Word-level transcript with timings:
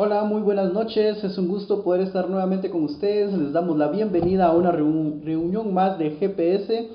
Hola, 0.00 0.22
muy 0.22 0.42
buenas 0.42 0.72
noches. 0.72 1.24
Es 1.24 1.38
un 1.38 1.48
gusto 1.48 1.82
poder 1.82 2.02
estar 2.02 2.30
nuevamente 2.30 2.70
con 2.70 2.84
ustedes. 2.84 3.36
Les 3.36 3.52
damos 3.52 3.76
la 3.76 3.88
bienvenida 3.88 4.46
a 4.46 4.52
una 4.52 4.70
reunión 4.70 5.74
más 5.74 5.98
de 5.98 6.10
GPS. 6.10 6.88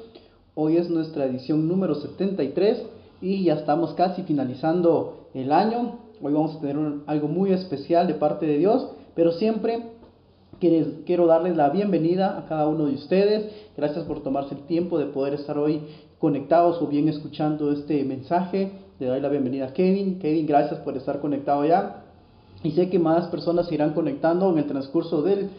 Hoy 0.56 0.78
es 0.78 0.90
nuestra 0.90 1.26
edición 1.26 1.68
número 1.68 1.96
73 1.96 2.82
y 3.20 3.44
ya 3.44 3.56
estamos 3.56 3.94
casi 3.96 4.24
finalizando 4.24 5.28
el 5.34 5.52
año. 5.52 6.00
Hoy 6.22 6.32
vamos 6.32 6.56
a 6.56 6.62
tener 6.62 6.78
algo 7.06 7.28
muy 7.28 7.52
especial 7.52 8.08
de 8.08 8.14
parte 8.14 8.46
de 8.46 8.58
Dios, 8.58 8.88
pero 9.16 9.34
siempre 9.34 9.84
quiero 10.62 11.28
darles 11.28 11.58
la 11.58 11.72
bienvenida 11.72 12.38
a 12.38 12.46
cada 12.46 12.70
uno 12.70 12.86
de 12.86 12.94
ustedes. 12.94 13.52
Gracias 13.76 14.06
por 14.06 14.24
tomarse 14.24 14.56
el 14.56 14.62
tiempo 14.62 14.98
de 14.98 15.08
poder 15.08 15.34
estar 15.34 15.58
hoy 15.58 15.82
conectados 16.20 16.82
o 16.82 16.88
bien 16.88 17.10
escuchando 17.10 17.70
este 17.74 18.02
mensaje. 18.06 18.72
Le 18.98 19.08
doy 19.08 19.20
la 19.20 19.28
bienvenida 19.28 19.66
a 19.66 19.74
Kevin. 19.74 20.20
Kevin, 20.20 20.48
gracias 20.48 20.80
por 20.80 20.96
estar 20.96 21.20
conectado 21.20 21.66
ya. 21.66 22.03
Y 22.64 22.72
sé 22.72 22.90
que 22.90 23.00
más 23.00 23.28
personas 23.28 23.68
se 23.68 23.76
irán 23.76 23.94
conectando 23.94 24.50
en 24.52 24.58
el 24.58 24.66
transcurso 24.66 25.22
del, 25.22 25.50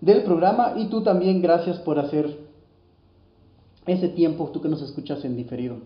del 0.00 0.22
programa. 0.22 0.74
Y 0.76 0.86
tú 0.86 1.02
también, 1.02 1.42
gracias 1.42 1.78
por 1.78 1.98
hacer 1.98 2.38
ese 3.86 4.08
tiempo, 4.08 4.50
tú 4.52 4.60
que 4.60 4.68
nos 4.68 4.82
escuchas 4.82 5.24
en 5.24 5.36
diferido. 5.36 5.78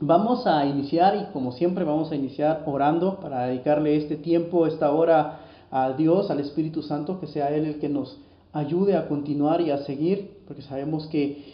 Vamos 0.00 0.46
a 0.46 0.66
iniciar 0.66 1.16
y 1.16 1.32
como 1.32 1.52
siempre 1.52 1.84
vamos 1.84 2.10
a 2.10 2.16
iniciar 2.16 2.64
orando 2.66 3.20
para 3.20 3.46
dedicarle 3.46 3.96
este 3.96 4.16
tiempo, 4.16 4.66
esta 4.66 4.90
hora 4.90 5.40
a 5.70 5.92
Dios, 5.92 6.30
al 6.30 6.40
Espíritu 6.40 6.82
Santo, 6.82 7.20
que 7.20 7.28
sea 7.28 7.54
Él 7.54 7.64
el 7.64 7.78
que 7.78 7.88
nos 7.88 8.18
ayude 8.52 8.96
a 8.96 9.06
continuar 9.06 9.60
y 9.60 9.70
a 9.70 9.78
seguir, 9.84 10.38
porque 10.46 10.62
sabemos 10.62 11.06
que 11.06 11.44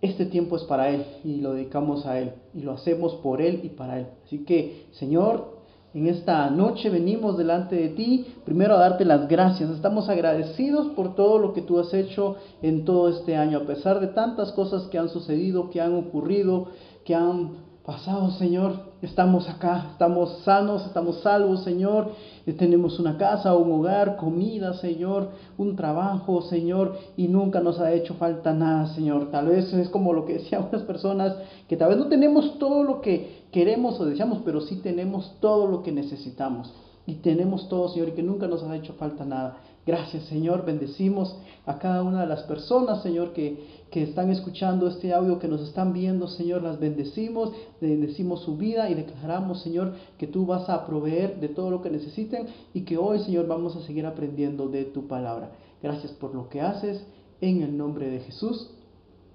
este 0.00 0.26
tiempo 0.26 0.56
es 0.56 0.64
para 0.64 0.88
Él 0.90 1.04
y 1.22 1.40
lo 1.40 1.52
dedicamos 1.52 2.04
a 2.06 2.18
Él 2.18 2.32
y 2.52 2.62
lo 2.62 2.72
hacemos 2.72 3.14
por 3.16 3.40
Él 3.40 3.60
y 3.62 3.68
para 3.68 4.00
Él. 4.00 4.06
Así 4.26 4.38
que, 4.38 4.86
Señor, 4.92 5.61
en 5.94 6.06
esta 6.06 6.48
noche 6.48 6.88
venimos 6.88 7.36
delante 7.36 7.76
de 7.76 7.90
ti, 7.90 8.26
primero 8.44 8.74
a 8.74 8.78
darte 8.78 9.04
las 9.04 9.28
gracias. 9.28 9.70
Estamos 9.70 10.08
agradecidos 10.08 10.88
por 10.94 11.14
todo 11.14 11.38
lo 11.38 11.52
que 11.52 11.62
tú 11.62 11.78
has 11.78 11.92
hecho 11.92 12.36
en 12.62 12.84
todo 12.84 13.08
este 13.08 13.36
año, 13.36 13.58
a 13.58 13.66
pesar 13.66 14.00
de 14.00 14.08
tantas 14.08 14.52
cosas 14.52 14.84
que 14.84 14.98
han 14.98 15.10
sucedido, 15.10 15.68
que 15.70 15.80
han 15.80 15.94
ocurrido, 15.94 16.68
que 17.04 17.14
han 17.14 17.52
pasado, 17.84 18.30
Señor. 18.30 18.91
Estamos 19.02 19.48
acá, 19.48 19.88
estamos 19.90 20.42
sanos, 20.44 20.86
estamos 20.86 21.22
salvos, 21.22 21.64
Señor. 21.64 22.12
Tenemos 22.56 23.00
una 23.00 23.18
casa, 23.18 23.52
un 23.56 23.72
hogar, 23.72 24.16
comida, 24.16 24.74
Señor, 24.74 25.30
un 25.58 25.74
trabajo, 25.74 26.40
Señor, 26.42 26.96
y 27.16 27.26
nunca 27.26 27.58
nos 27.58 27.80
ha 27.80 27.92
hecho 27.92 28.14
falta 28.14 28.52
nada, 28.52 28.94
Señor. 28.94 29.32
Tal 29.32 29.48
vez 29.48 29.72
es 29.72 29.88
como 29.88 30.12
lo 30.12 30.24
que 30.24 30.34
decían 30.34 30.68
unas 30.72 30.82
personas, 30.82 31.34
que 31.68 31.76
tal 31.76 31.88
vez 31.88 31.98
no 31.98 32.06
tenemos 32.06 32.60
todo 32.60 32.84
lo 32.84 33.00
que 33.00 33.42
queremos 33.50 33.98
o 33.98 34.04
deseamos, 34.04 34.38
pero 34.44 34.60
sí 34.60 34.76
tenemos 34.76 35.34
todo 35.40 35.66
lo 35.66 35.82
que 35.82 35.90
necesitamos. 35.90 36.72
Y 37.06 37.14
tenemos 37.16 37.68
todo, 37.68 37.88
Señor, 37.88 38.10
y 38.10 38.12
que 38.12 38.22
nunca 38.22 38.46
nos 38.46 38.62
ha 38.62 38.76
hecho 38.76 38.94
falta 38.94 39.24
nada. 39.24 39.58
Gracias, 39.84 40.24
Señor. 40.26 40.64
Bendecimos 40.64 41.36
a 41.66 41.78
cada 41.78 42.04
una 42.04 42.20
de 42.20 42.28
las 42.28 42.44
personas, 42.44 43.02
Señor, 43.02 43.32
que, 43.32 43.82
que 43.90 44.04
están 44.04 44.30
escuchando 44.30 44.86
este 44.86 45.12
audio, 45.12 45.40
que 45.40 45.48
nos 45.48 45.60
están 45.62 45.92
viendo, 45.92 46.28
Señor. 46.28 46.62
Las 46.62 46.78
bendecimos, 46.78 47.50
bendecimos 47.80 48.42
su 48.42 48.56
vida 48.56 48.88
y 48.88 48.94
declaramos, 48.94 49.62
Señor, 49.62 49.94
que 50.18 50.28
tú 50.28 50.46
vas 50.46 50.68
a 50.68 50.86
proveer 50.86 51.40
de 51.40 51.48
todo 51.48 51.70
lo 51.70 51.82
que 51.82 51.90
necesiten 51.90 52.46
y 52.72 52.82
que 52.82 52.96
hoy, 52.96 53.18
Señor, 53.18 53.48
vamos 53.48 53.74
a 53.74 53.82
seguir 53.82 54.06
aprendiendo 54.06 54.68
de 54.68 54.84
tu 54.84 55.08
palabra. 55.08 55.50
Gracias 55.82 56.12
por 56.12 56.32
lo 56.34 56.48
que 56.48 56.60
haces. 56.60 57.04
En 57.40 57.62
el 57.62 57.76
nombre 57.76 58.08
de 58.08 58.20
Jesús. 58.20 58.70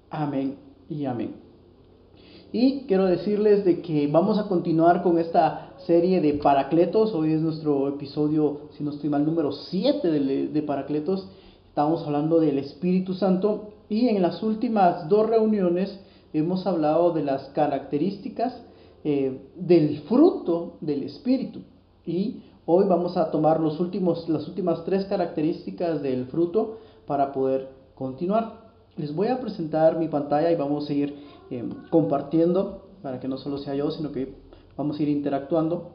Amén 0.10 0.56
y 0.88 1.04
amén. 1.04 1.48
Y 2.54 2.86
quiero 2.88 3.06
decirles 3.06 3.66
de 3.66 3.82
que 3.82 4.08
vamos 4.08 4.40
a 4.40 4.48
continuar 4.48 5.04
con 5.04 5.20
esta 5.20 5.67
serie 5.88 6.20
de 6.20 6.34
Paracletos. 6.34 7.14
Hoy 7.14 7.32
es 7.32 7.42
nuestro 7.42 7.88
episodio, 7.88 8.64
si 8.78 8.84
no 8.84 8.92
estoy 8.92 9.10
mal, 9.10 9.26
número 9.26 9.54
7 9.54 10.12
de, 10.12 10.62
Paracletos. 10.64 11.30
Estamos 11.70 12.06
hablando 12.06 12.42
del 12.42 12.60
Espíritu 12.60 13.14
Santo 13.14 13.70
y 13.88 14.10
en 14.10 14.22
las 14.22 14.44
últimas 14.44 15.08
dos 15.08 15.30
reuniones 15.30 15.98
hemos 16.34 16.68
hablado 16.68 17.14
de 17.14 17.24
las 17.24 17.44
características 17.52 18.54
eh, 19.06 19.40
del 19.56 20.02
fruto 20.02 20.74
del 20.82 21.04
Espíritu. 21.04 21.62
Y 22.06 22.42
hoy 22.66 22.86
vamos 22.86 23.16
a 23.16 23.32
tomar 23.32 23.62
los 23.62 23.80
últimos, 23.80 24.28
las 24.28 24.46
últimas 24.46 24.84
tres 24.84 25.06
características 25.06 26.02
del 26.02 26.26
fruto 26.26 26.80
para 27.06 27.32
poder 27.32 27.70
continuar. 27.96 28.72
Les 28.98 29.16
voy 29.16 29.28
a 29.28 29.40
presentar 29.40 29.98
mi 29.98 30.10
pantalla 30.10 30.52
y 30.52 30.56
vamos 30.56 30.90
a 30.90 30.94
ir 30.94 31.16
eh, 31.50 31.64
compartiendo, 31.90 32.90
para 33.02 33.22
que 33.22 33.30
no 33.30 33.38
solo 33.38 33.58
sea 33.58 33.74
yo, 33.74 33.90
sino 33.92 34.12
que 34.12 34.47
vamos 34.78 35.00
a 35.00 35.04
ir 35.04 35.10
interactuando. 35.10 35.92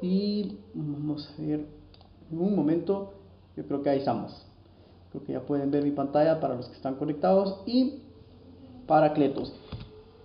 Y 0.00 0.58
vamos 0.72 1.28
a 1.36 1.42
ver 1.42 1.66
un 2.30 2.54
momento, 2.56 3.12
yo 3.56 3.66
creo 3.66 3.82
que 3.82 3.90
ahí 3.90 3.98
estamos. 3.98 4.46
Creo 5.10 5.24
que 5.24 5.32
ya 5.32 5.40
pueden 5.40 5.70
ver 5.70 5.82
mi 5.82 5.90
pantalla 5.90 6.40
para 6.40 6.54
los 6.54 6.68
que 6.68 6.76
están 6.76 6.94
conectados 6.94 7.60
y 7.66 8.00
Paracletos. 8.86 9.52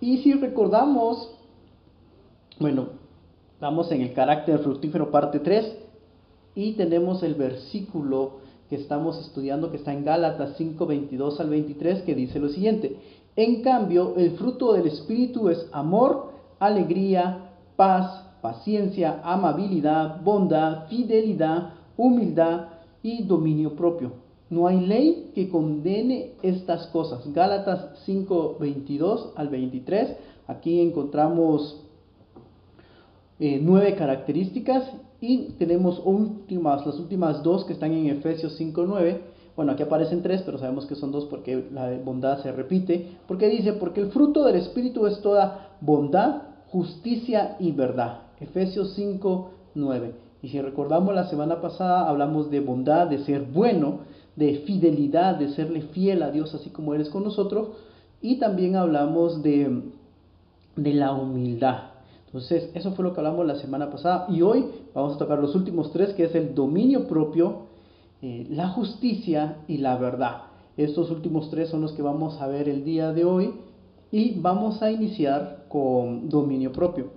Y 0.00 0.18
si 0.18 0.32
recordamos, 0.32 1.30
bueno, 2.58 2.88
estamos 3.54 3.90
en 3.92 4.00
el 4.02 4.12
carácter 4.12 4.58
fructífero 4.60 5.10
parte 5.10 5.40
3 5.40 5.76
y 6.54 6.72
tenemos 6.72 7.22
el 7.22 7.34
versículo 7.34 8.38
que 8.68 8.76
estamos 8.76 9.20
estudiando 9.20 9.70
que 9.70 9.76
está 9.76 9.92
en 9.92 10.04
Gálatas 10.04 10.54
5, 10.56 10.86
22 10.86 11.40
al 11.40 11.50
23 11.50 12.02
que 12.02 12.14
dice 12.14 12.40
lo 12.40 12.48
siguiente. 12.48 12.96
En 13.36 13.62
cambio, 13.62 14.14
el 14.16 14.32
fruto 14.32 14.72
del 14.72 14.86
Espíritu 14.86 15.48
es 15.48 15.68
amor, 15.72 16.32
alegría, 16.58 17.50
paz, 17.76 18.22
paciencia, 18.40 19.20
amabilidad, 19.24 20.22
bondad, 20.22 20.86
fidelidad, 20.88 21.74
humildad 21.96 22.68
y 23.02 23.24
dominio 23.24 23.74
propio. 23.74 24.12
No 24.48 24.66
hay 24.66 24.80
ley 24.80 25.32
que 25.34 25.48
condene 25.48 26.32
estas 26.42 26.86
cosas. 26.88 27.20
Gálatas 27.32 27.98
5, 28.04 28.56
22 28.60 29.32
al 29.36 29.48
23. 29.48 30.16
Aquí 30.46 30.80
encontramos 30.80 31.82
eh, 33.40 33.58
nueve 33.60 33.96
características 33.96 34.84
y 35.20 35.50
tenemos 35.58 36.00
últimas, 36.04 36.86
las 36.86 36.98
últimas 36.98 37.42
dos 37.42 37.64
que 37.64 37.72
están 37.72 37.92
en 37.92 38.06
Efesios 38.06 38.54
5, 38.56 38.84
9 38.86 39.35
bueno, 39.56 39.72
aquí 39.72 39.82
aparecen 39.82 40.22
tres, 40.22 40.42
pero 40.44 40.58
sabemos 40.58 40.84
que 40.84 40.94
son 40.94 41.10
dos 41.12 41.24
porque 41.24 41.64
la 41.72 41.90
bondad 42.04 42.42
se 42.42 42.52
repite. 42.52 43.16
Porque 43.26 43.48
dice, 43.48 43.72
porque 43.72 44.02
el 44.02 44.10
fruto 44.10 44.44
del 44.44 44.56
Espíritu 44.56 45.06
es 45.06 45.20
toda 45.22 45.70
bondad, 45.80 46.42
justicia 46.68 47.56
y 47.58 47.72
verdad. 47.72 48.20
Efesios 48.38 48.92
5, 48.94 49.50
9. 49.74 50.12
Y 50.42 50.48
si 50.48 50.60
recordamos 50.60 51.14
la 51.14 51.28
semana 51.28 51.62
pasada, 51.62 52.06
hablamos 52.08 52.50
de 52.50 52.60
bondad, 52.60 53.06
de 53.06 53.24
ser 53.24 53.42
bueno, 53.42 54.00
de 54.36 54.56
fidelidad, 54.66 55.36
de 55.36 55.48
serle 55.48 55.80
fiel 55.80 56.22
a 56.22 56.30
Dios 56.30 56.54
así 56.54 56.68
como 56.68 56.92
eres 56.92 57.08
con 57.08 57.24
nosotros. 57.24 57.68
Y 58.20 58.38
también 58.38 58.76
hablamos 58.76 59.42
de, 59.42 59.84
de 60.76 60.94
la 60.94 61.12
humildad. 61.12 61.96
Entonces, 62.26 62.70
eso 62.74 62.92
fue 62.92 63.04
lo 63.04 63.14
que 63.14 63.20
hablamos 63.20 63.46
la 63.46 63.54
semana 63.54 63.90
pasada. 63.90 64.26
Y 64.28 64.42
hoy 64.42 64.66
vamos 64.94 65.14
a 65.14 65.18
tocar 65.18 65.38
los 65.38 65.54
últimos 65.54 65.90
tres, 65.92 66.12
que 66.12 66.24
es 66.24 66.34
el 66.34 66.54
dominio 66.54 67.08
propio, 67.08 67.65
eh, 68.22 68.46
la 68.50 68.68
justicia 68.68 69.58
y 69.68 69.78
la 69.78 69.96
verdad. 69.96 70.42
Estos 70.76 71.10
últimos 71.10 71.50
tres 71.50 71.68
son 71.70 71.82
los 71.82 71.92
que 71.92 72.02
vamos 72.02 72.40
a 72.40 72.46
ver 72.46 72.68
el 72.68 72.84
día 72.84 73.12
de 73.12 73.24
hoy 73.24 73.54
y 74.10 74.38
vamos 74.38 74.82
a 74.82 74.90
iniciar 74.90 75.64
con 75.68 76.28
dominio 76.28 76.72
propio. 76.72 77.10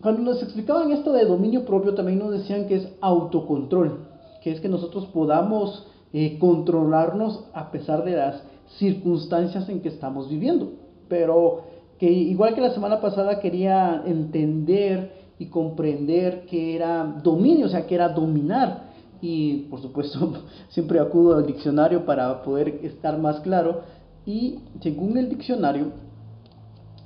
Cuando 0.00 0.22
nos 0.22 0.42
explicaban 0.42 0.92
esto 0.92 1.12
de 1.12 1.24
dominio 1.24 1.64
propio, 1.64 1.94
también 1.94 2.18
nos 2.18 2.30
decían 2.30 2.66
que 2.66 2.76
es 2.76 2.88
autocontrol, 3.00 4.06
que 4.42 4.52
es 4.52 4.60
que 4.60 4.68
nosotros 4.68 5.06
podamos 5.06 5.86
eh, 6.12 6.38
controlarnos 6.38 7.44
a 7.54 7.70
pesar 7.70 8.04
de 8.04 8.12
las 8.12 8.42
circunstancias 8.78 9.68
en 9.68 9.80
que 9.80 9.88
estamos 9.88 10.28
viviendo. 10.28 10.72
Pero 11.08 11.62
que 11.98 12.10
igual 12.10 12.54
que 12.54 12.60
la 12.60 12.74
semana 12.74 13.00
pasada 13.00 13.40
quería 13.40 14.02
entender 14.06 15.15
y 15.38 15.46
comprender 15.46 16.46
que 16.46 16.74
era 16.74 17.04
dominio, 17.22 17.66
o 17.66 17.68
sea, 17.68 17.86
que 17.86 17.94
era 17.94 18.08
dominar. 18.08 18.84
Y 19.20 19.66
por 19.70 19.80
supuesto, 19.80 20.32
siempre 20.70 21.00
acudo 21.00 21.36
al 21.36 21.46
diccionario 21.46 22.04
para 22.04 22.42
poder 22.42 22.80
estar 22.82 23.18
más 23.18 23.40
claro. 23.40 23.82
Y 24.24 24.58
según 24.80 25.16
el 25.18 25.28
diccionario, 25.28 25.92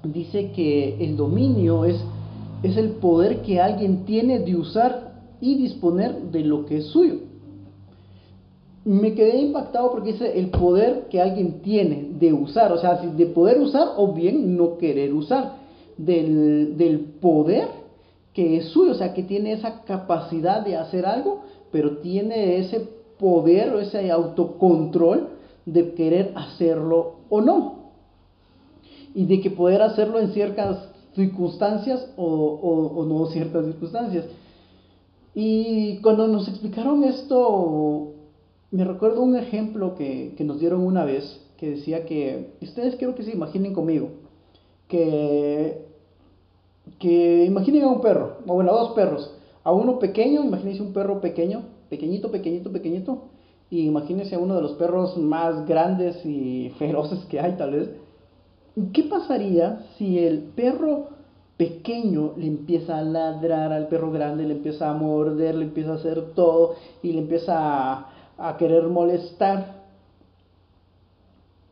dice 0.04 0.52
que 0.52 1.04
el 1.04 1.16
dominio 1.16 1.84
es, 1.84 2.00
es 2.62 2.76
el 2.76 2.92
poder 2.92 3.42
que 3.42 3.60
alguien 3.60 4.04
tiene 4.04 4.38
de 4.40 4.56
usar 4.56 5.10
y 5.40 5.56
disponer 5.56 6.30
de 6.30 6.40
lo 6.44 6.66
que 6.66 6.78
es 6.78 6.86
suyo. 6.86 7.16
Me 8.84 9.14
quedé 9.14 9.38
impactado 9.38 9.90
porque 9.90 10.12
dice 10.12 10.38
el 10.38 10.48
poder 10.48 11.08
que 11.10 11.20
alguien 11.20 11.60
tiene 11.60 12.12
de 12.18 12.32
usar, 12.32 12.72
o 12.72 12.78
sea, 12.78 12.94
de 12.96 13.26
poder 13.26 13.60
usar 13.60 13.88
o 13.96 14.12
bien 14.14 14.56
no 14.56 14.78
querer 14.78 15.12
usar, 15.12 15.56
del, 15.98 16.78
del 16.78 17.00
poder 17.00 17.79
que 18.32 18.56
es 18.56 18.68
suyo, 18.68 18.92
o 18.92 18.94
sea, 18.94 19.12
que 19.12 19.22
tiene 19.22 19.52
esa 19.52 19.82
capacidad 19.82 20.64
de 20.64 20.76
hacer 20.76 21.06
algo, 21.06 21.42
pero 21.72 21.98
tiene 21.98 22.58
ese 22.58 22.88
poder 23.18 23.72
o 23.74 23.80
ese 23.80 24.10
autocontrol 24.10 25.28
de 25.66 25.94
querer 25.94 26.32
hacerlo 26.36 27.16
o 27.28 27.40
no. 27.40 27.80
Y 29.14 29.26
de 29.26 29.40
que 29.40 29.50
poder 29.50 29.82
hacerlo 29.82 30.20
en 30.20 30.32
ciertas 30.32 30.88
circunstancias 31.14 32.12
o, 32.16 33.04
no 33.08 33.26
ciertas 33.26 33.66
circunstancias. 33.66 34.26
Y 35.34 35.98
cuando 35.98 36.28
nos 36.28 36.48
explicaron 36.48 37.04
esto, 37.04 38.12
me 38.70 38.84
recuerdo 38.84 39.22
un 39.22 39.36
ejemplo 39.36 39.96
que, 39.96 40.34
que, 40.36 40.44
nos 40.44 40.60
dieron 40.60 40.80
una 40.82 41.04
vez, 41.04 41.40
que 41.56 41.70
decía 41.70 42.06
que, 42.06 42.54
ustedes 42.62 42.96
quiero 42.96 43.14
que 43.14 43.24
se 43.24 43.32
imaginen 43.32 43.74
conmigo, 43.74 44.10
que, 44.88 45.89
que 47.00 47.46
imaginen 47.46 47.84
a 47.84 47.88
un 47.88 48.02
perro, 48.02 48.36
o 48.46 48.54
bueno, 48.54 48.70
a 48.70 48.74
dos 48.74 48.92
perros, 48.92 49.34
a 49.64 49.72
uno 49.72 49.98
pequeño, 49.98 50.44
imagínense 50.44 50.82
un 50.82 50.92
perro 50.92 51.20
pequeño, 51.20 51.62
pequeñito, 51.88 52.30
pequeñito, 52.30 52.70
pequeñito, 52.70 53.22
y 53.70 53.86
imagínense 53.86 54.34
a 54.34 54.38
uno 54.38 54.54
de 54.54 54.62
los 54.62 54.72
perros 54.72 55.16
más 55.16 55.66
grandes 55.66 56.24
y 56.26 56.70
feroces 56.78 57.24
que 57.24 57.40
hay 57.40 57.56
tal 57.56 57.72
vez. 57.72 57.90
¿Qué 58.92 59.04
pasaría 59.04 59.86
si 59.96 60.18
el 60.18 60.40
perro 60.54 61.08
pequeño 61.56 62.34
le 62.36 62.46
empieza 62.46 62.98
a 62.98 63.02
ladrar 63.02 63.72
al 63.72 63.88
perro 63.88 64.12
grande, 64.12 64.44
le 64.44 64.54
empieza 64.54 64.90
a 64.90 64.94
morder, 64.94 65.54
le 65.54 65.64
empieza 65.64 65.92
a 65.92 65.96
hacer 65.96 66.34
todo 66.34 66.74
y 67.02 67.12
le 67.12 67.20
empieza 67.20 67.54
a, 67.56 68.12
a 68.36 68.56
querer 68.58 68.84
molestar? 68.84 69.80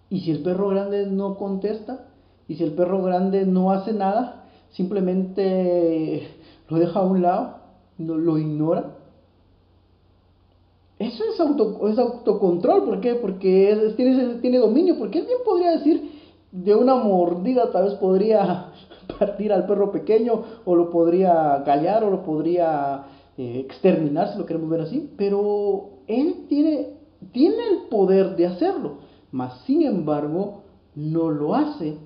Y 0.09 0.21
si 0.21 0.31
el 0.31 0.43
perro 0.43 0.69
grande 0.69 1.07
no 1.07 1.37
contesta, 1.37 2.07
y 2.49 2.55
si 2.55 2.65
el 2.65 2.73
perro 2.73 3.03
grande 3.03 3.45
no 3.45 3.73
hace 3.73 3.93
nada, 3.93 4.38
simplemente 4.71 6.29
lo 6.69 6.79
deja 6.79 7.01
a 7.01 7.05
un 7.05 7.23
lado, 7.23 7.57
lo 7.99 8.39
ignora, 8.39 8.99
eso 10.99 11.23
es, 11.33 11.39
auto, 11.39 11.89
es 11.89 11.99
autocontrol, 11.99 12.85
¿por 12.85 13.01
qué? 13.01 13.15
Porque 13.15 13.95
tiene, 13.97 14.35
tiene 14.37 14.59
dominio, 14.59 14.99
porque 14.99 15.21
él 15.21 15.27
bien 15.27 15.39
podría 15.45 15.73
decir 15.73 16.11
de 16.51 16.75
una 16.75 16.97
mordida, 16.97 17.71
tal 17.71 17.85
vez 17.85 17.95
podría 17.95 18.73
partir 19.19 19.53
al 19.53 19.67
perro 19.67 19.93
pequeño, 19.93 20.43
o 20.65 20.75
lo 20.75 20.91
podría 20.91 21.63
callar, 21.65 22.03
o 22.03 22.11
lo 22.11 22.25
podría 22.25 23.05
eh, 23.37 23.61
exterminar, 23.61 24.33
si 24.33 24.39
lo 24.39 24.47
queremos 24.47 24.71
ver 24.71 24.81
así, 24.81 25.09
pero 25.17 25.91
él 26.09 26.47
tiene, 26.49 26.95
tiene 27.31 27.69
el 27.69 27.89
poder 27.89 28.35
de 28.35 28.47
hacerlo, 28.47 28.99
mas 29.31 29.61
sin 29.67 29.83
embargo 29.83 30.63
no 30.97 31.31
lo 31.31 31.55
hace, 31.55 31.97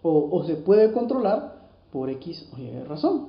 o 0.00 0.44
se 0.44 0.54
puede 0.54 0.92
controlar 0.92 1.57
por 1.92 2.10
X 2.10 2.48
o 2.52 2.60
Y 2.60 2.70
razón. 2.84 3.28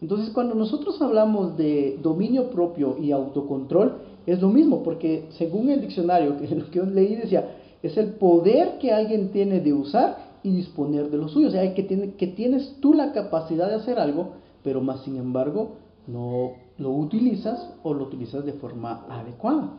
Entonces, 0.00 0.30
cuando 0.30 0.54
nosotros 0.54 1.00
hablamos 1.02 1.56
de 1.56 1.98
dominio 2.02 2.50
propio 2.50 2.96
y 2.98 3.10
autocontrol, 3.10 3.98
es 4.26 4.40
lo 4.40 4.48
mismo, 4.48 4.82
porque 4.82 5.26
según 5.30 5.70
el 5.70 5.80
diccionario, 5.80 6.36
que 6.38 6.46
lo 6.54 6.70
que 6.70 6.78
yo 6.78 6.84
leí 6.84 7.16
decía, 7.16 7.56
es 7.82 7.96
el 7.96 8.14
poder 8.14 8.78
que 8.78 8.92
alguien 8.92 9.30
tiene 9.30 9.60
de 9.60 9.72
usar 9.72 10.28
y 10.42 10.50
disponer 10.50 11.10
de 11.10 11.16
lo 11.16 11.28
suyo. 11.28 11.48
O 11.48 11.50
sea, 11.50 11.74
que, 11.74 11.82
tiene, 11.82 12.14
que 12.14 12.28
tienes 12.28 12.76
tú 12.80 12.94
la 12.94 13.12
capacidad 13.12 13.68
de 13.68 13.76
hacer 13.76 13.98
algo, 13.98 14.34
pero 14.62 14.80
más 14.80 15.02
sin 15.02 15.16
embargo 15.16 15.76
no 16.06 16.52
lo 16.78 16.90
utilizas 16.90 17.74
o 17.82 17.92
lo 17.92 18.04
utilizas 18.04 18.44
de 18.44 18.54
forma 18.54 19.04
adecuada. 19.08 19.72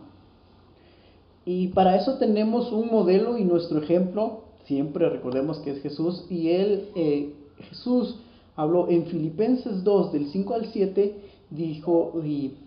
Y 1.46 1.70
para 1.70 1.96
eso 1.96 2.18
tenemos 2.18 2.72
un 2.72 2.88
modelo 2.92 3.38
y 3.38 3.44
nuestro 3.44 3.80
ejemplo, 3.82 4.44
siempre 4.66 5.10
recordemos 5.10 5.58
que 5.60 5.72
es 5.72 5.82
Jesús, 5.82 6.26
y 6.30 6.50
él, 6.50 6.90
eh, 6.96 7.34
Jesús 7.64 8.16
habló 8.56 8.88
en 8.90 9.06
Filipenses 9.06 9.84
2, 9.84 10.12
del 10.12 10.28
5 10.28 10.54
al 10.54 10.66
7, 10.68 11.16
dijo, 11.50 12.14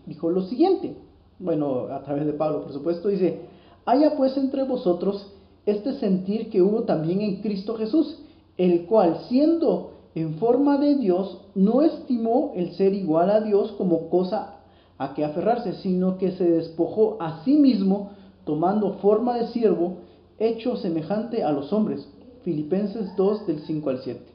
dijo 0.06 0.30
lo 0.30 0.42
siguiente 0.42 0.96
bueno, 1.42 1.88
a 1.90 2.02
través 2.02 2.26
de 2.26 2.32
Pablo, 2.32 2.62
por 2.62 2.72
supuesto, 2.72 3.08
dice, 3.08 3.40
haya 3.84 4.16
pues 4.16 4.36
entre 4.36 4.62
vosotros 4.62 5.32
este 5.66 5.94
sentir 5.94 6.50
que 6.50 6.62
hubo 6.62 6.84
también 6.84 7.20
en 7.20 7.36
Cristo 7.36 7.74
Jesús, 7.74 8.18
el 8.56 8.86
cual, 8.86 9.18
siendo 9.28 9.92
en 10.14 10.34
forma 10.34 10.78
de 10.78 10.96
Dios, 10.96 11.40
no 11.54 11.82
estimó 11.82 12.52
el 12.54 12.72
ser 12.74 12.94
igual 12.94 13.30
a 13.30 13.40
Dios 13.40 13.72
como 13.72 14.08
cosa 14.08 14.56
a 14.98 15.14
que 15.14 15.24
aferrarse, 15.24 15.74
sino 15.74 16.18
que 16.18 16.32
se 16.32 16.48
despojó 16.48 17.16
a 17.20 17.42
sí 17.44 17.54
mismo, 17.54 18.10
tomando 18.44 18.94
forma 18.94 19.36
de 19.36 19.48
siervo, 19.48 19.98
hecho 20.38 20.76
semejante 20.76 21.42
a 21.42 21.52
los 21.52 21.72
hombres. 21.72 22.08
Filipenses 22.44 23.16
2 23.16 23.46
del 23.46 23.60
5 23.60 23.90
al 23.90 23.98
7. 24.02 24.31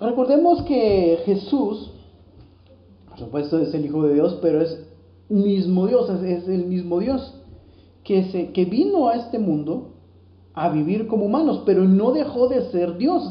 Recordemos 0.00 0.62
que 0.62 1.18
Jesús, 1.26 1.90
por 3.08 3.18
supuesto, 3.18 3.58
es 3.58 3.74
el 3.74 3.84
Hijo 3.84 4.02
de 4.04 4.14
Dios, 4.14 4.38
pero 4.40 4.62
es 4.62 4.86
mismo 5.28 5.86
Dios, 5.86 6.08
es, 6.22 6.48
el 6.48 6.66
mismo 6.66 7.00
Dios 7.00 7.34
que, 8.02 8.24
se, 8.30 8.50
que 8.52 8.64
vino 8.64 9.08
a 9.08 9.16
este 9.16 9.38
mundo 9.38 9.90
a 10.54 10.70
vivir 10.70 11.06
como 11.06 11.26
humanos, 11.26 11.62
pero 11.66 11.84
no 11.84 12.12
dejó 12.12 12.48
de 12.48 12.70
ser 12.70 12.96
Dios. 12.96 13.30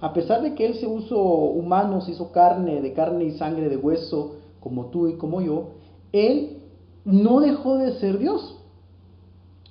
a 0.00 0.12
pesar 0.14 0.40
de 0.42 0.54
que 0.54 0.66
Él 0.66 0.74
se 0.76 0.86
usó 0.86 1.20
humano, 1.20 2.00
se 2.00 2.12
hizo 2.12 2.32
carne, 2.32 2.80
de 2.80 2.94
carne 2.94 3.24
y 3.24 3.32
sangre, 3.32 3.68
de 3.68 3.76
hueso, 3.76 4.36
como 4.58 4.86
tú 4.86 5.06
y 5.06 5.16
como 5.16 5.42
yo, 5.42 5.72
Él 6.12 6.62
no 7.04 7.40
dejó 7.40 7.76
de 7.76 7.92
ser 8.00 8.18
Dios. 8.18 8.56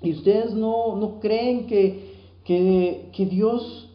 Y 0.01 0.13
ustedes 0.13 0.53
no, 0.53 0.95
no 0.95 1.19
creen 1.19 1.65
que, 1.65 2.13
que, 2.43 3.09
que 3.13 3.25
Dios 3.25 3.88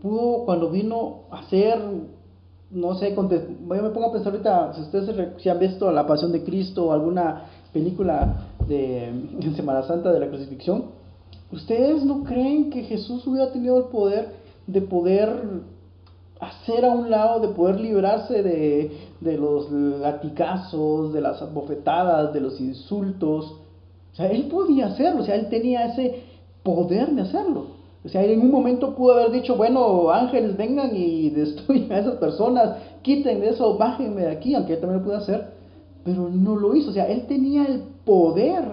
pudo, 0.00 0.44
cuando 0.44 0.70
vino 0.70 1.22
a 1.30 1.42
ser 1.44 1.78
no 2.70 2.94
sé, 2.96 3.14
yo 3.14 3.22
me 3.22 3.90
pongo 3.90 4.08
a 4.08 4.12
pensar 4.12 4.32
ahorita, 4.32 4.74
si 4.74 4.82
ustedes 4.82 5.32
si 5.38 5.48
han 5.48 5.58
visto 5.58 5.90
La 5.90 6.06
Pasión 6.06 6.32
de 6.32 6.44
Cristo 6.44 6.86
o 6.86 6.92
alguna 6.92 7.44
película 7.72 8.48
de 8.66 9.52
Semana 9.56 9.82
Santa 9.84 10.12
de 10.12 10.20
la 10.20 10.28
crucifixión, 10.28 10.84
¿ustedes 11.50 12.04
no 12.04 12.24
creen 12.24 12.70
que 12.70 12.82
Jesús 12.82 13.26
hubiera 13.26 13.50
tenido 13.52 13.78
el 13.78 13.84
poder 13.84 14.34
de 14.66 14.82
poder 14.82 15.30
hacer 16.40 16.84
a 16.84 16.92
un 16.92 17.10
lado, 17.10 17.40
de 17.40 17.48
poder 17.48 17.80
librarse 17.80 18.42
de, 18.42 18.92
de 19.20 19.38
los 19.38 19.70
latigazos, 19.72 21.12
de 21.14 21.22
las 21.22 21.52
bofetadas, 21.54 22.34
de 22.34 22.40
los 22.40 22.60
insultos? 22.60 23.56
O 24.12 24.16
sea, 24.16 24.26
él 24.26 24.46
podía 24.48 24.88
hacerlo, 24.88 25.22
o 25.22 25.24
sea, 25.24 25.36
él 25.36 25.48
tenía 25.48 25.86
ese 25.86 26.22
poder 26.62 27.12
de 27.12 27.22
hacerlo. 27.22 27.77
O 28.08 28.10
sea, 28.10 28.24
en 28.24 28.40
un 28.40 28.50
momento 28.50 28.94
pudo 28.94 29.12
haber 29.12 29.32
dicho, 29.32 29.54
bueno, 29.54 30.08
ángeles, 30.08 30.56
vengan 30.56 30.96
y 30.96 31.28
destruyan 31.42 31.92
a 31.92 31.98
esas 31.98 32.14
personas, 32.14 32.78
quiten 33.02 33.42
eso, 33.42 33.76
bájenme 33.76 34.22
de 34.22 34.30
aquí, 34.30 34.54
aunque 34.54 34.72
él 34.72 34.80
también 34.80 35.00
lo 35.00 35.04
pudo 35.04 35.18
hacer, 35.18 35.50
pero 36.04 36.30
no 36.30 36.56
lo 36.56 36.74
hizo. 36.74 36.88
O 36.88 36.94
sea, 36.94 37.06
él 37.06 37.26
tenía 37.26 37.66
el 37.66 37.82
poder 38.06 38.64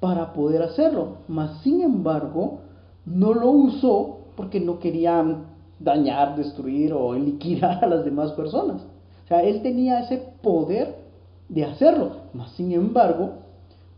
para 0.00 0.34
poder 0.34 0.62
hacerlo, 0.62 1.16
mas 1.28 1.62
sin 1.62 1.80
embargo, 1.80 2.58
no 3.06 3.32
lo 3.32 3.50
usó 3.50 4.18
porque 4.36 4.60
no 4.60 4.78
querían 4.78 5.46
dañar, 5.80 6.36
destruir 6.36 6.92
o 6.92 7.14
liquidar 7.14 7.82
a 7.82 7.88
las 7.88 8.04
demás 8.04 8.32
personas. 8.32 8.82
O 9.24 9.28
sea, 9.28 9.44
él 9.44 9.62
tenía 9.62 10.00
ese 10.00 10.18
poder 10.42 10.94
de 11.48 11.64
hacerlo, 11.64 12.10
mas 12.34 12.50
sin 12.50 12.72
embargo, 12.72 13.30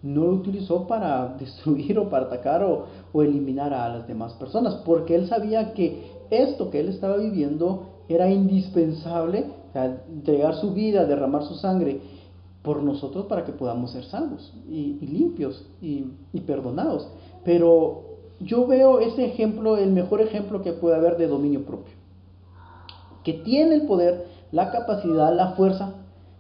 no 0.03 0.25
lo 0.25 0.33
utilizó 0.33 0.87
para 0.87 1.29
destruir 1.39 1.99
o 1.99 2.09
para 2.09 2.27
atacar 2.27 2.63
o, 2.63 2.87
eliminar 3.23 3.75
a 3.75 3.89
las 3.89 4.07
demás 4.07 4.35
personas, 4.35 4.75
porque 4.85 5.15
él 5.15 5.29
sabía 5.29 5.75
que 5.75 6.11
esto 6.31 6.71
que 6.71 6.81
él 6.81 6.89
estaba 6.89 7.17
viviendo 7.17 7.89
era 8.09 8.31
indispensable, 8.31 9.47
entregar 9.75 10.55
su 10.57 10.73
vida, 10.73 11.05
derramar 11.05 11.45
su 11.45 11.55
sangre 11.55 12.01
por 12.63 12.83
nosotros 12.83 13.27
para 13.27 13.45
que 13.45 13.53
podamos 13.53 13.93
ser 13.93 14.05
salvos 14.05 14.53
y, 14.69 14.99
limpios 15.01 15.67
y, 15.81 16.07
y, 16.33 16.41
perdonados. 16.41 17.09
Pero 17.45 18.03
yo 18.41 18.67
veo 18.67 19.01
ese 19.01 19.25
ejemplo, 19.25 19.77
el 19.77 19.93
mejor 19.93 20.21
ejemplo 20.21 20.63
que 20.63 20.73
puede 20.73 20.97
haber 20.97 21.17
de 21.17 21.29
dominio 21.29 21.65
propio, 21.65 21.95
que 23.25 23.35
tiene 23.35 23.77
el 23.77 23.87
poder, 23.87 24.27
la 24.51 24.71
capacidad, 24.71 25.35
la 25.35 25.53
fuerza 25.53 25.95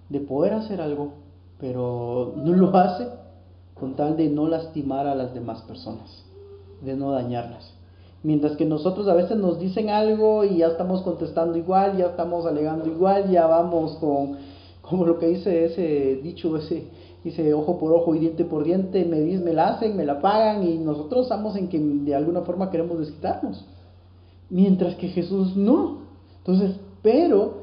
de 0.08 0.20
poder 0.20 0.54
hacer 0.54 0.80
algo, 0.80 1.12
pero 1.58 2.34
no 2.36 2.52
lo 2.52 2.76
hace 2.76 3.19
con 3.80 3.94
tal 3.96 4.16
de 4.16 4.28
no 4.28 4.46
lastimar 4.46 5.06
a 5.06 5.14
las 5.14 5.34
demás 5.34 5.62
personas, 5.62 6.22
de 6.82 6.94
no 6.94 7.10
dañarlas. 7.10 7.72
Mientras 8.22 8.56
que 8.56 8.66
nosotros 8.66 9.08
a 9.08 9.14
veces 9.14 9.38
nos 9.38 9.58
dicen 9.58 9.88
algo 9.88 10.44
y 10.44 10.58
ya 10.58 10.66
estamos 10.66 11.00
contestando 11.00 11.56
igual, 11.56 11.96
ya 11.96 12.06
estamos 12.06 12.44
alegando 12.44 12.86
igual, 12.86 13.30
ya 13.30 13.46
vamos 13.46 13.92
con, 13.92 14.36
como 14.82 15.06
lo 15.06 15.18
que 15.18 15.28
dice 15.28 15.64
ese 15.64 16.20
dicho, 16.22 16.54
ese, 16.58 16.84
dice 17.24 17.54
ojo 17.54 17.78
por 17.78 17.92
ojo 17.92 18.14
y 18.14 18.18
diente 18.18 18.44
por 18.44 18.62
diente, 18.62 19.06
me, 19.06 19.20
me 19.38 19.54
la 19.54 19.68
hacen, 19.68 19.96
me 19.96 20.04
la 20.04 20.20
pagan 20.20 20.68
y 20.68 20.76
nosotros 20.76 21.22
estamos 21.22 21.56
en 21.56 21.68
que 21.68 21.78
de 21.78 22.14
alguna 22.14 22.42
forma 22.42 22.70
queremos 22.70 22.98
desquitarnos. 22.98 23.64
Mientras 24.50 24.96
que 24.96 25.08
Jesús 25.08 25.56
no. 25.56 26.00
Entonces, 26.38 26.76
pero 27.02 27.62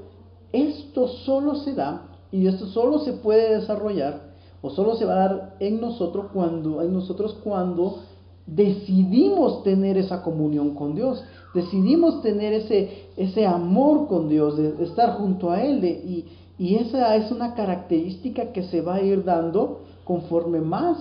esto 0.52 1.08
solo 1.08 1.56
se 1.56 1.74
da 1.74 2.08
y 2.32 2.48
esto 2.48 2.66
solo 2.68 3.00
se 3.00 3.14
puede 3.14 3.60
desarrollar 3.60 4.27
o 4.62 4.70
solo 4.70 4.96
se 4.96 5.06
va 5.06 5.14
a 5.14 5.28
dar 5.28 5.56
en 5.60 5.80
nosotros 5.80 6.28
cuando, 6.34 6.82
en 6.82 6.94
nosotros 6.94 7.38
cuando 7.44 8.00
decidimos 8.46 9.64
tener 9.64 9.98
esa 9.98 10.24
comunión 10.24 10.74
con 10.74 10.96
Dios, 10.96 11.24
decidimos 11.54 12.22
tener 12.22 12.54
ese, 12.54 13.08
ese 13.18 13.46
amor 13.46 14.08
con 14.08 14.30
Dios, 14.30 14.58
de, 14.58 14.84
estar 14.84 15.18
junto 15.18 15.52
a 15.52 15.62
Él, 15.62 15.84
y, 15.84 16.26
y, 16.58 16.76
esa 16.76 17.16
es 17.16 17.32
una 17.32 17.54
característica 17.54 18.52
que 18.52 18.64
se 18.64 18.82
va 18.82 18.96
a 18.96 19.02
ir 19.02 19.24
dando 19.24 19.82
conforme 20.06 20.62
más 20.62 20.98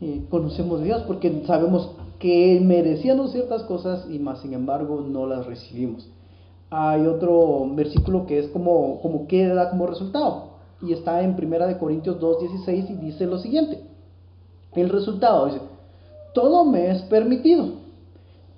eh, 0.00 0.24
conocemos 0.30 0.80
a 0.80 0.84
Dios, 0.84 1.02
porque 1.06 1.42
sabemos 1.46 1.90
que 2.18 2.60
merecíamos 2.62 3.32
ciertas 3.32 3.62
cosas 3.64 4.06
y 4.10 4.18
más 4.18 4.40
sin 4.40 4.52
embargo 4.52 5.00
no 5.00 5.26
las 5.26 5.46
recibimos. 5.46 6.08
hay 6.70 7.06
otro 7.06 7.68
versículo 7.74 8.26
que 8.26 8.38
es 8.38 8.48
como, 8.48 9.00
como 9.00 9.26
que 9.26 9.46
da 9.46 9.70
como 9.70 9.86
resultado. 9.86 10.53
Y 10.86 10.92
está 10.92 11.22
en 11.22 11.34
1 11.34 11.78
Corintios 11.78 12.20
2.16 12.20 12.90
y 12.90 12.94
dice 12.94 13.26
lo 13.26 13.38
siguiente. 13.38 13.80
El 14.72 14.88
resultado 14.88 15.46
dice, 15.46 15.60
todo 16.34 16.64
me 16.64 16.90
es 16.90 17.02
permitido, 17.02 17.68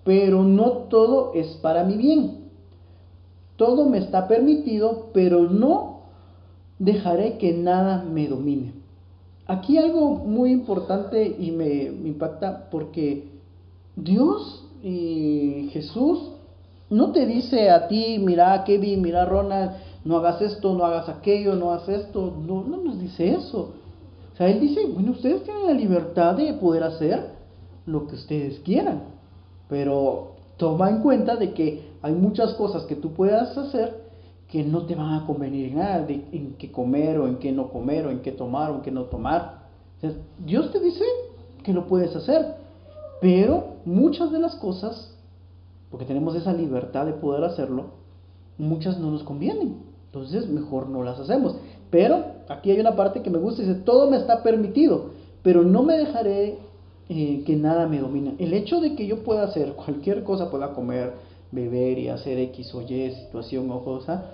pero 0.05 0.43
no 0.43 0.71
todo 0.89 1.33
es 1.35 1.47
para 1.63 1.85
mi 1.85 1.97
bien. 1.97 2.47
Todo 3.57 3.89
me 3.89 3.99
está 3.99 4.29
permitido, 4.29 5.09
pero 5.13 5.49
no 5.49 6.01
dejaré 6.79 7.39
que 7.39 7.53
nada 7.53 8.03
me 8.03 8.29
domine. 8.29 8.73
Aquí 9.47 9.79
algo 9.79 10.17
muy 10.17 10.51
importante 10.51 11.37
y 11.39 11.53
me, 11.53 11.85
impacta 11.85 12.69
porque 12.71 13.29
Dios 13.95 14.65
y 14.83 15.69
Jesús 15.73 16.33
no 16.91 17.13
te 17.13 17.27
dice 17.27 17.71
a 17.71 17.89
ti, 17.89 18.19
mira 18.19 18.65
Kevin, 18.65 19.03
mira 19.03 19.25
Ronald, 19.25 19.73
no 20.07 20.19
hagas 20.19 20.41
esto, 20.41 20.73
no 20.73 20.85
hagas 20.85 21.09
aquello, 21.09 21.57
no 21.57 21.73
hagas 21.73 21.89
esto. 21.89 22.33
No, 22.47 22.63
no 22.63 22.77
nos 22.77 23.01
dice 23.01 23.33
eso. 23.33 23.73
O 24.33 24.37
sea, 24.37 24.49
Él 24.49 24.61
dice, 24.61 24.87
bueno, 24.87 25.11
ustedes 25.11 25.43
tienen 25.43 25.67
la 25.67 25.73
libertad 25.73 26.37
de 26.37 26.55
poder 26.55 26.85
hacer 26.85 27.31
lo 27.87 28.07
que 28.07 28.15
ustedes 28.15 28.61
quieran. 28.61 29.03
Pero 29.69 30.37
toma 30.59 30.91
en 30.91 31.03
cuenta 31.03 31.35
de 31.35 31.53
que 31.53 31.91
hay 32.03 32.15
muchas 32.15 32.55
cosas 32.55 32.85
que 32.85 32.95
tú 32.95 33.15
puedas 33.15 33.59
hacer 33.59 34.07
que 34.49 34.63
no 34.63 34.87
te 34.87 34.95
van 34.95 35.13
a 35.15 35.27
convenir 35.27 35.71
en 35.71 35.79
nada, 35.79 36.07
de, 36.07 36.25
en 36.31 36.55
qué 36.57 36.71
comer 36.71 37.19
o 37.19 37.27
en 37.27 37.39
qué 37.39 37.51
no 37.51 37.69
comer 37.69 38.07
o 38.07 38.11
en 38.11 38.21
qué 38.21 38.31
tomar 38.31 38.71
o 38.71 38.77
en 38.77 38.83
qué 38.83 38.93
no 38.93 39.07
tomar. 39.07 39.67
Dios 40.39 40.71
te 40.71 40.79
dice 40.79 41.05
que 41.65 41.73
lo 41.73 41.89
puedes 41.89 42.15
hacer, 42.15 42.55
pero 43.21 43.79
muchas 43.85 44.31
de 44.31 44.39
las 44.39 44.55
cosas, 44.55 45.19
porque 45.91 46.05
tenemos 46.05 46.37
esa 46.37 46.53
libertad 46.53 47.07
de 47.07 47.13
poder 47.13 47.43
hacerlo, 47.43 47.87
muchas 48.57 49.01
no 49.01 49.11
nos 49.11 49.25
convienen. 49.25 49.86
Entonces 50.17 50.49
mejor 50.49 50.89
no 50.89 51.03
las 51.03 51.21
hacemos. 51.21 51.57
Pero 51.91 52.25
aquí 52.49 52.71
hay 52.71 52.81
una 52.81 52.97
parte 52.97 53.21
que 53.21 53.29
me 53.29 53.39
gusta, 53.39 53.63
dice, 53.63 53.75
todo 53.75 54.11
me 54.11 54.17
está 54.17 54.43
permitido, 54.43 55.11
pero 55.43 55.63
no 55.63 55.83
me 55.83 55.99
dejaré 55.99 56.59
eh, 57.11 57.43
que 57.45 57.55
nada 57.57 57.87
me 57.87 58.01
domine. 58.01 58.35
El 58.39 58.55
hecho 58.55 58.81
de 58.81 58.97
que 58.97 59.07
yo 59.07 59.23
pueda 59.23 59.45
hacer 59.45 59.75
cualquier 59.75 60.25
cosa, 60.25 60.51
pueda 60.51 60.73
comer, 60.73 61.13
beber 61.53 61.99
y 61.99 62.09
hacer 62.09 62.39
X 62.39 62.75
o 62.75 62.81
Y 62.81 63.11
situación 63.11 63.71
o 63.71 63.85
cosa, 63.85 64.31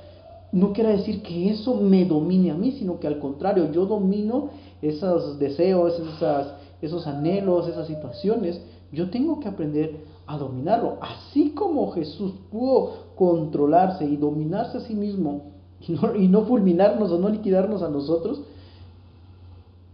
no 0.53 0.73
quiere 0.73 0.97
decir 0.97 1.21
que 1.23 1.51
eso 1.51 1.75
me 1.75 2.05
domine 2.05 2.53
a 2.53 2.55
mí, 2.55 2.73
sino 2.79 3.01
que 3.01 3.09
al 3.09 3.19
contrario, 3.19 3.73
yo 3.73 3.87
domino 3.87 4.51
esos 4.81 5.39
deseos, 5.41 5.99
esas, 5.99 6.55
esos 6.81 7.09
anhelos, 7.09 7.67
esas 7.67 7.89
situaciones. 7.89 8.61
Yo 8.93 9.11
tengo 9.11 9.41
que 9.41 9.49
aprender 9.49 10.05
a 10.27 10.39
dominarlo. 10.39 10.99
Así 11.01 11.51
como 11.51 11.91
Jesús 11.91 12.35
pudo 12.53 12.93
controlarse 13.17 14.05
y 14.05 14.17
dominarse 14.17 14.79
a 14.79 14.83
sí 14.83 14.95
mismo 14.95 15.51
y 16.19 16.29
no 16.29 16.43
fulminarnos 16.43 17.11
o 17.11 17.19
no 17.19 17.29
liquidarnos 17.29 17.83
a 17.83 17.89
nosotros, 17.89 18.43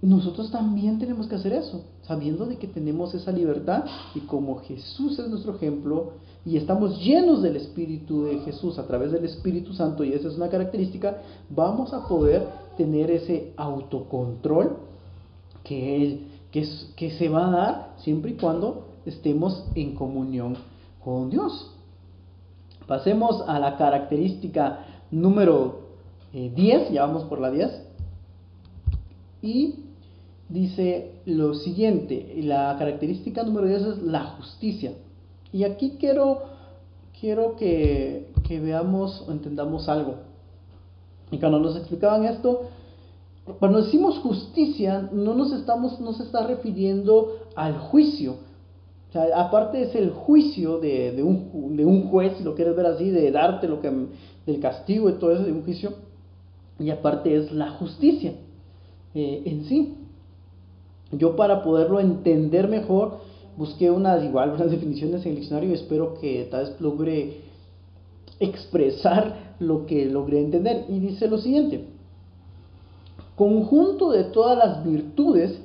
nosotros 0.01 0.53
también 0.53 0.99
tenemos 0.99 1.27
que 1.27 1.35
hacer 1.35 1.53
eso, 1.53 1.83
sabiendo 2.03 2.47
de 2.47 2.57
que 2.57 2.69
tenemos 2.69 3.15
esa 3.15 3.33
libertad. 3.33 3.85
Y 4.15 4.21
como 4.21 4.61
Jesús 4.61 5.19
es 5.19 5.29
nuestro 5.29 5.57
ejemplo 5.57 6.13
y 6.47 6.57
estamos 6.57 7.03
llenos 7.03 7.43
del 7.43 7.57
Espíritu 7.57 8.25
de 8.25 8.39
Jesús 8.39 8.79
a 8.79 8.87
través 8.87 9.11
del 9.11 9.25
Espíritu 9.25 9.73
Santo 9.73 10.05
y 10.05 10.13
esa 10.13 10.29
es 10.29 10.37
una 10.37 10.49
característica, 10.49 11.19
vamos 11.51 11.93
a 11.93 12.07
poder 12.07 12.47
tener 12.77 13.11
ese 13.11 13.53
autocontrol 13.57 14.77
que, 15.65 16.21
que, 16.53 16.67
que 16.95 17.11
se 17.11 17.29
va 17.29 17.49
a 17.49 17.51
dar 17.51 17.95
siempre 17.99 18.31
y 18.31 18.35
cuando 18.35 18.85
estemos 19.05 19.65
en 19.75 19.97
comunión 19.97 20.57
con 21.05 21.29
Dios. 21.29 21.73
Pasemos 22.87 23.43
a 23.47 23.59
la 23.59 23.77
característica 23.77 24.98
número 25.11 25.81
10, 26.33 26.57
eh, 26.57 26.89
ya 26.93 27.07
vamos 27.07 27.25
por 27.25 27.41
la 27.41 27.51
10. 27.51 27.71
Y 29.43 29.75
dice 30.49 31.13
lo 31.27 31.55
siguiente, 31.55 32.35
la 32.43 32.77
característica 32.79 33.43
número 33.43 33.67
10 33.67 33.83
es 33.83 34.03
la 34.03 34.25
justicia. 34.37 34.93
Y 35.53 35.65
aquí 35.65 35.97
quiero, 35.99 36.43
quiero 37.21 37.57
que, 37.57 38.29
que 38.47 38.61
veamos 38.61 39.25
o 39.27 39.33
entendamos 39.33 39.89
algo. 39.89 40.17
Y 41.31 41.39
cuando 41.39 41.59
nos 41.61 41.77
explicaban 41.77 42.25
esto, 42.25 42.63
cuando 43.59 43.83
decimos 43.83 44.19
justicia, 44.19 45.09
no 45.13 45.35
nos 45.35 45.53
estamos, 45.53 46.01
no 46.01 46.13
se 46.13 46.25
está 46.25 46.47
refiriendo 46.47 47.39
al 47.55 47.79
juicio. 47.79 48.37
O 49.09 49.13
sea, 49.13 49.25
aparte 49.41 49.83
es 49.83 49.95
el 49.95 50.11
juicio 50.11 50.79
de, 50.79 51.13
de, 51.13 51.23
un, 51.23 51.77
de 51.77 51.85
un 51.87 52.09
juez, 52.09 52.37
si 52.37 52.45
lo 52.45 52.55
quieres 52.55 52.77
ver 52.77 52.87
así, 52.87 53.09
de 53.09 53.31
darte 53.31 53.67
lo 53.67 53.81
que, 53.81 53.91
del 54.49 54.61
castigo 54.61 55.11
y 55.11 55.15
todo 55.15 55.33
eso 55.33 55.45
juicio. 55.65 55.93
Y 56.81 56.91
aparte 56.91 57.37
es 57.37 57.53
la 57.53 57.71
justicia 57.73 58.33
eh, 59.15 59.43
en 59.45 59.65
sí. 59.67 59.95
Yo 61.13 61.37
para 61.37 61.63
poderlo 61.63 62.01
entender 62.01 62.69
mejor, 62.69 63.19
busqué 63.57 63.91
unas 63.91 64.25
igual 64.25 64.53
unas 64.53 64.71
definiciones 64.71 65.25
en 65.25 65.33
el 65.33 65.37
diccionario 65.37 65.71
y 65.71 65.75
espero 65.75 66.15
que 66.21 66.49
tal 66.51 66.65
vez 66.65 66.81
logre 66.81 67.41
expresar 68.41 69.55
lo 69.59 69.87
que 69.87 70.07
logré 70.07 70.41
entender. 70.41 70.87
Y 70.89 70.99
dice 70.99 71.29
lo 71.29 71.39
siguiente, 71.39 71.85
conjunto 73.37 74.11
de 74.11 74.25
todas 74.25 74.57
las 74.57 74.85
virtudes 74.85 75.61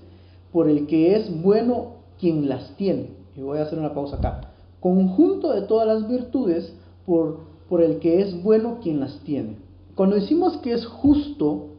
por 0.52 0.70
el 0.70 0.88
que 0.88 1.16
es 1.16 1.42
bueno 1.42 1.94
quien 2.20 2.50
las 2.50 2.76
tiene. 2.76 3.12
Y 3.36 3.42
voy 3.42 3.60
a 3.60 3.64
hacer 3.64 3.80
una 3.80 3.94
pausa 3.94 4.18
acá. 4.18 4.54
Conjunto 4.80 5.54
de 5.54 5.62
todas 5.62 5.88
las 5.88 6.08
virtudes 6.08 6.74
por, 7.06 7.53
por 7.74 7.82
el 7.82 7.98
que 7.98 8.22
es 8.22 8.44
bueno 8.44 8.78
quien 8.84 9.00
las 9.00 9.18
tiene. 9.22 9.58
Cuando 9.96 10.16
decimos 10.16 10.58
que 10.58 10.74
es 10.74 10.86
justo, 10.86 11.70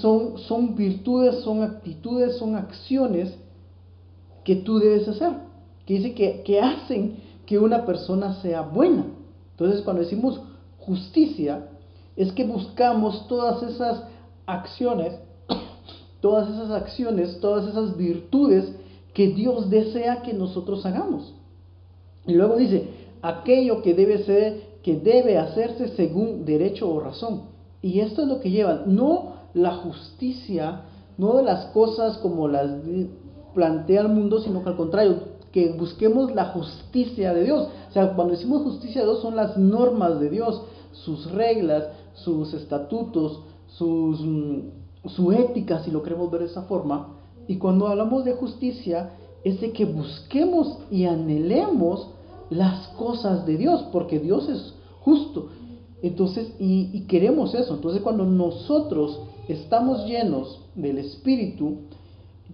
son, 0.00 0.38
son 0.38 0.76
virtudes, 0.76 1.40
son 1.40 1.64
actitudes, 1.64 2.36
son 2.36 2.54
acciones 2.54 3.36
que 4.44 4.54
tú 4.54 4.78
debes 4.78 5.08
hacer, 5.08 5.32
que 5.84 5.94
dice 5.94 6.14
que, 6.14 6.44
que 6.44 6.60
hacen 6.60 7.16
que 7.46 7.58
una 7.58 7.84
persona 7.84 8.40
sea 8.42 8.60
buena. 8.60 9.06
Entonces 9.50 9.82
cuando 9.82 10.02
decimos 10.02 10.40
justicia, 10.78 11.66
es 12.14 12.30
que 12.30 12.44
buscamos 12.44 13.26
todas 13.26 13.64
esas 13.64 14.04
acciones, 14.46 15.18
todas 16.20 16.48
esas 16.48 16.70
acciones, 16.70 17.40
todas 17.40 17.66
esas 17.66 17.96
virtudes 17.96 18.72
que 19.14 19.30
Dios 19.30 19.68
desea 19.68 20.22
que 20.22 20.32
nosotros 20.32 20.86
hagamos. 20.86 21.34
Y 22.24 22.34
luego 22.34 22.54
dice, 22.54 23.00
aquello 23.22 23.82
que 23.82 23.94
debe 23.94 24.24
ser, 24.24 24.78
que 24.82 24.96
debe 24.96 25.38
hacerse 25.38 25.88
según 25.88 26.44
derecho 26.44 26.90
o 26.90 27.00
razón. 27.00 27.42
Y 27.82 28.00
esto 28.00 28.22
es 28.22 28.28
lo 28.28 28.40
que 28.40 28.50
lleva, 28.50 28.82
no 28.86 29.34
la 29.54 29.74
justicia, 29.76 30.82
no 31.18 31.36
de 31.36 31.42
las 31.42 31.66
cosas 31.66 32.18
como 32.18 32.48
las 32.48 32.70
plantea 33.54 34.02
el 34.02 34.08
mundo, 34.08 34.40
sino 34.40 34.62
que 34.62 34.68
al 34.68 34.76
contrario, 34.76 35.16
que 35.52 35.72
busquemos 35.72 36.32
la 36.34 36.46
justicia 36.46 37.34
de 37.34 37.44
Dios. 37.44 37.68
O 37.88 37.92
sea, 37.92 38.14
cuando 38.14 38.34
decimos 38.34 38.62
justicia 38.62 39.00
de 39.00 39.08
Dios 39.08 39.20
son 39.20 39.36
las 39.36 39.56
normas 39.56 40.20
de 40.20 40.30
Dios, 40.30 40.62
sus 40.92 41.30
reglas, 41.32 41.88
sus 42.14 42.54
estatutos, 42.54 43.40
sus, 43.66 44.20
mm, 44.20 45.08
su 45.08 45.32
ética, 45.32 45.82
si 45.82 45.90
lo 45.90 46.02
queremos 46.02 46.30
ver 46.30 46.42
de 46.42 46.46
esa 46.46 46.62
forma. 46.62 47.16
Y 47.48 47.56
cuando 47.56 47.88
hablamos 47.88 48.24
de 48.24 48.34
justicia, 48.34 49.10
es 49.42 49.60
de 49.60 49.72
que 49.72 49.84
busquemos 49.84 50.78
y 50.90 51.04
anhelemos 51.04 52.08
las 52.50 52.88
cosas 52.88 53.46
de 53.46 53.56
Dios, 53.56 53.84
porque 53.92 54.18
Dios 54.18 54.48
es 54.48 54.74
justo. 55.00 55.48
Entonces, 56.02 56.52
y, 56.58 57.02
queremos 57.02 57.54
eso. 57.54 57.74
Entonces, 57.74 58.02
cuando 58.02 58.24
nosotros 58.24 59.20
estamos 59.48 60.06
llenos 60.06 60.60
del 60.74 60.98
Espíritu, 60.98 61.78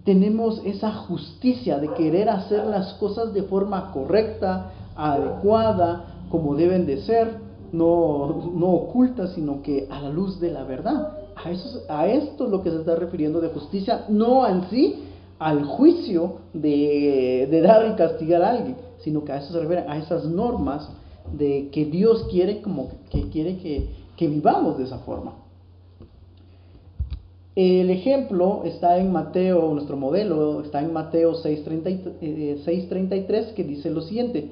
tenemos 0.03 0.61
esa 0.65 0.91
justicia 0.91 1.79
de 1.79 1.89
querer 1.93 2.29
hacer 2.29 2.65
las 2.65 2.93
cosas 2.95 3.33
de 3.33 3.43
forma 3.43 3.91
correcta, 3.91 4.71
adecuada, 4.95 6.23
como 6.29 6.55
deben 6.55 6.85
de 6.85 7.01
ser, 7.01 7.39
no, 7.71 8.51
no 8.53 8.67
ocultas, 8.67 9.33
sino 9.33 9.61
que 9.61 9.87
a 9.89 10.01
la 10.01 10.09
luz 10.09 10.39
de 10.39 10.51
la 10.51 10.63
verdad. 10.63 11.17
A, 11.35 11.51
eso, 11.51 11.81
a 11.89 12.07
esto 12.07 12.45
es 12.45 12.51
lo 12.51 12.63
que 12.63 12.71
se 12.71 12.77
está 12.77 12.95
refiriendo 12.95 13.41
de 13.41 13.49
justicia, 13.49 14.05
no 14.09 14.47
en 14.47 14.69
sí 14.69 15.03
al 15.39 15.65
juicio 15.65 16.37
de, 16.53 17.47
de 17.49 17.61
dar 17.61 17.91
y 17.91 17.95
castigar 17.95 18.41
a 18.41 18.51
alguien, 18.51 18.75
sino 18.99 19.23
que 19.23 19.31
a 19.31 19.37
eso 19.37 19.53
se 19.53 19.59
refiere, 19.59 19.85
a 19.87 19.97
esas 19.97 20.25
normas 20.25 20.89
de 21.33 21.69
que 21.71 21.85
Dios 21.85 22.27
quiere 22.31 22.61
como 22.61 22.89
que 23.09 23.29
quiere 23.29 23.57
que, 23.57 23.89
que 24.15 24.27
vivamos 24.27 24.77
de 24.77 24.85
esa 24.85 24.99
forma. 24.99 25.33
El 27.55 27.89
ejemplo 27.89 28.61
está 28.65 28.99
en 28.99 29.11
Mateo, 29.11 29.73
nuestro 29.73 29.97
modelo 29.97 30.61
está 30.61 30.79
en 30.79 30.93
Mateo 30.93 31.33
6.33 31.33 32.19
eh, 32.21 33.53
que 33.55 33.63
dice 33.63 33.89
lo 33.89 34.01
siguiente, 34.01 34.51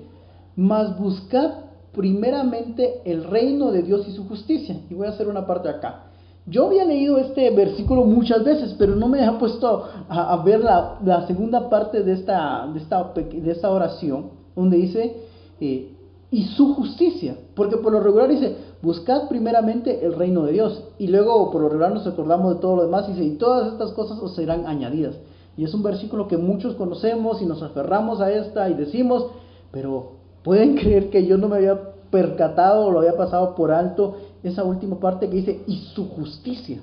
mas 0.55 0.97
buscad 0.97 1.65
primeramente 1.93 3.01
el 3.05 3.23
reino 3.23 3.71
de 3.71 3.83
Dios 3.83 4.07
y 4.07 4.11
su 4.11 4.27
justicia. 4.27 4.81
Y 4.89 4.95
voy 4.95 5.05
a 5.05 5.11
hacer 5.11 5.27
una 5.27 5.45
parte 5.45 5.69
acá. 5.69 6.04
Yo 6.47 6.67
había 6.67 6.85
leído 6.85 7.17
este 7.17 7.49
versículo 7.49 8.03
muchas 8.03 8.43
veces, 8.43 8.75
pero 8.77 8.95
no 8.95 9.07
me 9.07 9.19
había 9.19 9.39
puesto 9.39 9.85
a, 10.07 10.43
ver 10.43 10.59
la, 10.61 11.25
segunda 11.25 11.69
parte 11.69 12.03
de 12.03 12.13
esta, 12.13 12.67
de 12.71 12.79
esta, 12.79 13.13
de 13.15 13.51
esta 13.51 13.71
oración, 13.71 14.29
donde 14.55 14.77
dice, 14.77 15.17
eh, 15.59 15.95
y 16.29 16.43
su 16.43 16.75
justicia. 16.75 17.35
Porque 17.55 17.77
por 17.77 17.91
lo 17.91 17.99
regular 17.99 18.29
dice, 18.29 18.57
buscad 18.81 19.27
primeramente 19.27 20.05
el 20.05 20.13
reino 20.13 20.43
de 20.43 20.51
Dios. 20.51 20.83
Y 20.99 21.07
luego 21.07 21.49
por 21.49 21.61
lo 21.61 21.69
regular 21.69 21.93
nos 21.93 22.05
acordamos 22.05 22.55
de 22.55 22.61
todo 22.61 22.75
lo 22.75 22.83
demás 22.83 23.05
y 23.07 23.13
dice, 23.13 23.23
y 23.23 23.37
todas 23.37 23.71
estas 23.71 23.91
cosas 23.93 24.19
os 24.19 24.35
serán 24.35 24.67
añadidas. 24.67 25.15
Y 25.57 25.63
es 25.63 25.73
un 25.73 25.81
versículo 25.81 26.27
que 26.27 26.37
muchos 26.37 26.75
conocemos 26.75 27.41
y 27.41 27.45
nos 27.45 27.63
aferramos 27.63 28.21
a 28.21 28.31
esta 28.31 28.69
y 28.69 28.73
decimos, 28.73 29.27
pero 29.71 30.11
pueden 30.43 30.75
creer 30.75 31.09
que 31.09 31.25
yo 31.25 31.37
no 31.37 31.47
me 31.47 31.55
había 31.55 31.95
percatado 32.11 32.85
o 32.85 32.91
lo 32.91 32.99
había 32.99 33.17
pasado 33.17 33.55
por 33.55 33.71
alto 33.71 34.17
esa 34.49 34.63
última 34.63 34.99
parte 34.99 35.27
que 35.29 35.37
dice, 35.37 35.61
y 35.67 35.77
su 35.93 36.07
justicia. 36.09 36.81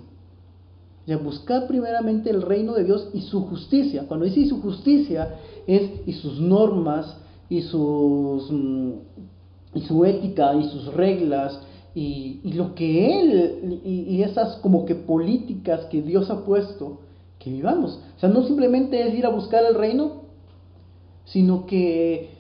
Ya 1.06 1.16
buscar 1.16 1.66
primeramente 1.66 2.30
el 2.30 2.42
reino 2.42 2.74
de 2.74 2.84
Dios 2.84 3.08
y 3.12 3.22
su 3.22 3.44
justicia. 3.46 4.04
Cuando 4.06 4.24
dice 4.26 4.40
y 4.40 4.48
su 4.48 4.60
justicia 4.60 5.36
es 5.66 6.06
y 6.06 6.12
sus 6.12 6.40
normas 6.40 7.16
y 7.48 7.62
sus 7.62 8.50
mm, 8.50 8.90
y 9.74 9.80
su 9.80 10.04
ética 10.04 10.54
y 10.54 10.64
sus 10.68 10.92
reglas 10.94 11.58
y, 11.94 12.40
lo 12.54 12.74
que 12.74 13.20
él 13.20 13.80
y, 13.84 14.16
y, 14.16 14.22
esas 14.22 14.56
como 14.56 14.84
que 14.84 14.94
políticas 14.94 15.86
que 15.86 16.02
Dios 16.02 16.30
ha 16.30 16.44
puesto 16.44 17.00
que 17.38 17.50
vivamos. 17.50 18.00
O 18.16 18.20
sea, 18.20 18.28
no 18.28 18.44
simplemente 18.44 19.06
es 19.06 19.14
ir 19.14 19.26
a 19.26 19.30
buscar 19.30 19.64
el 19.64 19.74
reino, 19.74 20.22
sino 21.24 21.66
que 21.66 22.30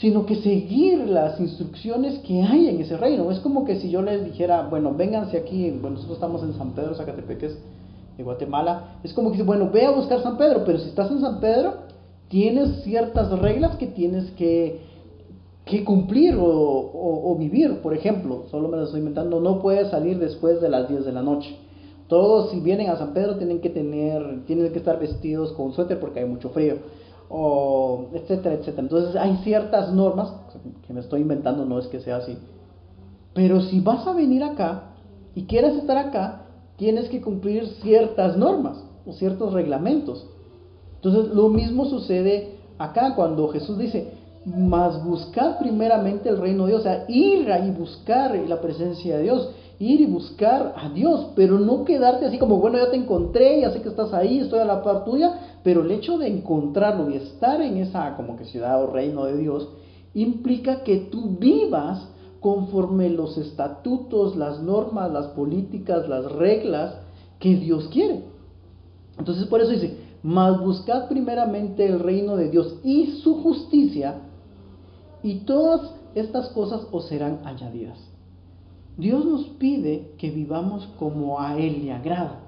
sino 0.00 0.26
que 0.26 0.36
seguir 0.36 1.08
las 1.08 1.40
instrucciones 1.40 2.20
que 2.20 2.42
hay 2.42 2.68
en 2.68 2.80
ese 2.80 2.96
reino. 2.96 3.30
Es 3.30 3.40
como 3.40 3.64
que 3.64 3.80
si 3.80 3.90
yo 3.90 4.00
les 4.00 4.24
dijera, 4.24 4.68
bueno, 4.68 4.94
vénganse 4.94 5.36
aquí, 5.36 5.70
bueno, 5.70 5.96
nosotros 5.96 6.18
estamos 6.18 6.42
en 6.42 6.54
San 6.54 6.72
Pedro, 6.72 6.94
Zacatepeques, 6.94 7.58
de 8.16 8.24
Guatemala, 8.24 8.98
es 9.02 9.12
como 9.12 9.32
que, 9.32 9.42
bueno, 9.42 9.70
ve 9.72 9.86
a 9.86 9.92
buscar 9.92 10.20
San 10.22 10.36
Pedro, 10.36 10.64
pero 10.66 10.78
si 10.78 10.88
estás 10.88 11.10
en 11.10 11.20
San 11.20 11.40
Pedro, 11.40 11.74
tienes 12.28 12.82
ciertas 12.82 13.30
reglas 13.38 13.76
que 13.76 13.86
tienes 13.86 14.30
que, 14.32 14.80
que 15.64 15.84
cumplir 15.84 16.36
o, 16.38 17.36
vivir. 17.38 17.80
Por 17.80 17.94
ejemplo, 17.94 18.44
solo 18.50 18.68
me 18.68 18.76
lo 18.76 18.84
estoy 18.84 19.00
inventando, 19.00 19.40
no 19.40 19.60
puedes 19.60 19.88
salir 19.88 20.18
después 20.18 20.60
de 20.60 20.68
las 20.68 20.88
10 20.88 21.04
de 21.04 21.12
la 21.12 21.22
noche. 21.22 21.56
Todos 22.08 22.50
si 22.50 22.60
vienen 22.60 22.90
a 22.90 22.96
San 22.96 23.12
Pedro 23.12 23.36
tienen 23.36 23.60
que 23.60 23.70
tener, 23.70 24.44
tienen 24.46 24.72
que 24.72 24.78
estar 24.78 24.98
vestidos 24.98 25.52
con 25.52 25.72
suéter 25.72 26.00
porque 26.00 26.20
hay 26.20 26.26
mucho 26.26 26.50
frío, 26.50 26.76
o 27.28 28.08
etcétera, 28.12 28.54
etcétera. 28.56 28.82
Entonces 28.82 29.16
hay 29.16 29.36
ciertas 29.38 29.92
normas, 29.92 30.32
que 30.86 30.92
me 30.92 31.00
estoy 31.00 31.20
inventando, 31.20 31.64
no 31.64 31.78
es 31.78 31.86
que 31.86 32.00
sea 32.00 32.16
así. 32.16 32.36
Pero 33.34 33.60
si 33.60 33.80
vas 33.80 34.06
a 34.06 34.12
venir 34.12 34.42
acá 34.42 34.94
y 35.34 35.44
quieres 35.44 35.76
estar 35.76 35.96
acá, 35.96 36.46
tienes 36.76 37.08
que 37.08 37.20
cumplir 37.20 37.66
ciertas 37.82 38.36
normas 38.36 38.82
o 39.06 39.12
ciertos 39.12 39.52
reglamentos. 39.52 40.26
Entonces 40.96 41.34
lo 41.34 41.48
mismo 41.48 41.84
sucede 41.84 42.56
acá 42.78 43.14
cuando 43.14 43.48
Jesús 43.48 43.78
dice, 43.78 44.12
mas 44.44 45.04
buscar 45.04 45.58
primeramente 45.58 46.28
el 46.28 46.38
reino 46.38 46.64
de 46.64 46.72
Dios, 46.72 46.80
o 46.80 46.84
sea, 46.84 47.04
ir 47.08 47.48
y 47.66 47.70
buscar 47.70 48.34
la 48.34 48.60
presencia 48.60 49.16
de 49.18 49.22
Dios, 49.24 49.50
ir 49.78 50.00
y 50.00 50.06
buscar 50.06 50.74
a 50.76 50.88
Dios, 50.88 51.28
pero 51.36 51.58
no 51.58 51.84
quedarte 51.84 52.26
así 52.26 52.38
como, 52.38 52.58
bueno, 52.58 52.78
ya 52.78 52.90
te 52.90 52.96
encontré, 52.96 53.60
ya 53.60 53.70
sé 53.70 53.80
que 53.80 53.88
estás 53.88 54.12
ahí, 54.12 54.40
estoy 54.40 54.58
a 54.58 54.64
la 54.64 54.82
par 54.82 55.04
tuya, 55.04 55.38
pero 55.62 55.82
el 55.82 55.90
hecho 55.90 56.18
de 56.18 56.26
encontrarlo 56.26 57.10
y 57.10 57.16
estar 57.16 57.60
en 57.60 57.76
esa 57.76 58.16
como 58.16 58.36
que 58.36 58.44
ciudad 58.44 58.82
o 58.82 58.88
reino 58.88 59.24
de 59.24 59.36
Dios 59.36 59.68
implica 60.14 60.82
que 60.82 60.96
tú 60.96 61.36
vivas 61.38 62.08
conforme 62.40 63.08
los 63.10 63.38
estatutos, 63.38 64.36
las 64.36 64.60
normas, 64.62 65.12
las 65.12 65.28
políticas, 65.28 66.08
las 66.08 66.30
reglas 66.32 66.94
que 67.38 67.56
Dios 67.56 67.88
quiere. 67.92 68.24
Entonces 69.16 69.46
por 69.46 69.60
eso 69.60 69.70
dice, 69.70 69.96
mas 70.22 70.60
buscad 70.60 71.08
primeramente 71.08 71.86
el 71.86 72.00
reino 72.00 72.36
de 72.36 72.50
Dios 72.50 72.78
y 72.82 73.20
su 73.22 73.42
justicia, 73.42 74.22
y 75.22 75.40
todas 75.40 75.94
estas 76.14 76.48
cosas 76.50 76.86
os 76.90 77.06
serán 77.06 77.40
añadidas. 77.44 78.07
Dios 78.98 79.24
nos 79.24 79.44
pide 79.60 80.12
que 80.18 80.30
vivamos 80.30 80.88
como 80.98 81.40
a 81.40 81.56
Él 81.56 81.84
le 81.84 81.92
agrada. 81.92 82.40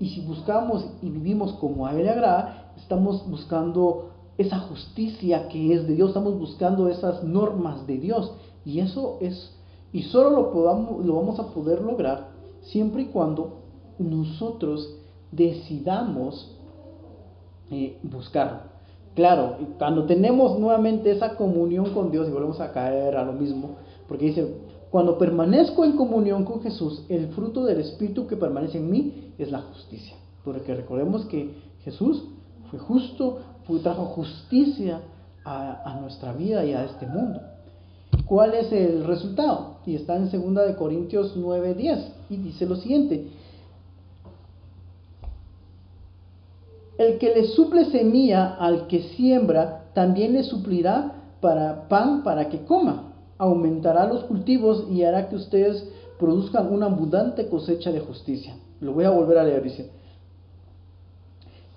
Y 0.00 0.10
si 0.10 0.20
buscamos 0.20 0.84
y 1.00 1.08
vivimos 1.08 1.52
como 1.54 1.86
a 1.86 1.92
Él 1.92 2.02
le 2.02 2.10
agrada, 2.10 2.72
estamos 2.76 3.24
buscando 3.30 4.10
esa 4.36 4.58
justicia 4.58 5.48
que 5.48 5.72
es 5.72 5.86
de 5.86 5.94
Dios, 5.94 6.08
estamos 6.08 6.36
buscando 6.38 6.88
esas 6.88 7.22
normas 7.22 7.86
de 7.86 7.98
Dios. 7.98 8.32
Y 8.64 8.80
eso 8.80 9.18
es, 9.20 9.56
y 9.92 10.02
solo 10.02 10.30
lo, 10.30 10.52
podamos, 10.52 11.06
lo 11.06 11.14
vamos 11.14 11.38
a 11.38 11.54
poder 11.54 11.80
lograr 11.80 12.30
siempre 12.62 13.02
y 13.02 13.06
cuando 13.06 13.60
nosotros 14.00 14.92
decidamos 15.30 16.52
eh, 17.70 17.96
buscarlo. 18.02 18.74
Claro, 19.14 19.56
cuando 19.78 20.04
tenemos 20.04 20.58
nuevamente 20.58 21.12
esa 21.12 21.36
comunión 21.36 21.94
con 21.94 22.10
Dios 22.10 22.28
y 22.28 22.32
volvemos 22.32 22.60
a 22.60 22.72
caer 22.72 23.16
a 23.16 23.24
lo 23.24 23.32
mismo, 23.32 23.76
porque 24.08 24.26
dice, 24.26 24.54
cuando 24.90 25.18
permanezco 25.18 25.84
en 25.84 25.96
comunión 25.96 26.44
con 26.44 26.62
Jesús, 26.62 27.02
el 27.08 27.28
fruto 27.28 27.64
del 27.64 27.80
Espíritu 27.80 28.26
que 28.26 28.36
permanece 28.36 28.78
en 28.78 28.90
mí 28.90 29.32
es 29.38 29.50
la 29.50 29.60
justicia. 29.60 30.16
Porque 30.44 30.74
recordemos 30.74 31.24
que 31.26 31.54
Jesús 31.84 32.22
fue 32.70 32.78
justo, 32.78 33.40
trajo 33.82 34.06
justicia 34.06 35.00
a, 35.44 35.98
nuestra 36.00 36.32
vida 36.32 36.64
y 36.64 36.72
a 36.72 36.84
este 36.84 37.06
mundo. 37.06 37.40
¿Cuál 38.26 38.54
es 38.54 38.72
el 38.72 39.04
resultado? 39.04 39.76
Y 39.86 39.94
está 39.94 40.16
en 40.16 40.30
2 40.30 40.76
Corintios 40.76 41.36
9:10 41.36 42.12
y 42.30 42.36
dice 42.36 42.66
lo 42.66 42.76
siguiente. 42.76 43.28
El 46.98 47.18
que 47.18 47.34
le 47.34 47.44
suple 47.48 47.84
semilla 47.86 48.54
al 48.54 48.86
que 48.86 49.02
siembra, 49.16 49.84
también 49.94 50.32
le 50.32 50.42
suplirá 50.42 51.12
para 51.40 51.88
pan 51.88 52.22
para 52.22 52.48
que 52.48 52.64
coma. 52.64 53.12
Aumentará 53.38 54.06
los 54.06 54.24
cultivos 54.24 54.86
y 54.90 55.02
hará 55.02 55.28
que 55.28 55.36
ustedes 55.36 55.88
produzcan 56.18 56.72
una 56.72 56.86
abundante 56.86 57.48
cosecha 57.48 57.92
de 57.92 58.00
justicia. 58.00 58.56
Lo 58.80 58.92
voy 58.92 59.04
a 59.04 59.10
volver 59.10 59.38
a 59.38 59.44
leer, 59.44 59.62
dice. 59.62 59.90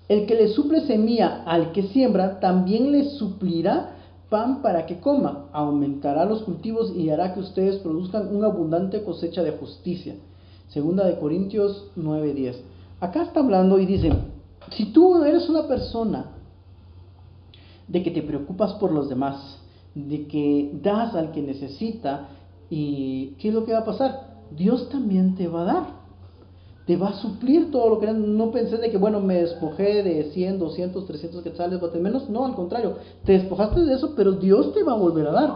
El 0.08 0.26
que 0.26 0.34
le 0.34 0.48
suple 0.48 0.80
semilla 0.86 1.44
al 1.44 1.72
que 1.72 1.84
siembra, 1.84 2.40
también 2.40 2.90
le 2.90 3.04
suplirá 3.10 3.96
pan 4.28 4.62
para 4.62 4.86
que 4.86 5.00
coma, 5.00 5.46
aumentará 5.52 6.24
los 6.24 6.42
cultivos 6.42 6.92
y 6.96 7.10
hará 7.10 7.34
que 7.34 7.40
ustedes 7.40 7.76
produzcan 7.76 8.34
una 8.34 8.46
abundante 8.46 9.02
cosecha 9.02 9.42
de 9.42 9.52
justicia. 9.52 10.14
Segunda 10.68 11.06
de 11.06 11.18
Corintios 11.18 11.90
9:10. 11.96 12.56
Acá 13.00 13.22
está 13.22 13.40
hablando 13.40 13.78
y 13.78 13.86
dice, 13.86 14.10
si 14.70 14.86
tú 14.92 15.22
eres 15.24 15.48
una 15.48 15.66
persona 15.66 16.30
de 17.88 18.02
que 18.02 18.10
te 18.10 18.22
preocupas 18.22 18.74
por 18.74 18.92
los 18.92 19.08
demás, 19.08 19.59
de 19.94 20.26
que 20.26 20.78
das 20.82 21.14
al 21.14 21.32
que 21.32 21.42
necesita, 21.42 22.28
¿y 22.68 23.34
qué 23.38 23.48
es 23.48 23.54
lo 23.54 23.64
que 23.64 23.72
va 23.72 23.80
a 23.80 23.84
pasar? 23.84 24.38
Dios 24.50 24.88
también 24.88 25.34
te 25.34 25.48
va 25.48 25.62
a 25.62 25.64
dar 25.64 26.00
te 26.90 26.96
va 26.96 27.10
a 27.10 27.20
suplir 27.20 27.70
todo 27.70 27.88
lo 27.88 28.00
que 28.00 28.12
no 28.12 28.50
pensé 28.50 28.76
de 28.78 28.90
que 28.90 28.98
bueno 28.98 29.20
me 29.20 29.36
despojé 29.36 30.02
de 30.02 30.24
100, 30.32 30.58
200, 30.58 31.06
300 31.06 31.42
quetzales 31.44 31.80
menos, 32.00 32.28
no, 32.28 32.44
al 32.44 32.56
contrario, 32.56 32.96
te 33.24 33.34
despojaste 33.34 33.82
de 33.82 33.94
eso, 33.94 34.14
pero 34.16 34.32
Dios 34.32 34.74
te 34.74 34.82
va 34.82 34.94
a 34.94 34.96
volver 34.96 35.28
a 35.28 35.30
dar. 35.30 35.54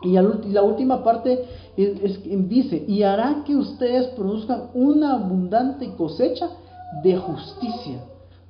Y 0.00 0.12
la 0.52 0.62
última 0.62 1.04
parte 1.04 1.44
dice, 1.76 2.82
y 2.88 3.02
hará 3.02 3.42
que 3.44 3.54
ustedes 3.54 4.06
produzcan 4.16 4.70
una 4.72 5.16
abundante 5.16 5.92
cosecha 5.98 6.48
de 7.04 7.14
justicia, 7.18 8.02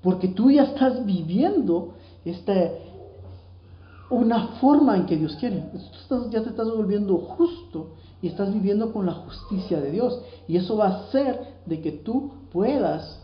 porque 0.03 0.29
tú 0.29 0.53
ya 0.53 0.62
estás 0.62 1.05
viviendo 1.05 1.95
esta, 2.25 2.55
una 4.12 4.48
forma 4.61 4.96
en 4.96 5.07
que 5.07 5.16
Dios 5.16 5.37
quiere. 5.40 5.64
Tú 6.09 6.29
ya 6.31 6.42
te 6.42 6.51
estás 6.51 6.68
volviendo 6.68 7.16
justo 7.16 7.94
y 8.20 8.29
estás 8.29 8.53
viviendo 8.53 8.92
con 8.92 9.07
la 9.07 9.14
justicia 9.14 9.81
de 9.81 9.90
Dios. 9.90 10.20
Y 10.46 10.57
eso 10.57 10.77
va 10.77 10.87
a 10.87 11.01
hacer 11.01 11.40
de 11.66 11.81
que 11.81 11.92
tú 11.92 12.33
puedas 12.53 13.20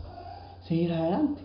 seguir 0.67 0.91
adelante. 0.91 1.41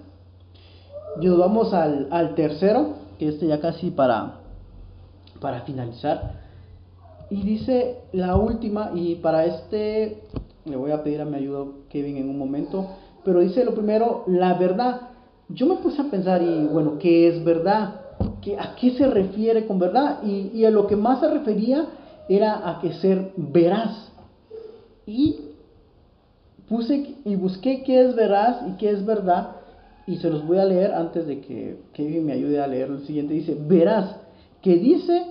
Y 1.20 1.26
nos 1.26 1.38
vamos 1.38 1.74
al, 1.74 2.34
tercero, 2.34 2.94
que 3.18 3.28
este 3.28 3.46
ya 3.46 3.60
casi 3.60 3.90
para, 3.90 4.40
para 5.40 5.60
finalizar. 5.60 6.42
Y 7.30 7.42
dice 7.42 7.98
la 8.12 8.36
última, 8.36 8.92
y 8.94 9.16
para 9.16 9.44
este 9.44 10.22
le 10.64 10.76
voy 10.76 10.90
a 10.92 11.02
pedir 11.02 11.20
a 11.20 11.26
mi 11.26 11.36
ayuda 11.36 11.66
Kevin 11.90 12.16
en 12.16 12.30
un 12.30 12.38
momento, 12.38 12.86
pero 13.24 13.40
dice 13.40 13.64
lo 13.64 13.74
primero, 13.74 14.24
la 14.26 14.54
verdad. 14.54 15.10
Yo 15.50 15.66
me 15.66 15.76
puse 15.76 16.00
a 16.00 16.10
pensar, 16.10 16.42
y 16.42 16.66
bueno, 16.66 16.98
¿qué 16.98 17.28
es 17.28 17.44
verdad? 17.44 18.03
¿Qué, 18.40 18.58
¿A 18.58 18.74
qué 18.76 18.92
se 18.92 19.06
refiere 19.06 19.66
con 19.66 19.78
verdad? 19.78 20.22
Y, 20.22 20.50
y 20.54 20.64
a 20.64 20.70
lo 20.70 20.86
que 20.86 20.96
más 20.96 21.20
se 21.20 21.28
refería 21.28 21.86
era 22.28 22.68
a 22.68 22.80
que 22.80 22.92
ser 22.94 23.32
veraz. 23.36 24.10
Y 25.06 25.36
puse 26.68 27.16
y 27.24 27.36
busqué 27.36 27.82
qué 27.82 28.00
es 28.00 28.14
veraz 28.14 28.62
y 28.68 28.72
qué 28.76 28.90
es 28.90 29.04
verdad. 29.04 29.56
Y 30.06 30.16
se 30.16 30.28
los 30.28 30.46
voy 30.46 30.58
a 30.58 30.64
leer 30.64 30.92
antes 30.92 31.26
de 31.26 31.40
que 31.40 31.78
Kevin 31.94 32.26
me 32.26 32.32
ayude 32.32 32.60
a 32.60 32.66
leer 32.66 32.90
el 32.90 33.06
siguiente. 33.06 33.34
Dice, 33.34 33.56
veraz, 33.58 34.16
que 34.60 34.76
dice, 34.76 35.22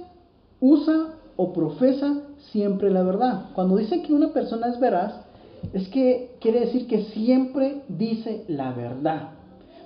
usa 0.60 1.14
o 1.36 1.54
profesa 1.54 2.22
siempre 2.52 2.90
la 2.90 3.04
verdad. 3.04 3.46
Cuando 3.54 3.78
dice 3.78 4.02
que 4.02 4.14
una 4.14 4.34
persona 4.34 4.68
es 4.68 4.80
veraz, 4.80 5.14
es 5.74 5.88
que 5.90 6.36
quiere 6.40 6.62
decir 6.62 6.88
que 6.88 7.06
siempre 7.06 7.82
dice 7.88 8.44
la 8.48 8.74
verdad. 8.74 9.30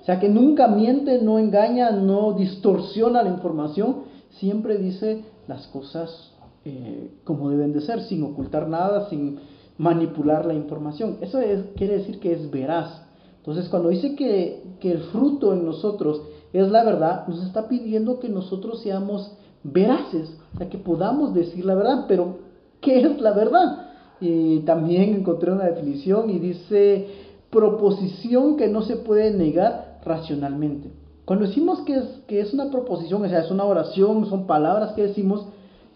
Sea, 0.08 0.22
que 0.22 0.30
nunca 0.30 0.70
miente, 0.70 1.22
no 1.22 1.38
engaña, 1.38 1.92
no 1.92 2.32
distorsiona 2.32 3.24
la 3.24 3.30
información, 3.30 4.04
siempre 4.40 4.78
dice 4.78 5.26
las 5.50 5.68
cosas 5.68 6.32
eh, 6.64 7.12
como 7.26 7.50
deben 7.50 7.74
de 7.74 7.82
ser, 7.82 8.00
sin 8.04 8.24
ocultar 8.24 8.70
nada, 8.70 9.10
sin 9.10 9.40
manipular 9.78 10.46
la 10.46 10.54
información. 10.54 11.18
Eso 11.20 11.42
es, 11.42 11.60
quiere 11.76 11.98
decir 11.98 12.22
que 12.22 12.32
es 12.32 12.50
veraz. 12.50 13.02
Entonces, 13.40 13.68
cuando 13.68 13.90
dice 13.90 14.16
que, 14.16 14.64
que 14.80 14.94
el 14.94 15.00
fruto 15.12 15.52
en 15.52 15.66
nosotros 15.66 16.22
es 16.54 16.70
la 16.72 16.86
verdad, 16.86 17.28
nos 17.28 17.46
está 17.46 17.68
pidiendo 17.68 18.22
que 18.22 18.30
nosotros 18.30 18.82
seamos 18.84 19.34
veraces, 19.62 20.38
o 20.56 20.58
sea, 20.58 20.70
que 20.70 20.78
podamos 20.78 21.34
decir 21.34 21.66
la 21.66 21.76
verdad, 21.76 22.06
pero 22.08 22.38
¿qué 22.80 23.02
es 23.02 23.20
la 23.20 23.34
verdad? 23.34 23.90
Y 24.22 24.60
también 24.60 25.16
encontré 25.16 25.52
una 25.52 25.66
definición 25.66 26.30
y 26.30 26.40
dice 26.40 27.08
proposición 27.50 28.56
que 28.56 28.70
no 28.70 28.84
se 28.84 28.96
puede 28.96 29.32
negar 29.32 29.87
racionalmente. 30.08 30.92
Cuando 31.26 31.46
decimos 31.46 31.82
que 31.82 31.96
es, 31.96 32.06
que 32.28 32.40
es 32.40 32.54
una 32.54 32.72
proposición, 32.72 33.24
o 33.24 33.30
sea, 33.30 33.42
es 33.42 33.52
una 33.52 33.66
oración, 33.66 34.26
son 34.28 34.48
palabras 34.48 34.94
que 34.94 35.04
decimos 35.04 35.46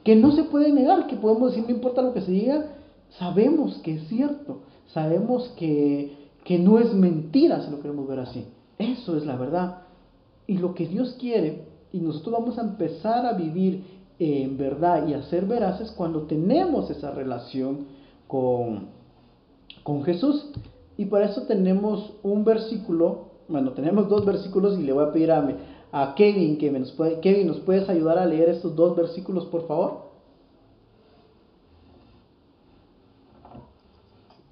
que 0.03 0.15
no 0.15 0.31
se 0.31 0.43
puede 0.43 0.71
negar, 0.71 1.07
que 1.07 1.15
podemos 1.15 1.51
decir, 1.51 1.63
no 1.67 1.75
importa 1.75 2.01
lo 2.01 2.13
que 2.13 2.21
se 2.21 2.31
diga, 2.31 2.65
sabemos 3.17 3.77
que 3.83 3.95
es 3.95 4.07
cierto, 4.07 4.61
sabemos 4.87 5.53
que, 5.57 6.17
que 6.43 6.59
no 6.59 6.79
es 6.79 6.93
mentira 6.93 7.61
si 7.61 7.71
lo 7.71 7.81
queremos 7.81 8.07
ver 8.07 8.19
así. 8.19 8.45
Eso 8.77 9.15
es 9.15 9.25
la 9.25 9.35
verdad. 9.35 9.83
Y 10.47 10.57
lo 10.57 10.73
que 10.73 10.87
Dios 10.87 11.15
quiere, 11.19 11.65
y 11.93 11.99
nosotros 11.99 12.33
vamos 12.39 12.57
a 12.57 12.63
empezar 12.63 13.25
a 13.25 13.33
vivir 13.33 13.83
en 14.19 14.57
verdad 14.57 15.07
y 15.07 15.13
a 15.13 15.23
ser 15.23 15.45
veraces 15.45 15.91
cuando 15.91 16.23
tenemos 16.23 16.89
esa 16.89 17.11
relación 17.11 17.85
con, 18.27 18.89
con 19.83 20.03
Jesús. 20.03 20.51
Y 20.97 21.05
para 21.05 21.25
eso 21.25 21.43
tenemos 21.43 22.13
un 22.21 22.43
versículo, 22.43 23.30
bueno, 23.51 23.73
tenemos 23.73 24.07
dos 24.07 24.25
versículos 24.25 24.79
y 24.79 24.83
le 24.83 24.93
voy 24.93 25.03
a 25.03 25.11
pedir 25.11 25.31
a, 25.31 26.15
Kevin 26.15 26.57
que 26.57 26.71
nos 26.71 26.91
puede, 26.93 27.19
Kevin, 27.19 27.47
¿nos 27.47 27.59
puedes 27.59 27.89
ayudar 27.89 28.17
a 28.17 28.25
leer 28.25 28.49
estos 28.49 28.75
dos 28.75 28.95
versículos, 28.95 29.45
por 29.47 29.67
favor? 29.67 30.09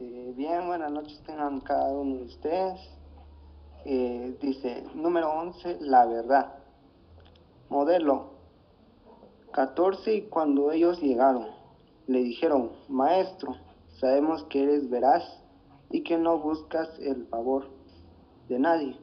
Eh, 0.01 0.33
bien, 0.35 0.67
buenas 0.67 0.91
noches 0.91 1.17
tengan 1.25 1.61
cada 1.61 1.91
uno 1.93 2.17
de 2.17 2.23
ustedes. 2.23 2.79
Eh, 3.85 4.35
dice, 4.41 4.83
número 4.93 5.31
11, 5.31 5.77
la 5.79 6.05
verdad. 6.05 6.55
Modelo 7.69 8.31
14, 9.53 10.13
y 10.13 10.21
cuando 10.23 10.71
ellos 10.71 11.01
llegaron, 11.01 11.47
le 12.07 12.19
dijeron, 12.19 12.71
Maestro, 12.89 13.55
sabemos 13.99 14.43
que 14.45 14.63
eres 14.63 14.89
veraz 14.89 15.23
y 15.89 16.03
que 16.03 16.17
no 16.17 16.37
buscas 16.39 16.89
el 16.99 17.25
favor 17.27 17.78
de 18.49 18.59
nadie. 18.59 18.97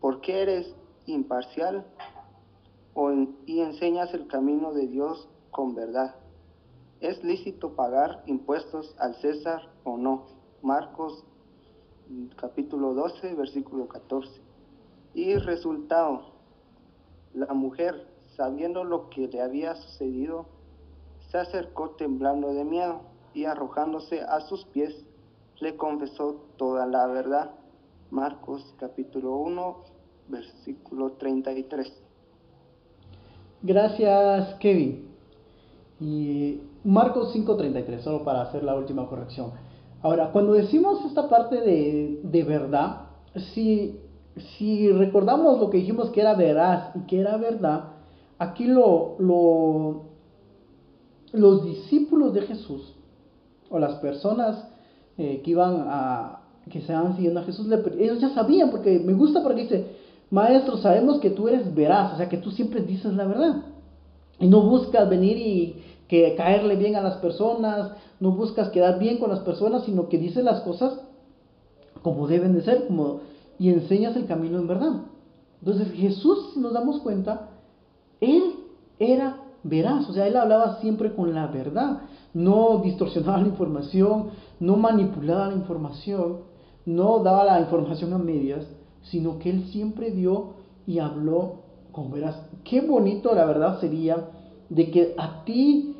¿Por 0.00 0.20
qué 0.20 0.42
eres 0.42 0.76
imparcial 1.06 1.84
y 3.46 3.60
enseñas 3.60 4.12
el 4.14 4.28
camino 4.28 4.72
de 4.72 4.86
Dios 4.86 5.28
con 5.50 5.74
verdad? 5.74 6.14
¿Es 7.00 7.24
lícito 7.24 7.74
pagar 7.74 8.22
impuestos 8.26 8.94
al 8.98 9.16
César 9.16 9.70
o 9.84 9.96
no? 9.96 10.26
Marcos 10.62 11.24
capítulo 12.36 12.92
12, 12.92 13.34
versículo 13.34 13.88
14. 13.88 14.30
Y 15.14 15.34
resultado, 15.36 16.32
la 17.32 17.52
mujer, 17.54 18.06
sabiendo 18.36 18.84
lo 18.84 19.08
que 19.10 19.28
le 19.28 19.40
había 19.40 19.74
sucedido, 19.76 20.46
se 21.30 21.38
acercó 21.38 21.90
temblando 21.90 22.52
de 22.52 22.64
miedo 22.64 23.00
y 23.32 23.44
arrojándose 23.44 24.20
a 24.20 24.40
sus 24.40 24.64
pies, 24.66 25.04
le 25.60 25.76
confesó 25.76 26.42
toda 26.56 26.86
la 26.86 27.06
verdad. 27.06 27.52
Marcos 28.10 28.74
capítulo 28.78 29.36
1, 29.36 29.76
versículo 30.28 31.12
33. 31.12 31.92
Gracias, 33.62 34.54
Kevin. 34.54 35.08
Y 36.00 36.60
Marcos 36.82 37.32
5:33, 37.34 38.00
solo 38.00 38.24
para 38.24 38.42
hacer 38.42 38.64
la 38.64 38.74
última 38.74 39.06
corrección. 39.06 39.52
Ahora, 40.02 40.32
cuando 40.32 40.54
decimos 40.54 41.04
esta 41.04 41.28
parte 41.28 41.60
de, 41.60 42.20
de 42.22 42.42
verdad, 42.42 43.02
si, 43.52 44.00
si 44.56 44.90
recordamos 44.90 45.60
lo 45.60 45.68
que 45.68 45.78
dijimos 45.78 46.10
que 46.10 46.22
era 46.22 46.34
veraz 46.34 46.96
y 46.96 47.00
que 47.00 47.20
era 47.20 47.36
verdad, 47.36 47.90
aquí 48.38 48.64
lo, 48.64 49.16
lo, 49.18 50.04
los 51.32 51.64
discípulos 51.64 52.32
de 52.32 52.42
Jesús 52.42 52.94
o 53.68 53.78
las 53.78 53.96
personas 53.96 54.66
eh, 55.18 55.42
que 55.44 55.50
iban 55.50 55.84
a, 55.86 56.39
que 56.68 56.80
se 56.80 56.92
iban 56.92 57.16
siguiendo 57.16 57.40
a 57.40 57.44
Jesús, 57.44 57.66
ellos 57.98 58.20
ya 58.20 58.30
sabían, 58.30 58.70
porque 58.70 58.98
me 58.98 59.12
gusta 59.12 59.42
porque 59.42 59.62
dice, 59.62 59.86
maestro, 60.30 60.76
sabemos 60.78 61.18
que 61.20 61.30
tú 61.30 61.48
eres 61.48 61.74
veraz, 61.74 62.14
o 62.14 62.16
sea, 62.16 62.28
que 62.28 62.38
tú 62.38 62.50
siempre 62.50 62.82
dices 62.82 63.12
la 63.14 63.24
verdad. 63.24 63.62
Y 64.38 64.46
no 64.46 64.62
buscas 64.62 65.08
venir 65.08 65.36
y 65.36 65.82
que 66.08 66.34
caerle 66.36 66.76
bien 66.76 66.96
a 66.96 67.02
las 67.02 67.16
personas, 67.18 67.92
no 68.18 68.32
buscas 68.32 68.70
quedar 68.70 68.98
bien 68.98 69.18
con 69.18 69.30
las 69.30 69.40
personas, 69.40 69.84
sino 69.84 70.08
que 70.08 70.18
dices 70.18 70.42
las 70.44 70.60
cosas 70.60 71.00
como 72.02 72.26
deben 72.26 72.54
de 72.54 72.62
ser, 72.62 72.86
como, 72.86 73.20
y 73.58 73.70
enseñas 73.70 74.16
el 74.16 74.26
camino 74.26 74.58
en 74.58 74.66
verdad. 74.66 75.02
Entonces 75.60 75.92
Jesús, 75.92 76.52
si 76.54 76.60
nos 76.60 76.72
damos 76.72 77.00
cuenta, 77.00 77.50
Él 78.20 78.54
era 78.98 79.36
veraz, 79.62 80.08
o 80.08 80.12
sea, 80.12 80.26
Él 80.26 80.36
hablaba 80.36 80.80
siempre 80.80 81.14
con 81.14 81.34
la 81.34 81.46
verdad, 81.48 82.02
no 82.32 82.80
distorsionaba 82.82 83.40
la 83.40 83.48
información, 83.48 84.30
no 84.58 84.76
manipulaba 84.76 85.48
la 85.48 85.54
información, 85.54 86.38
no 86.86 87.20
daba 87.20 87.44
la 87.44 87.60
información 87.60 88.12
a 88.12 88.18
medias, 88.18 88.66
sino 89.02 89.38
que 89.38 89.50
Él 89.50 89.64
siempre 89.66 90.10
dio 90.10 90.54
y 90.86 90.98
habló 90.98 91.60
con 91.92 92.10
veraz. 92.10 92.40
Qué 92.64 92.80
bonito 92.80 93.34
la 93.34 93.44
verdad 93.44 93.80
sería 93.80 94.28
de 94.68 94.90
que 94.90 95.14
a 95.18 95.44
ti 95.44 95.96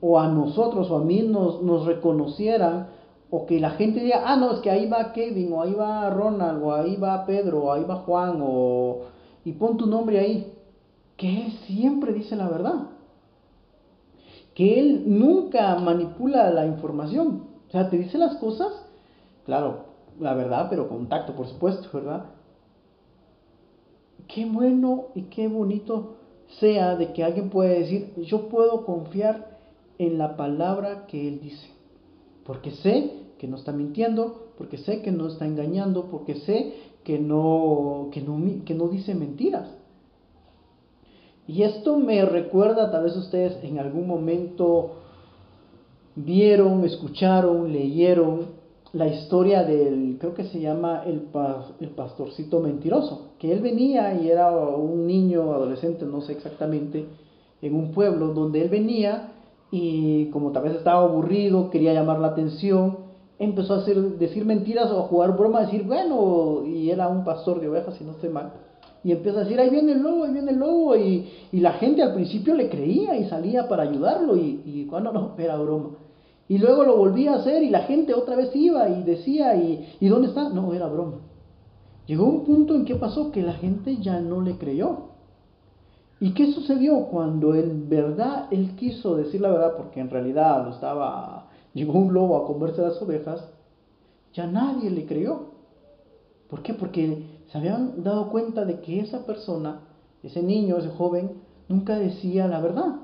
o 0.00 0.18
a 0.18 0.28
nosotros 0.28 0.90
o 0.90 0.96
a 0.96 1.04
mí 1.04 1.22
nos, 1.22 1.62
nos 1.62 1.86
reconocieran 1.86 2.88
o 3.30 3.46
que 3.46 3.58
la 3.58 3.70
gente 3.70 4.00
diga, 4.00 4.22
ah, 4.26 4.36
no, 4.36 4.52
es 4.52 4.60
que 4.60 4.70
ahí 4.70 4.88
va 4.88 5.12
Kevin, 5.12 5.52
o 5.52 5.62
ahí 5.62 5.72
va 5.72 6.08
Ronald, 6.10 6.62
o 6.62 6.72
ahí 6.72 6.94
va 6.94 7.26
Pedro, 7.26 7.64
o 7.64 7.72
ahí 7.72 7.82
va 7.82 7.96
Juan, 7.96 8.38
o... 8.40 9.06
y 9.44 9.52
pon 9.52 9.76
tu 9.76 9.86
nombre 9.86 10.20
ahí, 10.20 10.52
que 11.16 11.46
él 11.46 11.52
siempre 11.66 12.12
dice 12.12 12.36
la 12.36 12.48
verdad, 12.48 12.90
que 14.54 14.78
él 14.78 15.02
nunca 15.06 15.74
manipula 15.76 16.50
la 16.52 16.64
información, 16.64 17.42
o 17.66 17.70
sea, 17.72 17.90
te 17.90 17.98
dice 17.98 18.18
las 18.18 18.36
cosas, 18.36 18.72
claro, 19.46 19.83
la 20.20 20.34
verdad, 20.34 20.68
pero 20.70 20.88
con 20.88 21.08
tacto, 21.08 21.34
por 21.34 21.46
supuesto, 21.46 21.88
¿verdad? 21.92 22.26
Qué 24.28 24.46
bueno 24.46 25.06
y 25.14 25.22
qué 25.22 25.48
bonito 25.48 26.16
sea 26.60 26.96
de 26.96 27.12
que 27.12 27.24
alguien 27.24 27.50
pueda 27.50 27.70
decir, 27.70 28.12
yo 28.22 28.48
puedo 28.48 28.84
confiar 28.84 29.58
en 29.98 30.18
la 30.18 30.36
palabra 30.36 31.06
que 31.06 31.28
Él 31.28 31.40
dice. 31.40 31.68
Porque 32.44 32.70
sé 32.70 33.12
que 33.38 33.48
no 33.48 33.56
está 33.56 33.72
mintiendo, 33.72 34.48
porque 34.56 34.78
sé 34.78 35.02
que 35.02 35.10
no 35.10 35.28
está 35.28 35.46
engañando, 35.46 36.06
porque 36.10 36.36
sé 36.36 36.74
que 37.04 37.18
no, 37.18 38.08
que 38.12 38.20
no, 38.20 38.40
que 38.64 38.74
no 38.74 38.88
dice 38.88 39.14
mentiras. 39.14 39.68
Y 41.46 41.62
esto 41.62 41.98
me 41.98 42.24
recuerda, 42.24 42.90
tal 42.90 43.04
vez 43.04 43.16
ustedes 43.16 43.62
en 43.62 43.78
algún 43.78 44.06
momento 44.06 44.96
vieron, 46.16 46.84
escucharon, 46.84 47.72
leyeron 47.72 48.53
la 48.94 49.08
historia 49.08 49.64
del, 49.64 50.16
creo 50.20 50.34
que 50.34 50.44
se 50.44 50.60
llama 50.60 51.02
el, 51.04 51.28
el 51.80 51.88
pastorcito 51.90 52.60
mentiroso, 52.60 53.32
que 53.38 53.52
él 53.52 53.60
venía 53.60 54.14
y 54.14 54.30
era 54.30 54.50
un 54.50 55.06
niño, 55.06 55.52
adolescente, 55.52 56.06
no 56.06 56.20
sé 56.20 56.32
exactamente, 56.32 57.04
en 57.60 57.74
un 57.74 57.90
pueblo 57.92 58.28
donde 58.28 58.62
él 58.62 58.68
venía 58.68 59.32
y 59.72 60.26
como 60.26 60.52
tal 60.52 60.62
vez 60.62 60.76
estaba 60.76 61.02
aburrido, 61.02 61.70
quería 61.70 61.92
llamar 61.92 62.20
la 62.20 62.28
atención, 62.28 62.98
empezó 63.40 63.74
a 63.74 63.84
decir 63.84 64.44
mentiras 64.44 64.90
o 64.92 65.00
a 65.00 65.08
jugar 65.08 65.36
broma, 65.36 65.58
a 65.58 65.64
decir, 65.64 65.82
bueno, 65.82 66.64
y 66.64 66.90
era 66.90 67.08
un 67.08 67.24
pastor 67.24 67.60
de 67.60 67.68
ovejas, 67.68 67.96
si 67.96 68.04
no 68.04 68.12
estoy 68.12 68.30
mal, 68.30 68.52
y 69.02 69.10
empieza 69.10 69.40
a 69.40 69.42
decir, 69.42 69.58
ahí 69.58 69.70
viene 69.70 69.92
el 69.92 70.02
lobo, 70.02 70.22
ahí 70.22 70.32
viene 70.32 70.52
el 70.52 70.58
lobo, 70.58 70.94
y, 70.94 71.28
y 71.50 71.58
la 71.58 71.72
gente 71.72 72.00
al 72.00 72.14
principio 72.14 72.54
le 72.54 72.70
creía 72.70 73.16
y 73.16 73.28
salía 73.28 73.68
para 73.68 73.82
ayudarlo, 73.82 74.36
y, 74.36 74.62
y 74.64 74.86
cuando 74.88 75.12
no, 75.12 75.32
era 75.36 75.56
broma. 75.56 75.90
Y 76.48 76.58
luego 76.58 76.84
lo 76.84 76.96
volvía 76.96 77.32
a 77.32 77.36
hacer 77.36 77.62
y 77.62 77.70
la 77.70 77.82
gente 77.84 78.14
otra 78.14 78.36
vez 78.36 78.54
iba 78.54 78.88
y 78.88 79.02
decía, 79.02 79.56
¿y, 79.56 79.96
¿y 80.00 80.08
dónde 80.08 80.28
está? 80.28 80.50
No, 80.50 80.74
era 80.74 80.86
broma. 80.86 81.18
Llegó 82.06 82.26
un 82.26 82.44
punto 82.44 82.74
en 82.74 82.84
que 82.84 82.96
pasó 82.96 83.32
que 83.32 83.42
la 83.42 83.54
gente 83.54 83.96
ya 83.96 84.20
no 84.20 84.42
le 84.42 84.58
creyó. 84.58 85.14
¿Y 86.20 86.32
qué 86.32 86.52
sucedió 86.52 87.06
cuando 87.06 87.54
en 87.54 87.88
verdad 87.88 88.46
él 88.50 88.76
quiso 88.76 89.16
decir 89.16 89.40
la 89.40 89.50
verdad? 89.50 89.74
Porque 89.76 90.00
en 90.00 90.10
realidad 90.10 90.64
lo 90.64 90.70
estaba, 90.70 91.48
llegó 91.72 91.98
un 91.98 92.12
lobo 92.12 92.36
a 92.36 92.46
comerse 92.46 92.82
las 92.82 93.00
ovejas, 93.00 93.46
ya 94.32 94.46
nadie 94.46 94.90
le 94.90 95.06
creyó. 95.06 95.54
¿Por 96.48 96.62
qué? 96.62 96.74
Porque 96.74 97.24
se 97.50 97.58
habían 97.58 98.02
dado 98.02 98.30
cuenta 98.30 98.64
de 98.64 98.80
que 98.80 99.00
esa 99.00 99.26
persona, 99.26 99.80
ese 100.22 100.42
niño, 100.42 100.76
ese 100.76 100.90
joven, 100.90 101.32
nunca 101.68 101.98
decía 101.98 102.46
la 102.48 102.60
verdad. 102.60 102.96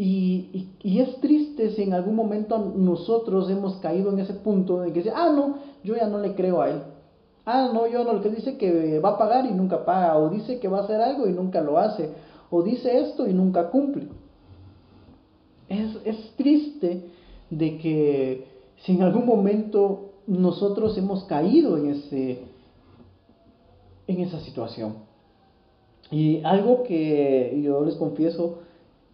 Y, 0.00 0.68
y, 0.80 1.00
es 1.00 1.20
triste 1.20 1.72
si 1.72 1.82
en 1.82 1.92
algún 1.92 2.14
momento 2.14 2.72
nosotros 2.76 3.50
hemos 3.50 3.78
caído 3.78 4.12
en 4.12 4.20
ese 4.20 4.34
punto 4.34 4.80
de 4.80 4.92
que 4.92 5.00
dice, 5.00 5.12
ah, 5.12 5.32
no, 5.34 5.56
yo 5.82 5.96
ya 5.96 6.06
no 6.06 6.20
le 6.20 6.36
creo 6.36 6.62
a 6.62 6.70
él. 6.70 6.82
Ah, 7.44 7.70
no, 7.74 7.88
yo 7.88 8.04
no, 8.04 8.12
el 8.12 8.20
que 8.20 8.30
dice 8.30 8.56
que 8.56 9.00
va 9.00 9.10
a 9.10 9.18
pagar 9.18 9.44
y 9.46 9.50
nunca 9.50 9.84
paga, 9.84 10.16
o 10.16 10.28
dice 10.28 10.60
que 10.60 10.68
va 10.68 10.78
a 10.78 10.84
hacer 10.84 11.00
algo 11.00 11.26
y 11.26 11.32
nunca 11.32 11.60
lo 11.62 11.78
hace, 11.78 12.10
o 12.48 12.62
dice 12.62 13.00
esto 13.00 13.26
y 13.26 13.32
nunca 13.32 13.70
cumple. 13.70 14.06
Es, 15.68 15.96
es 16.04 16.32
triste 16.36 17.10
de 17.50 17.78
que 17.78 18.46
si 18.84 18.92
en 18.92 19.02
algún 19.02 19.26
momento 19.26 20.12
nosotros 20.28 20.96
hemos 20.96 21.24
caído 21.24 21.76
en, 21.76 21.90
ese, 21.90 22.42
en 24.06 24.20
esa 24.20 24.38
situación. 24.40 25.08
Y 26.10 26.40
algo 26.44 26.84
que 26.84 27.60
yo 27.64 27.84
les 27.84 27.96
confieso 27.96 28.60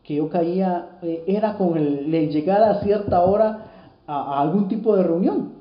que 0.04 0.16
yo 0.16 0.28
caía 0.28 0.98
eh, 1.02 1.24
era 1.26 1.56
con 1.56 1.76
el, 1.76 2.10
llegar 2.30 2.62
a 2.62 2.80
cierta 2.80 3.22
hora 3.24 3.66
a, 4.06 4.40
algún 4.40 4.68
tipo 4.68 4.94
de 4.94 5.02
reunión. 5.02 5.54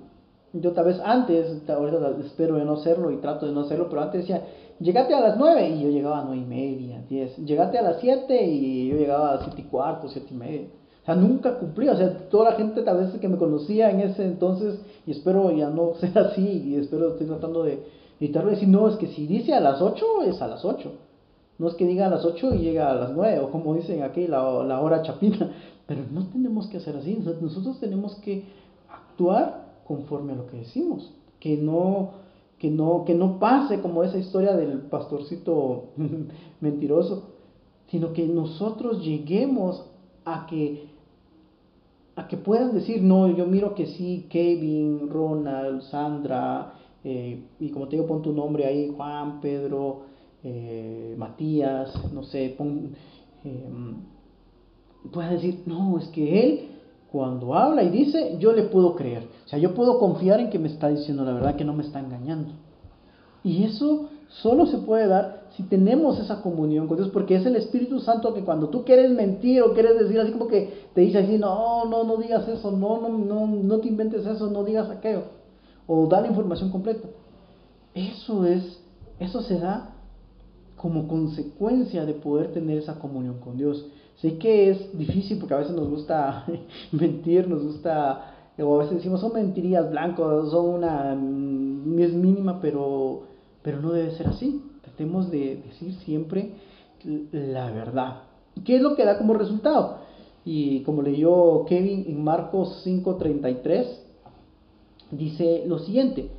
Yo 0.51 0.71
tal 0.73 0.85
vez 0.85 0.99
antes, 1.03 1.67
ahorita 1.67 2.13
espero 2.23 2.57
de 2.57 2.65
no 2.65 2.73
hacerlo 2.73 3.09
y 3.09 3.17
trato 3.17 3.47
de 3.47 3.53
no 3.53 3.61
hacerlo, 3.61 3.87
pero 3.89 4.01
antes 4.03 4.21
decía, 4.21 4.43
llegate 4.79 5.15
a 5.15 5.21
las 5.21 5.37
9 5.37 5.69
y 5.69 5.81
yo 5.81 5.89
llegaba 5.89 6.19
a 6.19 6.25
9 6.25 6.41
y 6.41 6.45
media, 6.45 7.01
10. 7.09 7.37
Llegate 7.37 7.79
a 7.79 7.81
las 7.81 7.99
7 8.01 8.45
y 8.45 8.89
yo 8.89 8.97
llegaba 8.97 9.29
a 9.29 9.35
las 9.35 9.45
7 9.45 9.61
y 9.61 9.63
cuarto, 9.63 10.09
7 10.09 10.27
y 10.29 10.35
media. 10.35 10.67
O 11.01 11.05
sea, 11.05 11.15
nunca 11.15 11.57
cumplí. 11.57 11.89
O 11.89 11.97
sea, 11.97 12.29
toda 12.29 12.51
la 12.51 12.57
gente 12.57 12.83
tal 12.83 12.97
vez 12.97 13.11
que 13.19 13.27
me 13.27 13.37
conocía 13.37 13.89
en 13.89 14.01
ese 14.01 14.25
entonces, 14.25 14.79
y 15.07 15.11
espero 15.11 15.51
ya 15.51 15.69
no 15.69 15.93
sea 15.99 16.21
así, 16.21 16.45
y 16.65 16.75
espero 16.75 17.13
estoy 17.13 17.27
tratando 17.27 17.63
de 17.63 17.79
evitarlo, 18.19 18.51
decir, 18.51 18.67
no, 18.67 18.87
es 18.89 18.97
que 18.97 19.07
si 19.07 19.25
dice 19.25 19.53
a 19.53 19.59
las 19.59 19.81
8, 19.81 20.05
es 20.27 20.41
a 20.41 20.47
las 20.47 20.63
8. 20.63 20.91
No 21.59 21.67
es 21.67 21.75
que 21.75 21.85
diga 21.85 22.07
a 22.07 22.09
las 22.09 22.25
8 22.25 22.55
y 22.55 22.59
llega 22.59 22.91
a 22.91 22.95
las 22.95 23.13
9, 23.13 23.39
o 23.39 23.51
como 23.51 23.75
dicen 23.75 24.03
aquí, 24.03 24.27
la, 24.27 24.63
la 24.63 24.81
hora 24.81 25.03
chapina. 25.03 25.51
Pero 25.87 26.01
no 26.11 26.27
tenemos 26.27 26.67
que 26.67 26.77
hacer 26.77 26.95
así. 26.95 27.17
Nosotros 27.41 27.79
tenemos 27.79 28.15
que 28.15 28.45
actuar 28.89 29.73
conforme 29.85 30.33
a 30.33 30.35
lo 30.35 30.47
que 30.47 30.57
decimos. 30.57 31.13
Que 31.39 31.57
no, 31.57 32.11
que 32.57 32.69
no, 32.69 33.03
que 33.05 33.13
no 33.13 33.39
pase 33.39 33.81
como 33.81 34.03
esa 34.03 34.17
historia 34.17 34.55
del 34.55 34.81
pastorcito 34.81 35.89
mentiroso, 36.61 37.29
sino 37.87 38.13
que 38.13 38.25
nosotros 38.27 39.03
lleguemos 39.03 39.85
a 40.25 40.45
que 40.47 40.93
a 42.15 42.27
que 42.27 42.37
puedan 42.37 42.73
decir, 42.73 43.01
no, 43.01 43.27
yo 43.27 43.45
miro 43.45 43.73
que 43.73 43.87
sí, 43.87 44.27
Kevin, 44.29 45.09
Ronald, 45.09 45.81
Sandra, 45.81 46.73
eh, 47.03 47.43
y 47.59 47.69
como 47.69 47.87
te 47.87 47.95
digo, 47.95 48.07
pon 48.07 48.21
tu 48.21 48.31
nombre 48.31 48.65
ahí, 48.65 48.93
Juan, 48.95 49.41
Pedro, 49.41 50.01
eh, 50.43 51.15
Matías, 51.17 52.11
no 52.11 52.23
sé, 52.23 52.53
pon, 52.57 52.95
puedas 55.11 55.31
decir, 55.31 55.63
no, 55.65 55.97
es 55.97 56.07
que 56.09 56.43
él 56.43 56.69
cuando 57.13 57.53
habla 57.53 57.83
y 57.83 57.89
dice, 57.89 58.37
yo 58.39 58.53
le 58.53 58.63
puedo 58.63 58.95
creer. 58.95 59.27
O 59.45 59.47
sea, 59.47 59.59
yo 59.59 59.75
puedo 59.75 59.99
confiar 59.99 60.39
en 60.39 60.49
que 60.49 60.57
me 60.57 60.67
está 60.67 60.89
diciendo 60.89 61.23
la 61.23 61.33
verdad, 61.33 61.55
que 61.55 61.63
no 61.63 61.73
me 61.73 61.83
está 61.83 61.99
engañando. 61.99 62.53
Y 63.43 63.65
eso 63.65 64.09
solo 64.29 64.65
se 64.65 64.79
puede 64.79 65.07
dar 65.07 65.43
si 65.55 65.61
tenemos 65.61 66.19
esa 66.19 66.41
comunión 66.41 66.87
con 66.87 66.97
Dios, 66.97 67.09
porque 67.09 67.35
es 67.35 67.45
el 67.45 67.55
Espíritu 67.55 67.99
Santo 67.99 68.33
que 68.33 68.43
cuando 68.43 68.69
tú 68.69 68.83
quieres 68.83 69.11
mentir 69.11 69.61
o 69.61 69.73
quieres 69.73 69.99
decir 69.99 70.19
así 70.19 70.31
como 70.31 70.47
que 70.47 70.87
te 70.95 71.01
dice 71.01 71.19
así, 71.19 71.37
no, 71.37 71.85
no, 71.85 72.03
no 72.03 72.17
digas 72.17 72.47
eso, 72.47 72.71
no, 72.71 72.99
no, 72.99 73.09
no, 73.09 73.45
no 73.45 73.77
te 73.79 73.89
inventes 73.89 74.25
eso, 74.25 74.49
no 74.49 74.63
digas 74.63 74.89
aquello, 74.89 75.25
o 75.85 76.07
da 76.07 76.21
la 76.21 76.29
información 76.29 76.71
completa. 76.71 77.07
Eso 77.93 78.43
es, 78.47 78.81
eso 79.19 79.43
se 79.43 79.59
da 79.59 79.92
como 80.77 81.07
consecuencia 81.07 82.05
de 82.05 82.13
poder 82.13 82.51
tener 82.53 82.77
esa 82.77 82.99
comunión 82.99 83.39
con 83.39 83.57
Dios. 83.57 83.85
Sé 84.17 84.37
que 84.37 84.69
es 84.69 84.97
difícil 84.97 85.39
porque 85.39 85.53
a 85.53 85.57
veces 85.57 85.75
nos 85.75 85.89
gusta 85.89 86.45
mentir, 86.91 87.47
nos 87.47 87.63
gusta, 87.63 88.33
o 88.57 88.75
a 88.75 88.79
veces 88.79 88.97
decimos 88.97 89.21
son 89.21 89.33
mentirías 89.33 89.89
blancos, 89.89 90.51
son 90.51 90.69
una, 90.69 91.15
mm, 91.15 91.99
es 91.99 92.13
mínima, 92.13 92.59
pero, 92.61 93.23
pero 93.61 93.81
no 93.81 93.91
debe 93.91 94.11
ser 94.11 94.27
así. 94.27 94.61
Tratemos 94.81 95.31
de 95.31 95.61
decir 95.65 95.93
siempre 96.05 96.53
la 97.31 97.71
verdad. 97.71 98.23
¿Qué 98.65 98.75
es 98.75 98.81
lo 98.81 98.95
que 98.95 99.05
da 99.05 99.17
como 99.17 99.33
resultado? 99.33 99.99
Y 100.45 100.81
como 100.81 101.01
leyó 101.01 101.65
Kevin 101.65 102.05
en 102.07 102.23
Marcos 102.23 102.81
5:33, 102.83 103.87
dice 105.11 105.63
lo 105.67 105.79
siguiente. 105.79 106.29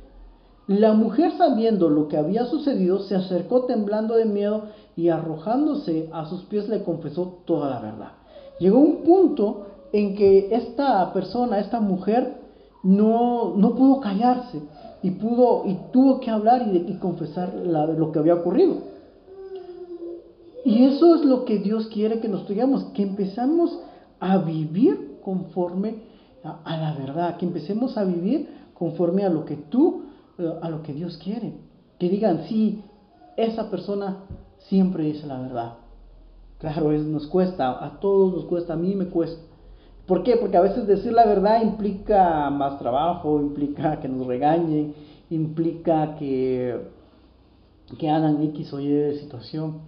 La 0.67 0.93
mujer 0.93 1.31
sabiendo 1.37 1.89
lo 1.89 2.07
que 2.07 2.17
había 2.17 2.45
sucedido 2.45 2.99
se 2.99 3.15
acercó 3.15 3.65
temblando 3.65 4.15
de 4.15 4.25
miedo 4.25 4.63
y 4.95 5.09
arrojándose 5.09 6.09
a 6.11 6.25
sus 6.25 6.43
pies 6.45 6.67
le 6.69 6.83
confesó 6.83 7.39
toda 7.45 7.69
la 7.69 7.79
verdad. 7.79 8.11
Llegó 8.59 8.79
un 8.79 9.03
punto 9.03 9.67
en 9.93 10.15
que 10.15 10.55
esta 10.55 11.13
persona, 11.13 11.59
esta 11.59 11.79
mujer, 11.79 12.37
no, 12.81 13.53
no 13.55 13.75
pudo 13.75 13.99
callarse 13.99 14.61
y, 15.03 15.11
pudo, 15.11 15.63
y 15.65 15.77
tuvo 15.91 16.19
que 16.19 16.31
hablar 16.31 16.67
y, 16.73 16.97
confesar 16.97 17.53
lo 17.53 18.11
que 18.11 18.19
había 18.19 18.35
ocurrido. 18.35 18.77
Y 20.63 20.85
eso 20.85 21.15
es 21.15 21.25
lo 21.25 21.45
que 21.45 21.59
Dios 21.59 21.87
quiere 21.87 22.19
que 22.19 22.27
nos 22.27 22.47
digamos, 22.47 22.85
que 22.85 23.03
empezamos 23.03 23.77
a 24.19 24.39
vivir 24.39 25.19
conforme 25.23 25.97
a, 26.43 26.59
a, 26.63 26.77
la 26.77 26.93
verdad, 26.93 27.37
que 27.37 27.45
empecemos 27.45 27.97
a 27.97 28.03
vivir 28.03 28.49
conforme 28.73 29.23
a 29.23 29.29
lo 29.29 29.45
que 29.45 29.57
tú, 29.57 30.04
a 30.61 30.69
lo 30.69 30.83
que 30.83 30.93
Dios 30.93 31.17
quiere. 31.17 31.53
Que 31.99 32.09
digan, 32.09 32.45
sí, 32.47 32.83
esa 33.37 33.69
persona 33.69 34.23
siempre 34.67 35.03
dice 35.03 35.27
la 35.27 35.39
verdad. 35.39 35.73
Claro, 36.59 36.91
es, 36.91 37.03
nos 37.03 37.27
cuesta, 37.27 37.83
a 37.83 37.99
todos 37.99 38.33
nos 38.33 38.45
cuesta, 38.45 38.73
a 38.73 38.77
mí 38.77 38.95
me 38.95 39.07
cuesta. 39.07 39.41
¿Por 40.07 40.23
qué? 40.23 40.37
Porque 40.37 40.57
a 40.57 40.61
veces 40.61 40.87
decir 40.87 41.13
la 41.13 41.25
verdad 41.25 41.61
implica 41.63 42.49
más 42.49 42.79
trabajo, 42.79 43.41
implica 43.41 43.99
que 43.99 44.07
nos 44.07 44.27
regañen, 44.27 44.93
implica 45.29 46.15
que, 46.15 46.79
que 47.97 48.09
hagan 48.09 48.41
X 48.43 48.71
o 48.73 48.79
Y 48.79 49.17
situación. 49.19 49.79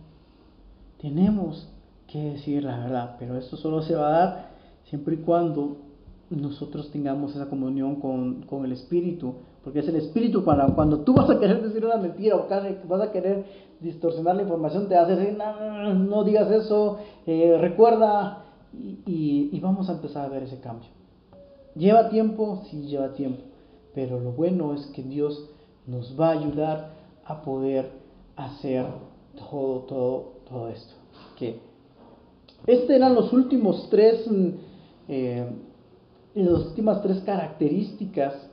Tenemos 0.99 1.69
que 2.07 2.31
decir 2.31 2.63
la 2.63 2.79
verdad, 2.79 3.15
pero 3.19 3.38
esto 3.38 3.57
solo 3.57 3.81
se 3.83 3.95
va 3.95 4.07
a 4.07 4.12
dar 4.12 4.49
siempre 4.86 5.15
y 5.15 5.19
cuando 5.19 5.77
nosotros 6.29 6.89
tengamos 6.91 7.36
esa 7.36 7.49
comunión 7.49 7.97
con, 7.97 8.41
con 8.43 8.65
el 8.65 8.71
Espíritu, 8.71 9.36
porque 9.67 9.80
es 9.80 9.88
el 9.89 9.97
Espíritu 9.97 10.45
cuando, 10.45 10.73
cuando 10.73 11.01
tú 11.01 11.13
vas 11.13 11.30
a 11.30 11.38
querer 11.41 11.62
decir 11.62 11.84
una 11.84 11.97
mentira 11.97 12.38
o 12.38 12.47
vas 12.88 13.01
a 13.01 13.12
querer 13.12 13.43
distorsionar 13.82 14.38
la 14.38 14.43
información, 14.43 14.88
te 14.88 14.95
hace 14.95 15.17
decir, 15.17 15.38
no, 15.38 15.93
no 15.93 16.23
digas 16.23 16.49
eso, 16.49 16.99
eh, 17.25 17.58
recuerda, 17.60 18.45
y, 18.71 19.49
y, 19.51 19.60
vamos 19.60 19.89
a 19.89 19.91
empezar 19.91 20.25
a 20.25 20.30
ver 20.30 20.43
ese 20.43 20.62
cambio. 20.62 20.88
¿Lleva 21.75 22.08
tiempo? 22.08 22.63
Sí, 22.71 22.84
lleva 22.84 23.12
tiempo, 23.12 23.41
pero 23.93 24.21
lo 24.21 24.32
bueno 24.32 24.73
es 24.73 24.86
que 24.95 25.03
Dios 25.03 25.49
nos 25.86 26.17
va 26.17 26.30
a 26.30 26.39
ayudar 26.39 26.91
a 27.25 27.41
poder 27.41 27.91
hacer 28.38 28.86
todo, 29.36 29.80
todo, 29.80 30.34
todo 30.47 30.69
esto. 30.69 30.93
Que 31.38 31.60
estos 32.67 32.89
eran 32.89 33.15
los 33.15 33.34
últimos 33.34 33.89
tres, 33.89 34.25
mm, 34.32 34.47
eh, 35.10 35.45
las 36.36 36.67
últimas 36.67 37.01
tres 37.01 37.19
características 37.25 38.47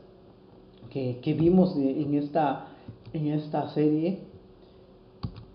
que, 0.94 1.34
vimos 1.34 1.74
en 1.76 2.14
esta, 2.14 2.68
en 3.12 3.26
esta 3.26 3.68
serie 3.74 4.20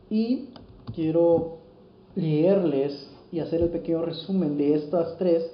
y 0.10 0.50
quiero 0.94 1.60
leerles 2.16 3.10
y 3.32 3.40
hacer 3.40 3.62
el 3.62 3.70
pequeño 3.70 4.02
resumen 4.02 4.58
de 4.58 4.76
estas 4.76 5.18
tres 5.18 5.50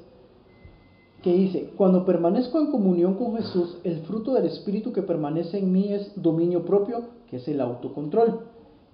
que 1.21 1.33
dice, 1.33 1.69
cuando 1.75 2.05
permanezco 2.05 2.59
en 2.59 2.71
comunión 2.71 3.15
con 3.15 3.35
Jesús, 3.37 3.77
el 3.83 4.01
fruto 4.01 4.33
del 4.33 4.45
Espíritu 4.45 4.91
que 4.91 5.01
permanece 5.01 5.59
en 5.59 5.71
mí 5.71 5.93
es 5.93 6.11
dominio 6.15 6.65
propio, 6.65 7.05
que 7.29 7.37
es 7.37 7.47
el 7.47 7.61
autocontrol. 7.61 8.41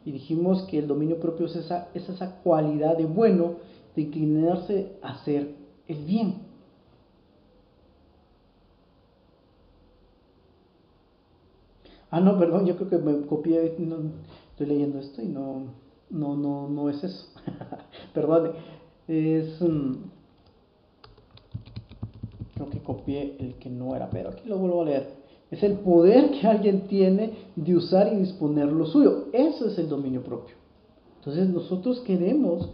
Y 0.06 0.12
dijimos 0.14 0.64
que 0.64 0.80
el 0.80 0.88
dominio 0.88 1.20
propio 1.20 1.48
es 1.48 1.58
esa, 1.58 1.90
es 1.94 2.08
esa 2.08 2.42
cualidad 2.42 2.98
de 2.98 3.06
bueno, 3.06 3.56
de 3.96 4.04
inclinarse 4.04 4.94
a 5.02 5.10
hacer 5.10 5.56
el 5.88 6.06
bien. 6.06 6.51
Ah, 12.12 12.20
no, 12.20 12.38
perdón, 12.38 12.66
yo 12.66 12.76
creo 12.76 12.90
que 12.90 12.98
me 12.98 13.26
copié, 13.26 13.66
estoy 13.66 14.68
leyendo 14.68 15.00
esto 15.00 15.22
y 15.22 15.28
no, 15.28 15.64
no, 16.10 16.36
no, 16.36 16.68
no 16.68 16.90
es 16.90 17.02
eso. 17.04 17.28
Perdone. 18.14 18.52
Es. 19.08 19.58
creo 22.54 22.70
que 22.70 22.80
copié 22.80 23.36
el 23.40 23.56
que 23.56 23.70
no 23.70 23.96
era, 23.96 24.10
pero 24.10 24.30
aquí 24.30 24.48
lo 24.48 24.58
vuelvo 24.58 24.82
a 24.82 24.86
leer. 24.86 25.22
Es 25.50 25.64
el 25.64 25.80
poder 25.80 26.32
que 26.32 26.48
alguien 26.48 26.88
tiene 26.88 27.34
de 27.56 27.76
usar 27.76 28.14
y 28.14 28.18
disponer 28.18 28.68
lo 28.68 28.86
suyo. 28.86 29.28
Eso 29.34 29.68
es 29.68 29.78
el 29.78 29.90
dominio 29.90 30.24
propio. 30.24 30.56
Entonces 31.18 31.50
nosotros 31.50 32.00
queremos 32.02 32.70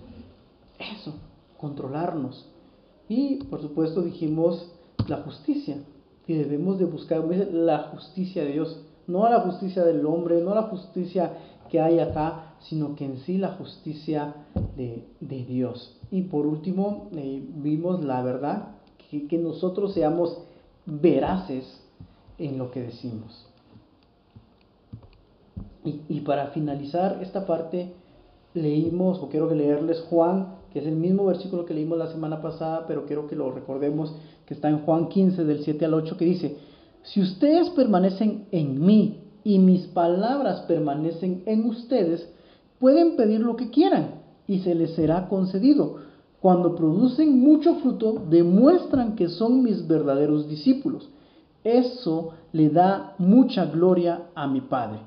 eso, 0.80 1.14
controlarnos. 1.58 2.46
Y 3.10 3.44
por 3.46 3.62
supuesto 3.62 4.02
dijimos 4.02 4.72
la 5.08 5.18
justicia. 5.18 5.78
Que 6.26 6.38
debemos 6.38 6.78
de 6.78 6.86
buscar 6.86 7.24
la 7.24 7.84
justicia 7.84 8.44
de 8.44 8.52
Dios. 8.52 8.82
No 9.08 9.30
la 9.30 9.42
justicia 9.42 9.84
del 9.84 10.06
hombre, 10.06 10.42
no 10.42 10.54
la 10.54 10.64
justicia 10.64 11.34
que 11.70 11.80
hay 11.80 12.00
acá, 12.00 12.56
sino 12.60 12.96
que 12.96 13.06
en 13.06 13.18
sí 13.20 13.38
la 13.38 13.54
justicia 13.54 14.36
de, 14.76 15.06
Dios. 15.20 15.98
Y 16.12 16.24
por 16.24 16.46
último, 16.46 17.10
eh, 17.16 17.44
vimos 17.56 18.04
la 18.04 18.22
verdad, 18.22 18.70
que, 19.10 19.38
nosotros 19.38 19.94
seamos 19.94 20.38
veraces 20.86 21.82
en 22.38 22.58
lo 22.58 22.72
que 22.72 22.82
decimos. 22.82 23.48
Y, 25.84 26.20
para 26.22 26.48
finalizar 26.48 27.20
esta 27.22 27.46
parte, 27.46 27.94
leímos, 28.54 29.20
o 29.20 29.30
quiero 29.30 29.50
leerles 29.54 30.02
Juan 30.10 30.58
que 30.72 30.80
es 30.80 30.86
el 30.86 30.96
mismo 30.96 31.26
versículo 31.26 31.66
que 31.66 31.74
leímos 31.74 31.98
la 31.98 32.08
semana 32.08 32.42
pasada, 32.42 32.86
pero 32.88 33.06
quiero 33.06 33.28
que 33.28 33.36
lo 33.36 33.52
recordemos, 33.52 34.14
que 34.46 34.54
está 34.54 34.70
en 34.70 34.80
Juan 34.80 35.08
15 35.08 35.44
del 35.46 35.64
7 35.64 35.86
al 35.86 35.94
8, 35.94 36.18
que 36.18 36.26
dice, 36.26 36.58
si 37.04 37.22
ustedes 37.22 37.70
permanecen 37.70 38.48
en 38.52 38.86
mí 38.86 39.22
y 39.44 39.60
mis 39.60 39.88
palabras 39.88 40.62
permanecen 40.62 41.44
en 41.46 41.66
ustedes, 41.66 42.28
pueden 42.80 43.16
pedir 43.16 43.40
lo 43.40 43.56
que 43.56 43.70
quieran 43.70 44.22
y 44.48 44.60
se 44.60 44.76
les 44.76 44.92
será 44.96 45.28
concedido. 45.28 45.98
Cuando 46.42 46.76
producen 46.76 47.40
mucho 47.40 47.76
fruto, 47.76 48.24
demuestran 48.30 49.16
que 49.16 49.30
son 49.30 49.64
mis 49.64 49.88
verdaderos 49.88 50.48
discípulos. 50.48 51.10
Eso 51.64 52.34
le 52.52 52.70
da 52.70 53.16
mucha 53.18 53.66
gloria 53.66 54.28
a 54.36 54.48
mi 54.48 54.62
Padre. 54.62 55.00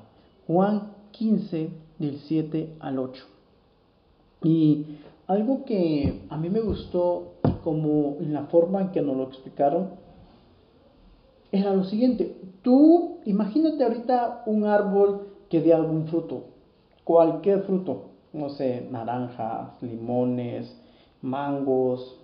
Juan 0.47 0.93
15, 1.11 1.69
del 1.99 2.17
7 2.27 2.75
al 2.79 2.99
8. 2.99 3.23
Y 4.43 4.85
algo 5.27 5.63
que 5.65 6.25
a 6.29 6.37
mí 6.37 6.49
me 6.49 6.59
gustó, 6.59 7.33
como 7.63 8.17
en 8.19 8.33
la 8.33 8.43
forma 8.47 8.81
en 8.81 8.89
que 8.89 9.01
nos 9.01 9.15
lo 9.15 9.23
explicaron, 9.23 9.89
era 11.51 11.73
lo 11.73 11.83
siguiente. 11.83 12.35
Tú 12.61 13.19
imagínate 13.25 13.83
ahorita 13.83 14.43
un 14.45 14.65
árbol 14.65 15.27
que 15.49 15.61
dé 15.61 15.73
algún 15.73 16.07
fruto, 16.07 16.45
cualquier 17.03 17.63
fruto, 17.63 18.11
no 18.33 18.49
sé, 18.49 18.87
naranjas, 18.89 19.81
limones, 19.81 20.75
mangos, 21.21 22.17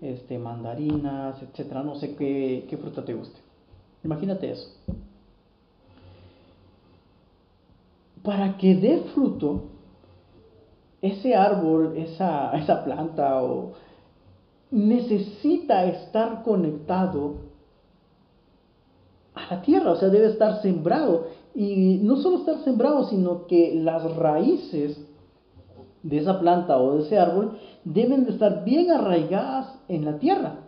este, 0.00 0.38
mandarinas, 0.38 1.42
etcétera, 1.42 1.82
no 1.82 1.94
sé 1.96 2.14
qué, 2.16 2.66
qué 2.68 2.76
fruta 2.76 3.04
te 3.04 3.14
guste. 3.14 3.38
Imagínate 4.04 4.50
eso. 4.50 4.68
Para 8.22 8.56
que 8.58 8.74
dé 8.74 9.04
fruto, 9.14 9.64
ese 11.00 11.34
árbol, 11.34 11.96
esa, 11.96 12.52
esa 12.56 12.84
planta, 12.84 13.42
o, 13.42 13.72
necesita 14.70 15.86
estar 15.86 16.42
conectado 16.42 17.45
a 19.36 19.54
la 19.54 19.62
tierra, 19.62 19.92
o 19.92 19.96
sea, 19.96 20.08
debe 20.08 20.28
estar 20.28 20.60
sembrado. 20.62 21.28
Y 21.54 22.00
no 22.02 22.16
solo 22.16 22.38
estar 22.38 22.58
sembrado, 22.64 23.04
sino 23.08 23.46
que 23.46 23.74
las 23.76 24.16
raíces 24.16 25.00
de 26.02 26.18
esa 26.18 26.40
planta 26.40 26.78
o 26.78 26.96
de 26.96 27.02
ese 27.04 27.18
árbol 27.18 27.58
deben 27.84 28.24
de 28.24 28.32
estar 28.32 28.64
bien 28.64 28.90
arraigadas 28.90 29.78
en 29.88 30.04
la 30.04 30.18
tierra. 30.18 30.60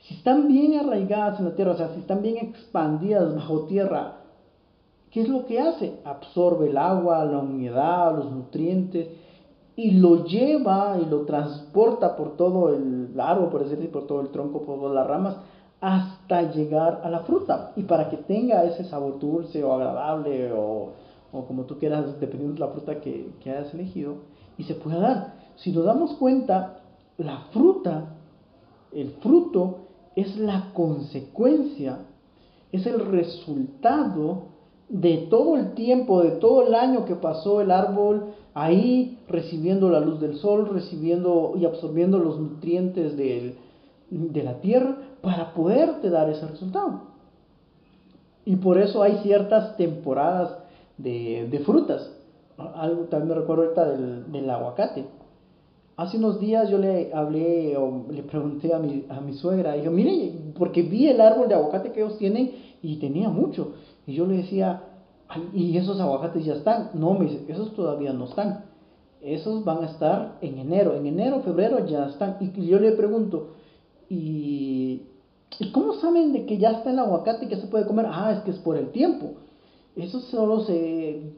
Si 0.00 0.14
están 0.14 0.48
bien 0.48 0.78
arraigadas 0.78 1.40
en 1.40 1.46
la 1.46 1.54
tierra, 1.54 1.72
o 1.72 1.76
sea, 1.76 1.88
si 1.94 2.00
están 2.00 2.22
bien 2.22 2.38
expandidas 2.38 3.34
bajo 3.34 3.66
tierra, 3.66 4.18
¿qué 5.10 5.22
es 5.22 5.28
lo 5.28 5.46
que 5.46 5.60
hace? 5.60 6.00
Absorbe 6.04 6.70
el 6.70 6.78
agua, 6.78 7.24
la 7.24 7.38
humedad, 7.38 8.16
los 8.16 8.30
nutrientes 8.30 9.08
y 9.76 9.92
lo 9.92 10.24
lleva 10.24 10.98
y 11.00 11.08
lo 11.08 11.22
transporta 11.22 12.16
por 12.16 12.36
todo 12.36 12.74
el 12.74 13.18
árbol, 13.18 13.50
por 13.50 13.64
decirlo, 13.64 13.90
por 13.90 14.06
todo 14.06 14.20
el 14.20 14.28
tronco, 14.28 14.62
por 14.62 14.78
todas 14.78 14.94
las 14.94 15.06
ramas, 15.06 15.36
hasta 15.80 16.52
llegar 16.52 17.00
a 17.04 17.10
la 17.10 17.20
fruta. 17.20 17.72
Y 17.76 17.82
para 17.82 18.10
que 18.10 18.16
tenga 18.18 18.64
ese 18.64 18.84
sabor 18.84 19.18
dulce 19.18 19.62
o 19.64 19.72
agradable 19.72 20.52
o, 20.52 20.92
como 21.30 21.64
tú 21.64 21.78
quieras, 21.78 22.20
dependiendo 22.20 22.54
de 22.54 22.60
la 22.60 22.72
fruta 22.72 23.00
que, 23.00 23.30
que 23.42 23.50
hayas 23.50 23.72
elegido, 23.74 24.16
y 24.58 24.64
se 24.64 24.74
pueda 24.74 24.98
dar. 24.98 25.34
Si 25.56 25.72
nos 25.72 25.84
damos 25.84 26.14
cuenta, 26.14 26.80
la 27.18 27.46
fruta, 27.52 28.16
el 28.92 29.10
fruto, 29.22 29.78
es 30.16 30.36
la 30.36 30.70
consecuencia, 30.74 31.98
es 32.72 32.86
el 32.86 33.00
resultado 33.06 34.50
de 34.88 35.28
todo 35.30 35.56
el 35.56 35.74
tiempo, 35.74 36.22
de 36.22 36.32
todo 36.32 36.66
el 36.66 36.74
año 36.74 37.04
que 37.04 37.14
pasó 37.14 37.60
el 37.60 37.70
árbol 37.70 38.34
ahí 38.54 39.18
recibiendo 39.28 39.88
la 39.88 40.00
luz 40.00 40.20
del 40.20 40.36
sol, 40.36 40.68
recibiendo 40.72 41.54
y 41.56 41.64
absorbiendo 41.64 42.18
los 42.18 42.38
nutrientes 42.38 43.16
de 44.10 44.42
la 44.42 44.60
tierra 44.60 44.96
para 45.22 45.54
poderte 45.54 46.10
dar 46.10 46.28
ese 46.28 46.46
resultado. 46.46 47.02
Y 48.44 48.56
por 48.56 48.78
eso 48.78 49.02
hay 49.02 49.18
ciertas 49.22 49.76
temporadas 49.76 50.56
de, 50.98 51.62
frutas. 51.64 52.10
Algo 52.58 53.04
también 53.04 53.28
me 53.28 53.34
recuerdo 53.34 53.64
ahorita 53.64 53.88
del, 53.90 54.32
del 54.32 54.50
aguacate 54.50 55.06
Hace 56.00 56.16
unos 56.16 56.40
días 56.40 56.70
yo 56.70 56.78
le 56.78 57.12
hablé 57.12 57.76
o 57.76 58.06
le 58.10 58.22
pregunté 58.22 58.72
a 58.72 58.78
mi, 58.78 59.04
a 59.10 59.20
mi 59.20 59.34
suegra, 59.34 59.76
y 59.76 59.82
yo, 59.82 59.90
mire, 59.90 60.32
porque 60.58 60.80
vi 60.80 61.08
el 61.08 61.20
árbol 61.20 61.46
de 61.46 61.54
aguacate 61.54 61.92
que 61.92 62.00
ellos 62.00 62.16
tienen 62.16 62.52
y 62.80 62.96
tenía 62.96 63.28
mucho. 63.28 63.74
Y 64.06 64.14
yo 64.14 64.24
le 64.24 64.38
decía, 64.38 64.82
¿y 65.52 65.76
esos 65.76 66.00
aguacates 66.00 66.46
ya 66.46 66.54
están? 66.54 66.92
No, 66.94 67.12
me 67.12 67.26
dice, 67.26 67.44
esos 67.48 67.74
todavía 67.74 68.14
no 68.14 68.24
están. 68.24 68.64
Esos 69.20 69.62
van 69.62 69.84
a 69.84 69.88
estar 69.88 70.38
en 70.40 70.56
enero. 70.56 70.96
En 70.96 71.04
enero, 71.04 71.40
febrero 71.40 71.84
ya 71.86 72.06
están. 72.06 72.38
Y 72.40 72.66
yo 72.66 72.80
le 72.80 72.92
pregunto, 72.92 73.50
¿y, 74.10 75.06
¿y 75.58 75.72
cómo 75.72 75.94
saben 75.94 76.34
de 76.34 76.44
que 76.44 76.58
ya 76.58 76.72
está 76.72 76.90
el 76.90 76.98
aguacate 76.98 77.46
y 77.46 77.48
que 77.48 77.56
se 77.56 77.68
puede 77.68 77.86
comer? 77.86 78.06
Ah, 78.08 78.34
es 78.36 78.40
que 78.40 78.50
es 78.50 78.58
por 78.58 78.76
el 78.76 78.90
tiempo. 78.90 79.36
Eso 79.96 80.20
solo 80.20 80.60
se, 80.60 81.32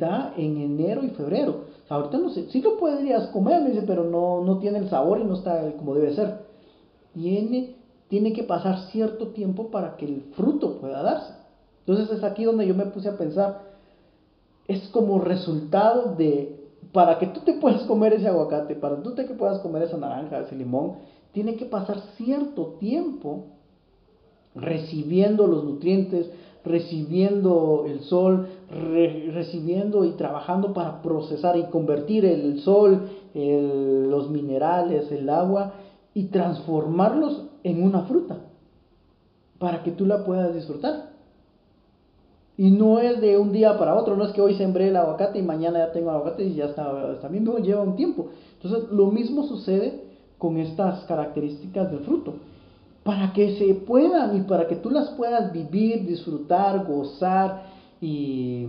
da 0.00 0.34
en 0.36 0.60
enero 0.60 1.04
y 1.04 1.10
febrero 1.10 1.74
ahorita 1.88 2.18
no 2.18 2.30
sé, 2.30 2.48
sí 2.50 2.62
lo 2.62 2.78
podrías 2.78 3.28
comer, 3.28 3.62
me 3.62 3.70
dice, 3.70 3.84
pero 3.86 4.04
no, 4.04 4.42
no 4.42 4.58
tiene 4.58 4.78
el 4.78 4.88
sabor 4.88 5.20
y 5.20 5.24
no 5.24 5.34
está 5.34 5.72
como 5.76 5.94
debe 5.94 6.14
ser. 6.14 6.44
Tiene, 7.12 7.76
tiene 8.08 8.32
que 8.32 8.42
pasar 8.42 8.78
cierto 8.90 9.28
tiempo 9.28 9.70
para 9.70 9.96
que 9.96 10.06
el 10.06 10.22
fruto 10.34 10.78
pueda 10.80 11.02
darse. 11.02 11.34
Entonces 11.80 12.16
es 12.16 12.24
aquí 12.24 12.44
donde 12.44 12.66
yo 12.66 12.74
me 12.74 12.86
puse 12.86 13.08
a 13.08 13.18
pensar, 13.18 13.60
es 14.66 14.88
como 14.88 15.18
resultado 15.20 16.14
de, 16.14 16.70
para 16.92 17.18
que 17.18 17.26
tú 17.26 17.40
te 17.40 17.54
puedas 17.54 17.82
comer 17.82 18.14
ese 18.14 18.28
aguacate, 18.28 18.74
para 18.74 18.96
que 18.96 19.02
tú 19.02 19.14
te 19.14 19.24
puedas 19.24 19.58
comer 19.58 19.82
esa 19.82 19.98
naranja, 19.98 20.40
ese 20.40 20.56
limón, 20.56 20.94
tiene 21.34 21.56
que 21.56 21.66
pasar 21.66 22.00
cierto 22.16 22.76
tiempo 22.78 23.46
recibiendo 24.54 25.48
los 25.48 25.64
nutrientes, 25.64 26.30
recibiendo 26.64 27.84
el 27.88 28.00
sol, 28.00 28.46
recibiendo 28.70 30.04
y 30.04 30.12
trabajando 30.12 30.72
para 30.72 31.02
procesar 31.02 31.58
y 31.58 31.64
convertir 31.64 32.24
el 32.24 32.60
sol, 32.60 33.08
los 33.34 34.30
minerales, 34.30 35.10
el 35.10 35.28
agua 35.28 35.74
y 36.14 36.26
transformarlos 36.26 37.46
en 37.64 37.82
una 37.82 38.02
fruta 38.02 38.38
para 39.58 39.82
que 39.82 39.90
tú 39.90 40.06
la 40.06 40.24
puedas 40.24 40.54
disfrutar. 40.54 41.14
Y 42.56 42.70
no 42.70 43.00
es 43.00 43.20
de 43.20 43.36
un 43.36 43.50
día 43.50 43.76
para 43.76 43.96
otro, 43.96 44.16
no 44.16 44.24
es 44.24 44.32
que 44.32 44.40
hoy 44.40 44.54
sembré 44.54 44.86
el 44.86 44.96
aguacate 44.96 45.40
y 45.40 45.42
mañana 45.42 45.80
ya 45.80 45.92
tengo 45.92 46.10
aguacate 46.12 46.44
y 46.44 46.54
ya 46.54 46.66
está, 46.66 47.18
también 47.20 47.44
lleva 47.64 47.82
un 47.82 47.96
tiempo. 47.96 48.28
Entonces, 48.62 48.88
lo 48.92 49.06
mismo 49.08 49.42
sucede 49.48 50.03
con 50.38 50.58
estas 50.58 51.04
características 51.04 51.90
del 51.90 52.00
fruto 52.00 52.34
para 53.04 53.32
que 53.34 53.56
se 53.56 53.74
puedan 53.74 54.36
y 54.36 54.40
para 54.40 54.66
que 54.66 54.76
tú 54.76 54.90
las 54.90 55.10
puedas 55.10 55.52
vivir, 55.52 56.06
disfrutar, 56.06 56.86
gozar 56.86 57.66
y, 58.00 58.66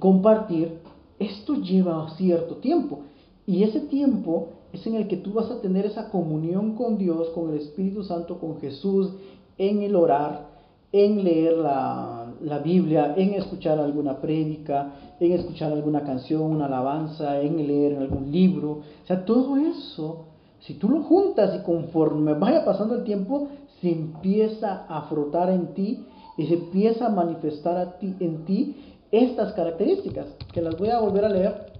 compartir, 0.00 0.80
esto 1.18 1.54
lleva 1.54 2.10
cierto 2.16 2.56
tiempo. 2.56 3.02
Y 3.46 3.62
ese 3.62 3.80
tiempo 3.80 4.48
es 4.72 4.84
en 4.88 4.96
el 4.96 5.06
que 5.06 5.16
tú 5.16 5.32
vas 5.32 5.48
a 5.52 5.60
tener 5.60 5.86
esa 5.86 6.10
comunión 6.10 6.74
con 6.74 6.98
Dios, 6.98 7.28
con 7.30 7.50
el 7.50 7.60
Espíritu 7.60 8.02
Santo, 8.02 8.38
con 8.40 8.60
Jesús, 8.60 9.12
en 9.56 9.82
el 9.82 9.94
orar, 9.94 10.48
en 10.90 11.22
leer 11.22 11.56
la, 11.58 12.25
la, 12.42 12.58
Biblia, 12.58 13.14
en 13.16 13.34
escuchar 13.34 13.78
alguna 13.78 14.20
prédica, 14.20 14.92
en 15.20 15.32
escuchar 15.32 15.72
alguna 15.72 16.02
canción, 16.02 16.42
una 16.42 16.66
alabanza, 16.66 17.40
en 17.40 17.66
leer 17.66 17.98
algún 17.98 18.30
libro. 18.30 18.70
O 18.70 19.06
sea, 19.06 19.24
todo 19.24 19.56
eso 19.56 20.26
si 20.66 20.74
tú 20.74 20.88
lo 20.88 21.02
juntas 21.04 21.54
y 21.54 21.62
conforme 21.62 22.34
vaya 22.34 22.64
pasando 22.64 22.96
el 22.96 23.04
tiempo, 23.04 23.48
se 23.80 23.90
empieza 23.90 24.84
a 24.88 25.02
frotar 25.02 25.50
en 25.50 25.74
ti 25.74 26.04
y 26.36 26.46
se 26.46 26.54
empieza 26.54 27.06
a 27.06 27.10
manifestar 27.10 27.76
a 27.76 27.98
ti, 27.98 28.14
en 28.18 28.44
ti 28.44 28.76
estas 29.12 29.52
características, 29.52 30.26
que 30.52 30.60
las 30.60 30.76
voy 30.76 30.90
a 30.90 30.98
volver 30.98 31.24
a 31.24 31.28
leer 31.28 31.72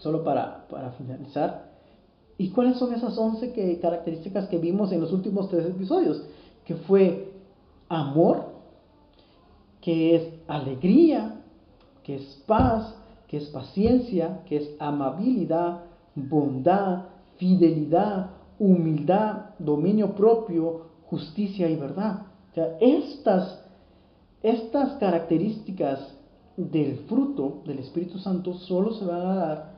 solo 0.00 0.24
para, 0.24 0.66
para 0.68 0.92
finalizar. 0.92 1.70
¿Y 2.38 2.48
cuáles 2.48 2.78
son 2.78 2.94
esas 2.94 3.16
11 3.16 3.52
que, 3.52 3.78
características 3.78 4.48
que 4.48 4.58
vimos 4.58 4.90
en 4.90 5.00
los 5.00 5.12
últimos 5.12 5.50
tres 5.50 5.66
episodios? 5.66 6.22
Que 6.64 6.76
fue 6.76 7.30
amor, 7.90 8.51
que 9.82 10.16
es 10.16 10.34
alegría, 10.48 11.42
que 12.02 12.16
es 12.16 12.42
paz, 12.46 12.94
que 13.28 13.36
es 13.36 13.48
paciencia, 13.50 14.42
que 14.46 14.56
es 14.56 14.70
amabilidad, 14.78 15.82
bondad, 16.14 17.04
fidelidad, 17.36 18.30
humildad, 18.58 19.50
dominio 19.58 20.14
propio, 20.14 20.86
justicia 21.06 21.68
y 21.68 21.76
verdad. 21.76 22.22
O 22.56 22.60
estas, 22.80 23.64
estas 24.42 24.92
características 24.98 26.14
del 26.56 26.98
fruto 27.08 27.62
del 27.66 27.80
Espíritu 27.80 28.18
Santo 28.18 28.54
solo 28.54 28.92
se 28.92 29.04
van 29.04 29.20
a 29.22 29.34
dar 29.34 29.72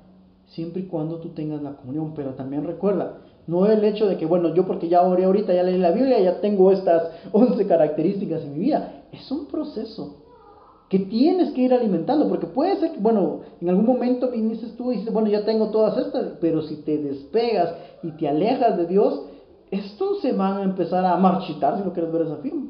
siempre 0.49 0.83
y 0.83 0.87
cuando 0.87 1.19
tú 1.19 1.31
tengas 1.31 1.63
la 1.63 1.77
comunión. 1.77 2.13
Pero 2.15 2.35
también 2.35 2.65
recuerda, 2.65 3.19
no 3.47 3.66
el 3.66 3.84
hecho 3.84 4.07
de 4.07 4.16
que, 4.16 4.26
bueno, 4.26 4.55
yo 4.55 4.66
porque 4.66 4.88
ya 4.88 5.03
oré 5.03 5.24
ahorita, 5.24 5.53
ya 5.53 5.62
leí 5.62 5.78
la 5.78 5.90
Biblia, 5.90 6.18
ya 6.20 6.40
tengo 6.40 6.70
estas 6.72 7.11
11 7.32 7.66
características 7.66 8.42
en 8.42 8.53
mi 8.55 8.59
vida. 8.61 9.03
Es 9.12 9.30
un 9.30 9.47
proceso. 9.47 10.20
que 10.88 10.99
tienes 11.01 11.53
que 11.53 11.62
ir 11.62 11.74
alimentando, 11.74 12.28
porque 12.28 12.47
puede 12.47 12.76
ser 12.78 12.92
que, 12.92 13.01
bueno, 13.01 13.40
en 13.61 13.68
algún 13.68 13.86
momento 13.86 14.30
viniste 14.30 14.68
tú 14.76 14.92
y 14.92 14.99
dices, 14.99 15.12
bueno, 15.12 15.28
ya 15.28 15.45
tengo 15.45 15.70
todas 15.70 15.97
estas, 15.99 16.34
pero 16.40 16.62
si 16.62 16.76
te 16.76 16.99
despegas 16.99 17.74
y 18.03 18.12
te 18.12 18.28
alejas 18.28 18.76
de 18.76 18.86
Dios, 18.86 19.22
estos 19.70 20.20
se 20.20 20.32
van 20.32 20.59
a 20.59 20.62
empezar 20.62 21.05
a 21.05 21.16
marchitar, 21.16 21.78
si 21.78 21.84
no 21.84 21.92
quieres 21.92 22.12
ver 22.12 22.22
esa 22.22 22.36
firma. 22.36 22.66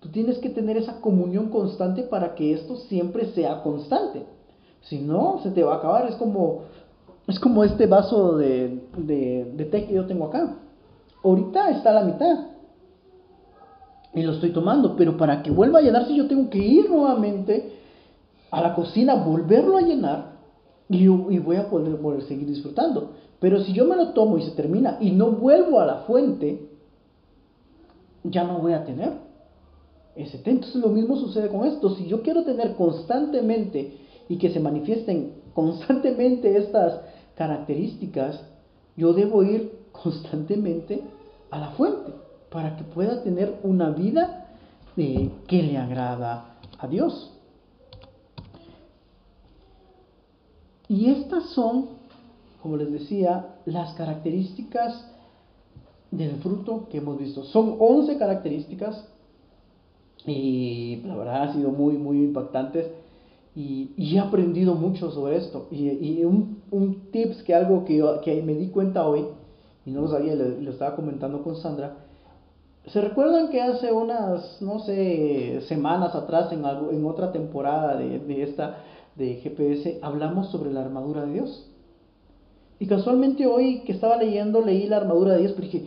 Tú 0.00 0.08
tienes 0.10 0.38
que 0.38 0.50
tener 0.50 0.76
esa 0.76 1.00
comunión 1.00 1.48
constante 1.48 2.02
para 2.02 2.34
que 2.34 2.52
esto 2.52 2.76
siempre 2.76 3.26
sea 3.32 3.62
constante. 3.62 4.26
Si 4.82 4.98
no, 4.98 5.38
se 5.44 5.52
te 5.52 5.62
va 5.62 5.74
a 5.74 5.76
acabar. 5.76 6.06
Es 6.08 6.16
como, 6.16 6.62
es 7.26 7.38
como 7.38 7.64
este 7.64 7.86
vaso 7.86 8.36
de, 8.36 8.82
de, 8.96 9.64
té 9.70 9.86
que 9.86 9.94
yo 9.94 10.06
tengo 10.06 10.26
acá. 10.26 10.56
Ahorita 11.22 11.70
está 11.70 11.90
a 11.90 11.94
la 11.94 12.04
mitad 12.04 12.46
y 14.14 14.22
lo 14.22 14.32
estoy 14.32 14.50
tomando, 14.50 14.96
pero 14.96 15.16
para 15.16 15.42
que 15.42 15.50
vuelva 15.50 15.78
a 15.78 15.82
llenarse 15.82 16.14
yo 16.14 16.26
tengo 16.26 16.50
que 16.50 16.58
ir 16.58 16.90
nuevamente 16.90 17.72
a 18.50 18.60
la 18.60 18.74
cocina, 18.74 19.14
volverlo 19.14 19.78
a 19.78 19.82
llenar 19.82 20.32
y, 20.88 21.06
voy 21.06 21.56
a 21.56 21.70
poder, 21.70 21.96
poder 21.98 22.22
seguir 22.24 22.48
disfrutando. 22.48 23.12
Pero 23.40 23.60
si 23.64 23.72
yo 23.72 23.86
me 23.86 23.96
lo 23.96 24.10
tomo 24.10 24.36
y 24.36 24.42
se 24.42 24.50
termina 24.50 24.98
y 25.00 25.12
no 25.12 25.30
vuelvo 25.30 25.80
a 25.80 25.86
la 25.86 25.96
fuente, 26.06 26.68
ya 28.24 28.44
no 28.44 28.58
voy 28.58 28.72
a 28.72 28.84
tener 28.84 29.12
ese 30.14 30.38
té. 30.38 30.50
Entonces 30.50 30.80
lo 30.80 30.88
mismo 30.88 31.16
sucede 31.16 31.48
con 31.48 31.66
esto. 31.66 31.94
Si 31.94 32.06
yo 32.06 32.22
quiero 32.22 32.44
tener 32.44 32.74
constantemente 32.74 33.96
y 34.28 34.36
que 34.36 34.50
se 34.50 34.60
manifiesten 34.60 35.32
constantemente 35.54 36.56
estas 36.56 37.00
características, 37.36 38.44
yo 38.96 39.12
debo 39.12 39.42
ir 39.42 39.78
constantemente 39.92 41.02
a 41.50 41.58
la 41.58 41.70
fuente 41.72 42.12
para 42.50 42.76
que 42.76 42.84
pueda 42.84 43.22
tener 43.22 43.58
una 43.62 43.90
vida 43.90 44.48
eh, 44.96 45.30
que 45.46 45.62
le 45.62 45.78
agrada 45.78 46.56
a 46.78 46.86
Dios. 46.86 47.32
Y 50.88 51.10
estas 51.10 51.50
son, 51.50 51.86
como 52.62 52.76
les 52.76 52.92
decía, 52.92 53.56
las 53.64 53.94
características 53.94 55.08
del 56.10 56.36
fruto 56.42 56.88
que 56.90 56.98
hemos 56.98 57.18
visto. 57.18 57.44
Son 57.44 57.76
11 57.78 58.18
características 58.18 59.08
y 60.26 61.02
la 61.06 61.16
verdad 61.16 61.42
ha 61.44 61.52
sido 61.54 61.70
muy, 61.70 61.96
muy 61.96 62.18
impactantes 62.18 62.90
y, 63.54 64.16
he 64.16 64.18
aprendido 64.18 64.74
mucho 64.74 65.10
sobre 65.10 65.36
esto. 65.36 65.68
Y, 65.70 66.24
un, 66.24 66.62
un, 66.70 67.10
tips 67.10 67.42
que 67.42 67.54
algo 67.54 67.84
que, 67.84 68.42
me 68.42 68.54
di 68.54 68.68
cuenta 68.68 69.06
hoy, 69.06 69.26
y 69.84 69.90
no 69.90 70.02
lo 70.02 70.08
sabía, 70.08 70.34
lo 70.34 70.70
estaba 70.70 70.96
comentando 70.96 71.42
con 71.42 71.56
Sandra, 71.56 71.96
¿Se 72.86 73.00
recuerdan 73.00 73.48
que 73.48 73.62
hace 73.62 73.92
unas, 73.92 74.60
no 74.60 74.80
sé, 74.80 75.60
semanas 75.68 76.16
atrás, 76.16 76.50
en 76.52 77.06
otra 77.06 77.30
temporada 77.30 77.96
de, 77.96 78.18
de 78.18 78.42
esta 78.42 78.78
de 79.14 79.36
GPS, 79.36 80.00
hablamos 80.02 80.50
sobre 80.50 80.72
la 80.72 80.80
armadura 80.80 81.24
de 81.24 81.32
Dios? 81.32 81.70
Y 82.80 82.86
casualmente 82.86 83.46
hoy 83.46 83.82
que 83.84 83.92
estaba 83.92 84.16
leyendo, 84.16 84.62
leí 84.62 84.88
la 84.88 84.96
armadura 84.96 85.34
de 85.34 85.42
Dios, 85.42 85.52
pero 85.52 85.66
dije, 85.66 85.86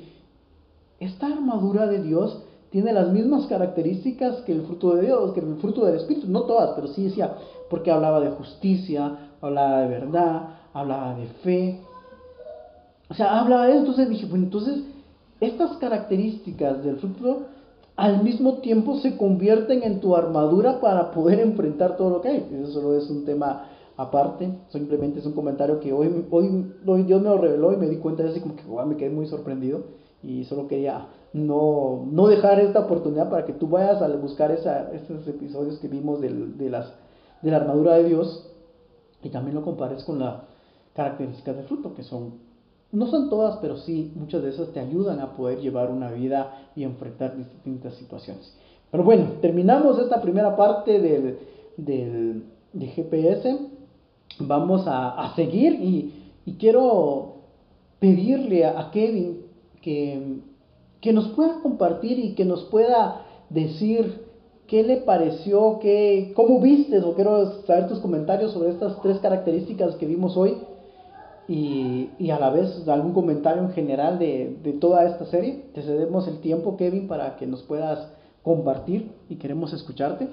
esta 1.02 1.28
armadura 1.28 1.88
de 1.88 2.02
Dios 2.02 2.42
tiene 2.76 2.92
las 2.92 3.10
mismas 3.10 3.46
características 3.46 4.42
que 4.42 4.52
el 4.52 4.64
fruto 4.64 4.98
de 4.98 5.04
Dios, 5.04 5.32
que 5.32 5.40
el 5.40 5.56
fruto 5.62 5.86
del 5.86 5.96
Espíritu, 5.96 6.28
no 6.28 6.42
todas, 6.42 6.72
pero 6.76 6.90
sí 6.90 7.06
decía, 7.06 7.34
porque 7.70 7.90
hablaba 7.90 8.20
de 8.20 8.32
justicia, 8.32 9.30
hablaba 9.40 9.80
de 9.80 9.88
verdad, 9.88 10.50
hablaba 10.74 11.16
de 11.16 11.26
fe, 11.42 11.80
o 13.08 13.14
sea, 13.14 13.40
hablaba 13.40 13.68
de 13.68 13.72
eso, 13.72 13.80
entonces 13.80 14.10
dije, 14.10 14.26
bueno, 14.26 14.44
entonces 14.44 14.84
estas 15.40 15.78
características 15.78 16.84
del 16.84 16.98
fruto 16.98 17.44
al 17.96 18.22
mismo 18.22 18.56
tiempo 18.56 18.98
se 18.98 19.16
convierten 19.16 19.82
en 19.84 20.02
tu 20.02 20.14
armadura 20.14 20.82
para 20.82 21.12
poder 21.12 21.40
enfrentar 21.40 21.96
todo 21.96 22.10
lo 22.10 22.22
que 22.22 22.28
hay. 22.28 22.50
Eso 22.62 22.74
solo 22.74 22.98
es 22.98 23.10
un 23.10 23.24
tema 23.24 23.70
aparte, 23.96 24.52
simplemente 24.68 25.20
es 25.20 25.26
un 25.26 25.32
comentario 25.32 25.80
que 25.80 25.94
hoy, 25.94 26.26
hoy, 26.30 27.04
Dios 27.04 27.22
me 27.22 27.30
lo 27.30 27.38
reveló 27.38 27.72
y 27.72 27.78
me 27.78 27.88
di 27.88 28.00
cuenta 28.00 28.24
de 28.24 28.32
así 28.32 28.42
como 28.42 28.58
que 28.58 28.64
me 28.86 28.98
quedé 28.98 29.12
muy 29.12 29.28
sorprendido 29.28 30.05
y 30.26 30.44
solo 30.46 30.68
quería 30.68 31.08
no, 31.34 32.06
no 32.10 32.28
dejar 32.28 32.60
esta 32.60 32.82
oportunidad 32.82 33.30
para 33.30 33.46
que 33.46 33.54
tú 33.54 33.68
vayas 33.68 34.02
a 34.02 34.08
buscar 34.16 34.52
esa, 34.52 34.92
esos 34.94 35.28
episodios 35.28 35.80
que 35.80 35.88
vimos 35.88 36.22
de, 36.22 36.30
las, 36.70 36.94
de 37.42 37.52
la 37.52 37.58
armadura 37.58 37.96
de 37.96 38.06
Dios 38.06 38.52
y 39.22 39.30
también 39.30 39.56
lo 39.56 39.64
compares 39.64 40.04
con 40.04 40.20
las 40.20 40.42
características 40.96 41.58
del 41.58 41.66
fruto, 41.66 41.94
que 41.94 42.04
son 42.04 42.46
no 42.92 43.08
son 43.08 43.30
todas, 43.30 43.58
pero 43.58 43.78
sí 43.78 44.14
muchas 44.16 44.42
de 44.42 44.50
esas 44.50 44.70
te 44.70 44.80
ayudan 44.80 45.20
a 45.20 45.34
poder 45.34 45.60
llevar 45.60 45.92
una 45.92 46.12
vida 46.12 46.70
y 46.76 46.84
enfrentar 46.84 47.36
distintas 47.36 47.96
situaciones. 47.96 48.56
Pero 48.90 49.04
bueno, 49.04 49.34
terminamos 49.42 50.00
esta 50.00 50.22
primera 50.22 50.56
parte 50.56 51.02
del, 51.02 51.40
del 51.76 52.44
de 52.72 52.88
GPS. 52.88 53.58
Vamos 54.40 54.84
a, 54.88 55.34
seguir 55.36 55.74
y, 55.74 56.54
quiero 56.60 57.36
pedirle 58.00 58.66
a, 58.66 58.92
Kevin 58.92 59.45
que, 59.86 60.40
que, 61.00 61.14
nos 61.14 61.28
pueda 61.30 61.60
compartir 61.62 62.18
y 62.18 62.34
que 62.34 62.44
nos 62.44 62.64
pueda 62.64 63.22
decir 63.52 64.26
qué 64.66 64.82
le 64.82 64.98
pareció, 64.98 65.78
qué, 65.80 66.34
cómo 66.36 66.60
viste, 66.60 67.00
o 67.02 67.14
quiero 67.14 67.62
saber 67.66 67.88
tus 67.88 68.00
comentarios 68.00 68.52
sobre 68.52 68.72
estas 68.72 69.00
tres 69.04 69.20
características 69.20 69.94
que 69.98 70.08
vimos 70.08 70.36
hoy 70.36 70.58
y, 71.48 72.10
y, 72.18 72.32
a 72.32 72.40
la 72.40 72.50
vez 72.50 72.88
algún 72.88 73.14
comentario 73.14 73.62
en 73.62 73.74
general 73.74 74.18
de, 74.18 74.58
de, 74.64 74.74
toda 74.74 75.06
esta 75.06 75.28
serie. 75.28 75.66
Te 75.76 75.84
cedemos 75.84 76.28
el 76.28 76.40
tiempo, 76.40 76.78
Kevin, 76.78 77.08
para 77.08 77.36
que 77.36 77.46
nos 77.46 77.62
puedas 77.62 78.12
compartir 78.42 79.12
y 79.30 79.36
queremos 79.36 79.72
escucharte. 79.72 80.28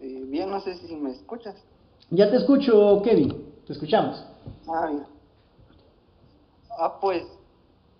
Eh, 0.00 0.24
bien, 0.28 0.37
no 0.48 0.60
sé 0.60 0.74
si 0.76 0.96
me 0.96 1.10
escuchas. 1.10 1.54
Ya 2.10 2.30
te 2.30 2.36
escucho, 2.36 3.02
Kevin. 3.02 3.54
Te 3.66 3.72
escuchamos. 3.72 4.24
Ah, 4.66 4.90
ah 6.78 6.98
pues 7.00 7.24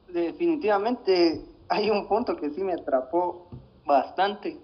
definitivamente 0.08 1.44
hay 1.68 1.90
un 1.90 2.08
punto 2.08 2.36
que 2.36 2.50
sí 2.50 2.62
me 2.62 2.72
atrapó 2.72 3.48
bastante 3.84 4.58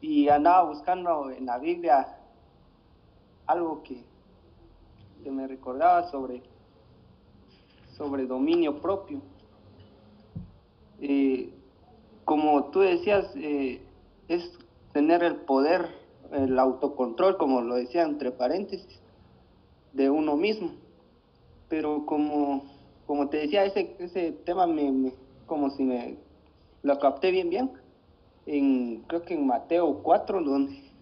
y 0.00 0.28
andaba 0.28 0.62
buscando 0.64 1.30
en 1.30 1.46
la 1.46 1.58
Biblia 1.58 2.16
algo 3.46 3.82
que, 3.82 4.04
que 5.22 5.30
me 5.30 5.46
recordaba 5.46 6.10
sobre, 6.10 6.42
sobre 7.96 8.26
dominio 8.26 8.80
propio. 8.80 9.20
Eh, 11.00 11.52
como 12.24 12.64
tú 12.66 12.80
decías, 12.80 13.26
eh, 13.36 13.82
es 14.28 14.58
tener 14.92 15.22
el 15.22 15.36
poder, 15.36 15.88
el 16.32 16.58
autocontrol, 16.58 17.36
como 17.36 17.60
lo 17.60 17.76
decía 17.76 18.02
entre 18.02 18.30
paréntesis, 18.30 19.00
de 19.92 20.10
uno 20.10 20.36
mismo. 20.36 20.72
Pero 21.68 22.06
como 22.06 22.62
como 23.08 23.30
te 23.30 23.38
decía, 23.38 23.64
ese, 23.64 23.96
ese 23.98 24.32
tema 24.44 24.66
me, 24.66 25.14
como 25.46 25.70
si 25.70 25.82
me 25.82 26.18
lo 26.82 26.98
capté 26.98 27.30
bien 27.30 27.48
bien. 27.48 27.72
En, 28.44 29.02
creo 29.06 29.22
que 29.22 29.32
en 29.32 29.46
Mateo 29.46 30.02
4, 30.02 30.42
donde, 30.44 30.92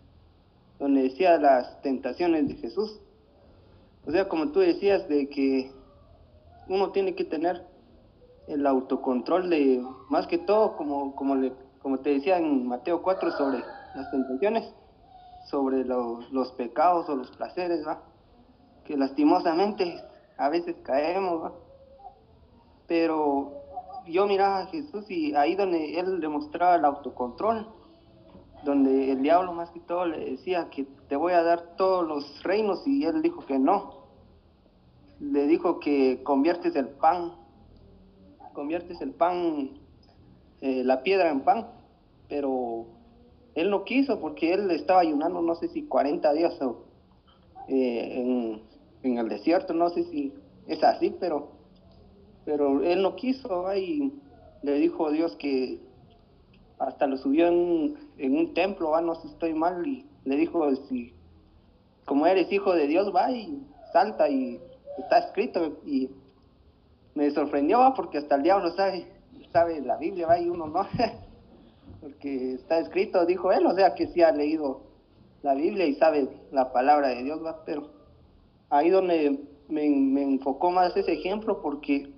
donde 0.79 1.03
decía 1.03 1.37
las 1.37 1.83
tentaciones 1.83 2.47
de 2.47 2.55
Jesús. 2.55 3.01
O 4.07 4.13
sea, 4.13 4.29
como 4.29 4.53
tú 4.53 4.61
decías, 4.61 5.09
de 5.09 5.29
que 5.29 5.73
uno 6.69 6.93
tiene 6.93 7.17
que 7.17 7.25
tener 7.25 7.67
el 8.47 8.65
autocontrol 8.69 9.51
de, 9.51 9.85
más 10.09 10.29
que 10.29 10.39
todo, 10.39 10.77
como, 10.77 11.17
como, 11.17 11.35
le, 11.35 11.53
como 11.83 11.99
te 11.99 12.11
decía 12.11 12.39
en 12.39 12.69
Mateo 12.69 13.03
4 13.03 13.33
sobre 13.33 13.65
las 13.97 14.13
tentaciones, 14.13 14.73
sobre 15.51 15.85
los 15.85 16.53
pecados 16.53 17.09
o 17.09 17.17
los 17.17 17.31
placeres, 17.31 17.87
¿va? 17.87 18.03
que 18.85 18.97
lastimosamente 18.97 20.03
a 20.37 20.49
veces 20.49 20.77
caemos, 20.83 21.45
¿va? 21.45 21.53
pero 22.87 23.53
yo 24.07 24.27
miraba 24.27 24.61
a 24.61 24.67
Jesús 24.67 25.11
y 25.11 25.35
ahí 25.35 25.57
donde 25.57 25.99
él 25.99 26.21
demostraba 26.21 26.77
el 26.77 26.85
autocontrol, 26.85 27.69
donde 28.65 29.13
el 29.13 29.23
diablo 29.23 29.53
más 29.53 29.71
que 29.71 29.81
todo 29.81 30.07
le 30.07 30.31
decía 30.31 30.69
que 30.71 30.85
te 31.09 31.17
voy 31.17 31.33
a 31.33 31.43
dar 31.43 31.77
todos 31.77 32.07
los 32.07 32.43
reinos 32.43 32.87
y 32.87 33.05
él 33.05 33.23
dijo 33.23 33.45
que 33.47 33.59
no. 33.59 34.07
Le 35.21 35.47
dijo 35.47 35.81
que 35.81 36.23
conviertes 36.23 36.77
el 36.77 36.89
pan, 36.89 37.33
conviertes 38.53 39.01
el 39.01 39.13
pan, 39.13 39.71
eh, 40.61 40.83
la 40.85 41.03
piedra 41.03 41.31
en 41.31 41.41
pan, 41.41 41.69
pero 42.29 42.87
él 43.57 43.71
no 43.71 43.85
quiso 43.85 44.21
porque 44.21 44.55
él 44.55 44.71
estaba 44.71 45.01
ayunando 45.01 45.43
no 45.43 45.55
sé 45.57 45.69
si 45.69 45.83
40 45.83 46.33
días 46.35 46.55
eh, 47.69 48.21
en, 48.21 48.63
en 49.03 49.19
el 49.19 49.29
desierto, 49.29 49.75
no 49.75 49.91
sé 49.91 50.05
si 50.05 50.33
es 50.69 50.83
así, 50.85 51.15
pero 51.19 51.57
pero 52.47 52.81
él 52.85 53.03
no 53.03 53.17
quiso 53.17 53.75
y 53.75 54.13
le 54.63 54.75
dijo 54.75 55.09
a 55.09 55.11
Dios 55.11 55.37
que 55.37 55.81
hasta 56.79 57.07
lo 57.07 57.17
subió 57.17 57.49
en, 57.49 57.97
un 58.19 58.55
templo, 58.55 58.91
¿va? 58.91 59.01
no 59.01 59.17
sé 59.17 59.23
si 59.23 59.29
estoy 59.29 59.53
mal, 59.53 59.85
y 59.87 60.07
le 60.25 60.37
dijo, 60.37 60.75
si 60.89 61.13
como 62.05 62.27
eres 62.27 62.51
hijo 62.53 62.73
de 62.73 62.87
Dios, 62.87 63.13
va 63.15 63.33
y 63.33 63.61
salta 63.93 64.29
y 64.29 64.61
está 64.97 65.19
escrito 65.19 65.79
y 65.85 66.09
me 67.15 67.31
sorprendió 67.33 67.93
porque 67.97 68.19
hasta 68.19 68.37
el 68.37 68.43
diablo 68.45 68.71
sabe, 68.77 69.07
sabe 69.53 69.81
la 69.81 69.97
Biblia 69.97 70.29
¿va? 70.29 70.39
y 70.39 70.49
uno 70.49 70.67
no, 70.69 70.87
porque 72.07 72.55
está 72.55 72.79
escrito, 72.79 73.27
dijo 73.27 73.51
él, 73.51 73.67
o 73.67 73.75
sea 73.75 73.97
que 73.97 74.07
sí 74.07 74.23
ha 74.23 74.31
leído 74.31 74.83
la 75.43 75.55
Biblia 75.55 75.87
y 75.87 75.97
sabe 75.97 76.29
la 76.53 76.73
palabra 76.73 77.09
de 77.09 77.25
Dios, 77.25 77.45
¿va? 77.45 77.65
pero 77.67 77.91
ahí 78.71 78.91
donde 78.91 79.41
me, 79.69 80.23
enfocó 80.23 80.71
más 80.71 80.97
ese 80.97 81.15
ejemplo 81.15 81.61
porque 81.61 82.13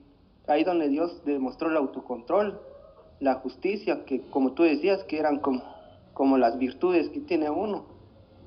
ahí 0.47 0.63
donde 0.63 0.91
Dios 0.91 1.23
demostró 1.25 1.71
el 1.71 1.79
autocontrol, 1.79 2.61
la 3.21 3.37
justicia, 3.37 4.05
que 4.05 4.21
como 4.29 4.53
tú 4.53 4.63
decías, 4.63 5.03
que 5.05 5.19
eran 5.19 5.39
como, 5.39 5.63
como 6.13 6.37
las 6.37 6.59
virtudes 6.59 7.09
que 7.09 7.21
tiene 7.21 7.49
uno, 7.49 7.87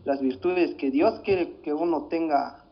las 0.06 0.22
virtudes 0.22 0.76
que 0.76 0.92
Dios 0.92 1.22
quiere 1.22 1.54
que 1.64 1.74
uno 1.74 2.04
tenga 2.04 2.66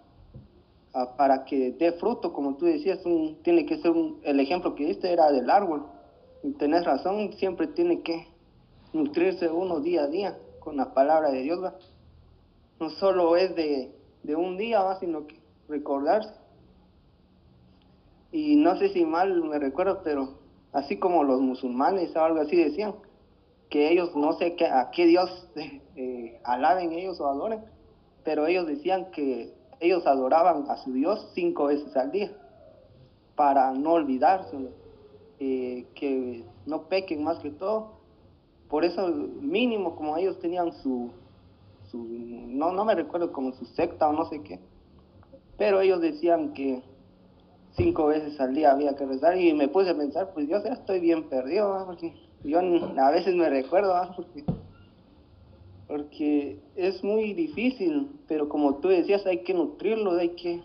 ah, 0.94 1.16
para 1.18 1.44
que 1.46 1.72
dé 1.72 1.94
fruto, 1.94 2.34
como 2.34 2.56
tú 2.56 2.66
decías, 2.66 3.04
un, 3.04 3.42
tiene 3.42 3.66
que 3.66 3.80
ser 3.80 3.90
un, 3.90 4.20
el 4.22 4.40
ejemplo 4.40 4.76
que 4.76 4.86
diste 4.86 5.12
era 5.12 5.32
del 5.32 5.50
árbol. 5.50 5.88
Y 6.44 6.52
tenés 6.52 6.86
razón, 6.86 7.34
siempre 7.34 7.68
tiene 7.68 8.02
que 8.02 8.26
nutrirse 8.94 9.50
uno 9.50 9.80
día 9.80 10.04
a 10.04 10.08
día 10.08 10.38
con 10.60 10.78
la 10.78 10.94
palabra 10.94 11.32
de 11.32 11.42
Dios. 11.42 11.60
No 12.80 12.90
solo 12.92 13.36
es 13.36 13.56
de, 13.56 13.92
de 14.24 14.36
un 14.36 14.58
día, 14.58 14.82
¿va? 14.82 15.00
sino 15.00 15.28
que 15.28 15.40
recordarse. 15.68 16.34
Y 18.32 18.56
no 18.56 18.78
sé 18.78 18.90
si 18.90 19.06
mal 19.06 19.44
me 19.44 19.60
recuerdo, 19.60 20.02
pero 20.04 20.40
así 20.72 20.98
como 20.98 21.24
los 21.24 21.42
musulmanes 21.42 22.16
o 22.16 22.22
algo 22.22 22.42
así 22.42 22.56
decían, 22.56 22.96
que 23.70 23.92
ellos 23.92 24.16
no 24.16 24.34
sé 24.34 24.56
qué, 24.56 24.66
a 24.66 24.90
qué 24.92 25.06
Dios 25.06 25.48
eh, 25.96 26.40
alaben 26.44 26.92
ellos 26.94 27.20
o 27.20 27.28
adoren, 27.28 27.64
pero 28.24 28.48
ellos 28.48 28.68
decían 28.68 29.12
que 29.12 29.54
ellos 29.80 30.06
adoraban 30.06 30.66
a 30.70 30.78
su 30.78 30.92
Dios 30.92 31.32
cinco 31.34 31.66
veces 31.66 31.96
al 31.96 32.12
día 32.12 32.32
para 33.36 33.72
no 33.72 33.94
olvidarse, 33.94 34.58
eh, 35.40 35.86
que 35.96 36.44
no 36.66 36.90
pequen 36.90 37.24
más 37.24 37.40
que 37.40 37.52
todo. 37.52 37.99
Por 38.70 38.86
eso 38.86 39.08
mínimo 39.08 39.96
como 39.96 40.16
ellos 40.18 40.40
tenían 40.40 40.72
su, 40.84 41.10
su 41.90 41.98
no, 41.98 42.72
no 42.72 42.86
me 42.86 42.96
recuerdo 42.96 43.32
como 43.32 43.52
su 43.54 43.66
secta 43.66 44.08
o 44.08 44.14
no 44.14 44.26
sé 44.30 44.42
qué, 44.44 44.60
pero 45.58 45.82
ellos 45.82 46.02
decían 46.02 46.54
que 46.54 46.84
cinco 47.76 48.08
veces 48.08 48.40
al 48.40 48.54
día 48.54 48.72
había 48.72 48.96
que 48.96 49.06
rezar 49.06 49.38
y 49.38 49.54
me 49.54 49.68
puse 49.68 49.90
a 49.90 49.98
pensar, 49.98 50.32
pues 50.34 50.48
yo 50.48 50.64
ya 50.64 50.74
estoy 50.74 51.00
bien 51.00 51.30
perdido, 51.30 51.84
porque 51.86 52.14
yo 52.44 52.60
a 52.60 53.12
veces 53.12 53.36
me 53.36 53.50
recuerdo, 53.50 53.94
porque, 54.16 54.44
porque 55.88 56.60
es 56.76 57.04
muy 57.04 57.34
difícil, 57.34 58.10
pero 58.28 58.48
como 58.50 58.76
tú 58.76 58.90
decías, 58.90 59.26
hay 59.26 59.40
que 59.40 59.54
nutrirlo, 59.54 60.12
hay 60.12 60.30
que, 60.30 60.62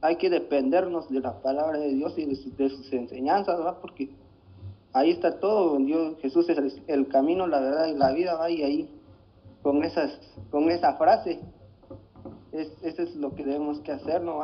hay 0.00 0.16
que 0.16 0.30
dependernos 0.30 1.10
de 1.10 1.20
la 1.20 1.40
palabra 1.42 1.78
de 1.78 1.94
Dios 1.94 2.16
y 2.16 2.24
de, 2.26 2.68
sus 2.68 2.92
enseñanzas, 2.92 3.58
porque 3.80 4.10
ahí 4.92 5.10
está 5.10 5.38
todo, 5.38 5.78
Dios, 5.78 6.16
Jesús 6.20 6.48
es 6.48 6.82
el, 6.86 7.08
camino, 7.08 7.46
la 7.46 7.60
verdad 7.60 7.86
y 7.86 7.94
la 7.94 8.12
vida, 8.12 8.34
¿va? 8.34 8.50
y 8.50 8.62
ahí 8.62 9.00
con, 9.62 9.84
esas, 9.84 10.18
con 10.50 10.70
esa 10.70 10.94
frase 10.96 11.40
es, 12.52 12.72
eso 12.82 13.02
es 13.02 13.14
lo 13.16 13.34
que 13.34 13.44
debemos 13.44 13.80
que 13.80 13.92
hacer, 13.92 14.22
¿no? 14.22 14.40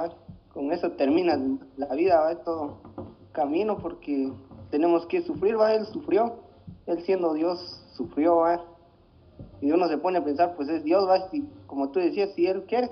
Con 0.53 0.73
eso 0.73 0.93
termina 0.93 1.39
la 1.77 1.95
vida, 1.95 2.21
¿va? 2.21 2.37
todo 2.43 2.79
camino, 3.33 3.79
porque 3.79 4.33
tenemos 4.71 5.07
que 5.07 5.23
sufrir, 5.23 5.59
¿va? 5.59 5.75
Él 5.75 5.87
sufrió, 5.87 6.37
Él 6.87 7.03
siendo 7.05 7.35
Dios 7.35 7.83
sufrió, 7.95 8.37
¿va? 8.37 8.65
Y 9.61 9.71
uno 9.73 9.89
se 9.89 9.99
pone 9.99 10.19
a 10.19 10.25
pensar, 10.25 10.55
pues 10.57 10.69
es 10.69 10.85
Dios, 10.85 11.07
¿va? 11.09 11.29
Si, 11.31 11.45
como 11.67 11.91
tú 11.91 12.01
decías, 12.01 12.31
si 12.35 12.47
Él 12.47 12.65
quiere, 12.65 12.91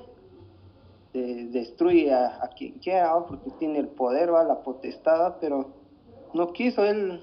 destruye 1.12 2.12
a, 2.12 2.50
quien 2.56 2.74
quiera, 2.74 3.14
¿va? 3.14 3.26
Porque 3.26 3.50
tiene 3.58 3.78
el 3.78 3.88
poder, 3.88 4.34
¿va? 4.34 4.44
La 4.44 4.62
potestad, 4.62 5.36
Pero 5.40 5.68
no 6.34 6.52
quiso, 6.52 6.84
Él 6.84 7.22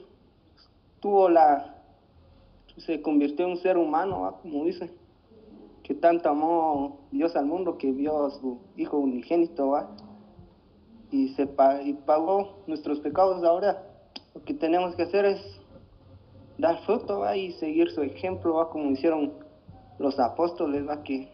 tuvo 1.01 1.27
la... 1.27 1.75
se 2.77 3.01
convirtió 3.01 3.45
en 3.45 3.51
un 3.51 3.57
ser 3.57 3.77
humano, 3.77 4.21
¿va? 4.21 4.37
Como 4.41 4.63
dice 4.63 4.89
que 5.83 5.95
tanto 5.95 6.29
amó 6.29 6.99
Dios 7.11 7.35
al 7.35 7.45
mundo 7.45 7.77
que 7.77 7.91
vio 7.91 8.25
a 8.25 8.31
su 8.31 8.59
Hijo 8.77 8.97
unigénito, 8.97 9.69
¿va? 9.69 9.89
Y, 11.11 11.29
se 11.33 11.49
y 11.83 11.93
pagó 11.93 12.63
nuestros 12.67 13.01
pecados 13.01 13.43
ahora. 13.43 13.83
Lo 14.33 14.43
que 14.43 14.53
tenemos 14.53 14.95
que 14.95 15.03
hacer 15.03 15.25
es 15.25 15.41
dar 16.57 16.79
fruto, 16.85 17.19
¿va? 17.19 17.35
Y 17.35 17.51
seguir 17.53 17.89
su 17.91 18.01
ejemplo, 18.01 18.55
¿va? 18.55 18.69
Como 18.69 18.91
hicieron 18.91 19.33
los 19.99 20.19
apóstoles, 20.19 20.87
¿va? 20.87 21.03
Que 21.03 21.27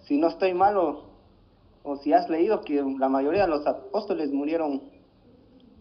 si 0.00 0.18
no 0.18 0.28
estoy 0.28 0.52
mal 0.52 0.76
o, 0.76 1.96
si 2.02 2.12
has 2.12 2.28
leído 2.28 2.62
que 2.62 2.82
la 2.98 3.08
mayoría 3.08 3.42
de 3.42 3.48
los 3.48 3.66
apóstoles 3.66 4.32
murieron 4.32 4.82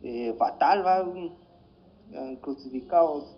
eh, 0.04 0.34
fatal, 0.38 0.86
¿va? 0.86 1.06
Crucificados 2.42 3.36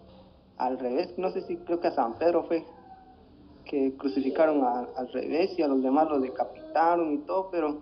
al 0.58 0.80
revés. 0.80 1.18
No 1.18 1.32
sé 1.32 1.42
si 1.42 1.58
creo 1.58 1.80
que 1.80 1.88
a 1.88 1.96
San 1.96 2.18
Pedro 2.18 2.44
fue 2.44 2.66
que 3.66 3.96
crucificaron 3.98 4.64
al 4.64 5.12
revés 5.12 5.58
y 5.58 5.64
a 5.64 5.68
los 5.68 5.82
demás 5.82 6.08
los 6.10 6.22
decapitaron 6.22 7.14
y 7.14 7.18
todo, 7.20 7.50
pero 7.50 7.82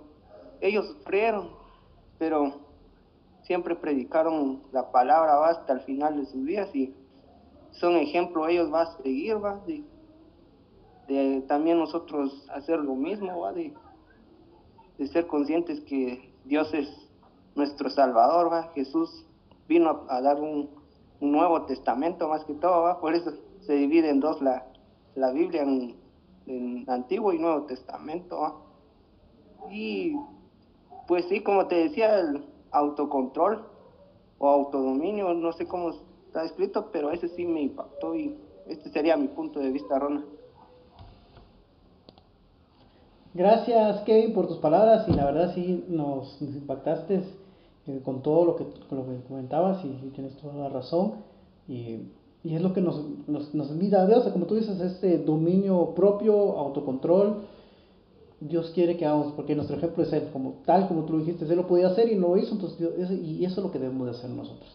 ellos 0.62 0.88
sufrieron, 0.88 1.50
pero 2.18 2.54
siempre 3.42 3.76
predicaron 3.76 4.64
la 4.72 4.92
palabra 4.92 5.46
hasta 5.50 5.74
el 5.74 5.82
final 5.82 6.18
de 6.18 6.26
sus 6.26 6.46
días 6.46 6.74
y 6.74 6.94
son 7.72 7.96
ejemplo, 7.98 8.48
ellos 8.48 8.70
van 8.70 8.88
a 8.88 8.98
seguir, 8.98 9.44
¿va? 9.44 9.62
De, 11.08 11.42
también 11.48 11.80
nosotros 11.80 12.48
hacer 12.50 12.80
lo 12.80 12.96
mismo, 12.96 13.42
¿va? 13.42 13.52
De, 13.52 13.74
ser 15.12 15.28
conscientes 15.28 15.82
que 15.82 16.32
Dios 16.46 16.74
es 16.74 16.88
nuestro 17.56 17.90
Salvador, 17.90 18.52
¿va? 18.52 18.72
Jesús 18.74 19.26
vino 19.68 20.06
a, 20.08 20.22
dar 20.22 20.40
un, 20.40 20.70
nuevo 21.32 21.64
testamento 21.64 22.28
más 22.28 22.44
que 22.46 22.54
todo, 22.54 22.84
¿va? 22.84 23.00
Por 23.00 23.16
eso 23.16 23.32
se 23.62 23.74
divide 23.74 24.10
en 24.10 24.20
dos 24.20 24.42
la, 24.42 24.66
la 25.16 25.32
Biblia 25.32 25.64
en, 25.64 26.02
Antiguo 26.88 27.32
y 27.32 27.40
Nuevo 27.40 27.64
Testamento. 27.64 28.62
Y 29.72 30.16
pues 31.08 31.26
sí, 31.30 31.42
como 31.42 31.68
te 31.68 31.76
decía, 31.76 32.20
el 32.20 32.44
autocontrol 32.72 33.66
o 34.40 34.50
autodominio, 34.50 35.34
no 35.34 35.54
sé 35.54 35.66
cómo 35.66 35.92
está 36.28 36.44
escrito, 36.44 36.90
pero 36.92 37.12
ese 37.12 37.30
sí 37.30 37.46
me 37.46 37.62
impactó 37.62 38.14
y 38.16 38.38
este 38.68 38.90
sería 38.90 39.16
mi 39.16 39.30
punto 39.30 39.60
de 39.60 39.72
vista, 39.72 39.98
Rona. 39.98 40.26
Gracias, 43.34 44.02
Kevin, 44.02 44.34
por 44.34 44.48
tus 44.48 44.58
palabras 44.58 45.08
y 45.08 45.14
la 45.14 45.26
verdad 45.26 45.54
sí 45.56 45.86
nos, 45.88 46.42
impactaste 46.42 47.24
eh, 47.88 48.02
con 48.04 48.22
todo 48.22 48.46
lo 48.46 48.56
que, 48.56 48.66
con 48.88 48.98
lo 49.00 49.06
que 49.06 49.22
comentabas 49.28 49.84
y, 49.86 50.10
tienes 50.10 50.36
toda 50.38 50.56
la 50.56 50.70
razón. 50.70 51.14
Y 51.68 52.00
y 52.44 52.56
es 52.56 52.62
lo 52.62 52.74
que 52.74 52.82
nos, 52.82 53.02
nos, 53.26 53.54
nos 53.56 53.72
a 53.72 54.06
Dios, 54.06 54.28
como 54.34 54.46
tú 54.46 54.56
dices, 54.56 54.80
este 54.82 55.18
dominio 55.20 55.94
propio, 55.96 56.58
autocontrol. 56.60 57.46
Dios 58.42 58.72
quiere 58.76 58.98
que 58.98 59.06
hagamos, 59.06 59.32
porque 59.34 59.56
nuestro 59.56 59.78
ejemplo 59.78 60.04
es 60.04 60.12
Él, 60.12 60.28
como 60.34 60.56
tal 60.66 60.90
como 60.90 61.04
tú 61.04 61.20
dijiste, 61.20 61.46
Él 61.46 61.56
lo 61.56 61.68
podía 61.68 61.88
hacer 61.88 62.12
y 62.12 62.16
no 62.16 62.30
lo 62.30 62.38
hizo, 62.38 62.56
entonces 62.56 62.78
y 63.12 63.46
eso 63.46 63.62
es 63.62 63.66
lo 63.66 63.72
que 63.72 63.80
debemos 63.80 64.06
de 64.06 64.12
hacer 64.12 64.30
nosotros. 64.30 64.70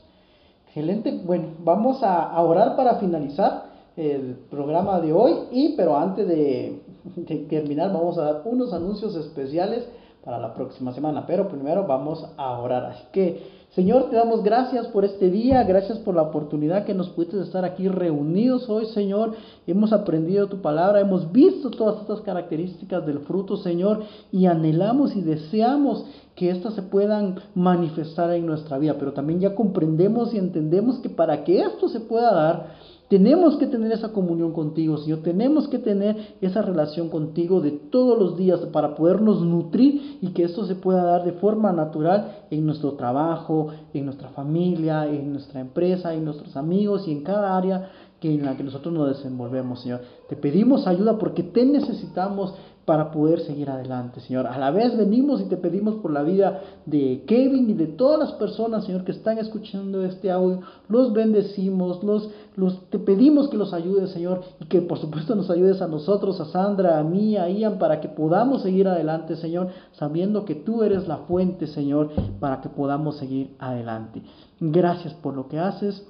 Excelente, 0.68 1.20
bueno, 1.26 1.48
vamos 1.62 2.02
a, 2.02 2.40
orar 2.40 2.74
para 2.76 2.94
finalizar 2.94 3.66
el 3.96 4.38
programa 4.50 5.00
de 5.00 5.12
hoy, 5.12 5.32
y 5.50 5.74
pero 5.76 5.98
antes 5.98 6.26
de, 6.26 6.80
de 7.16 7.36
terminar 7.50 7.92
vamos 7.92 8.16
a 8.16 8.22
dar 8.22 8.42
unos 8.46 8.72
anuncios 8.72 9.14
especiales 9.14 9.86
para 10.24 10.38
la 10.38 10.54
próxima 10.54 10.92
semana, 10.92 11.24
pero 11.26 11.48
primero 11.48 11.86
vamos 11.86 12.24
a 12.36 12.58
orar. 12.58 12.84
Así 12.86 13.04
que 13.12 13.58
Señor, 13.74 14.08
te 14.08 14.16
damos 14.16 14.42
gracias 14.42 14.86
por 14.88 15.04
este 15.04 15.30
día, 15.30 15.62
gracias 15.62 15.98
por 15.98 16.14
la 16.14 16.22
oportunidad 16.22 16.84
que 16.84 16.94
nos 16.94 17.10
pudiste 17.10 17.38
estar 17.40 17.66
aquí 17.66 17.86
reunidos 17.86 18.68
hoy, 18.68 18.86
Señor. 18.86 19.34
Hemos 19.66 19.92
aprendido 19.92 20.48
tu 20.48 20.62
palabra, 20.62 21.00
hemos 21.00 21.30
visto 21.30 21.70
todas 21.70 22.00
estas 22.00 22.22
características 22.22 23.04
del 23.04 23.20
fruto, 23.20 23.58
Señor, 23.58 24.04
y 24.32 24.46
anhelamos 24.46 25.14
y 25.14 25.20
deseamos 25.20 26.06
que 26.34 26.50
éstas 26.50 26.74
se 26.74 26.82
puedan 26.82 27.36
manifestar 27.54 28.30
en 28.32 28.46
nuestra 28.46 28.78
vida, 28.78 28.96
pero 28.98 29.12
también 29.12 29.38
ya 29.40 29.54
comprendemos 29.54 30.32
y 30.32 30.38
entendemos 30.38 30.98
que 31.00 31.10
para 31.10 31.44
que 31.44 31.60
esto 31.60 31.88
se 31.88 32.00
pueda 32.00 32.32
dar, 32.32 32.66
tenemos 33.08 33.56
que 33.56 33.66
tener 33.66 33.90
esa 33.92 34.12
comunión 34.12 34.52
contigo, 34.52 34.98
Señor. 34.98 35.20
Tenemos 35.20 35.66
que 35.68 35.78
tener 35.78 36.36
esa 36.40 36.60
relación 36.60 37.08
contigo 37.08 37.60
de 37.60 37.70
todos 37.70 38.18
los 38.18 38.36
días 38.36 38.60
para 38.72 38.94
podernos 38.94 39.42
nutrir 39.42 40.18
y 40.20 40.28
que 40.28 40.44
esto 40.44 40.66
se 40.66 40.74
pueda 40.74 41.02
dar 41.04 41.24
de 41.24 41.32
forma 41.32 41.72
natural 41.72 42.44
en 42.50 42.66
nuestro 42.66 42.92
trabajo, 42.92 43.68
en 43.94 44.04
nuestra 44.04 44.28
familia, 44.30 45.06
en 45.06 45.32
nuestra 45.32 45.60
empresa, 45.60 46.12
en 46.12 46.24
nuestros 46.26 46.54
amigos 46.56 47.08
y 47.08 47.12
en 47.12 47.22
cada 47.22 47.56
área 47.56 47.90
que 48.20 48.34
en 48.34 48.44
la 48.44 48.56
que 48.56 48.64
nosotros 48.64 48.92
nos 48.92 49.08
desenvolvemos, 49.08 49.82
Señor. 49.82 50.00
Te 50.28 50.36
pedimos 50.36 50.86
ayuda 50.86 51.18
porque 51.18 51.42
te 51.42 51.64
necesitamos 51.64 52.54
para 52.88 53.10
poder 53.10 53.40
seguir 53.40 53.68
adelante, 53.68 54.18
Señor. 54.20 54.46
A 54.46 54.56
la 54.56 54.70
vez 54.70 54.96
venimos 54.96 55.42
y 55.42 55.44
te 55.44 55.58
pedimos 55.58 55.96
por 55.96 56.10
la 56.10 56.22
vida 56.22 56.62
de 56.86 57.22
Kevin 57.26 57.68
y 57.68 57.74
de 57.74 57.86
todas 57.86 58.18
las 58.18 58.32
personas, 58.32 58.86
Señor, 58.86 59.04
que 59.04 59.12
están 59.12 59.36
escuchando 59.36 60.02
este 60.02 60.30
audio. 60.30 60.60
Los 60.88 61.12
bendecimos, 61.12 62.02
los, 62.02 62.30
los, 62.56 62.88
te 62.88 62.98
pedimos 62.98 63.50
que 63.50 63.58
los 63.58 63.74
ayudes, 63.74 64.08
Señor, 64.12 64.40
y 64.58 64.64
que 64.64 64.80
por 64.80 64.96
supuesto 64.96 65.34
nos 65.34 65.50
ayudes 65.50 65.82
a 65.82 65.86
nosotros, 65.86 66.40
a 66.40 66.46
Sandra, 66.46 66.98
a 66.98 67.04
mí, 67.04 67.36
a 67.36 67.50
Ian, 67.50 67.78
para 67.78 68.00
que 68.00 68.08
podamos 68.08 68.62
seguir 68.62 68.88
adelante, 68.88 69.36
Señor, 69.36 69.68
sabiendo 69.92 70.46
que 70.46 70.54
tú 70.54 70.82
eres 70.82 71.06
la 71.06 71.18
fuente, 71.18 71.66
Señor, 71.66 72.08
para 72.40 72.62
que 72.62 72.70
podamos 72.70 73.18
seguir 73.18 73.54
adelante. 73.58 74.22
Gracias 74.60 75.12
por 75.12 75.34
lo 75.34 75.46
que 75.48 75.58
haces. 75.58 76.06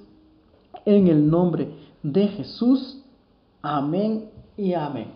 En 0.85 1.07
el 1.07 1.29
nombre 1.29 1.88
de 2.03 2.27
Jesús. 2.27 3.03
Amén 3.61 4.29
y 4.57 4.73
amén. 4.73 5.07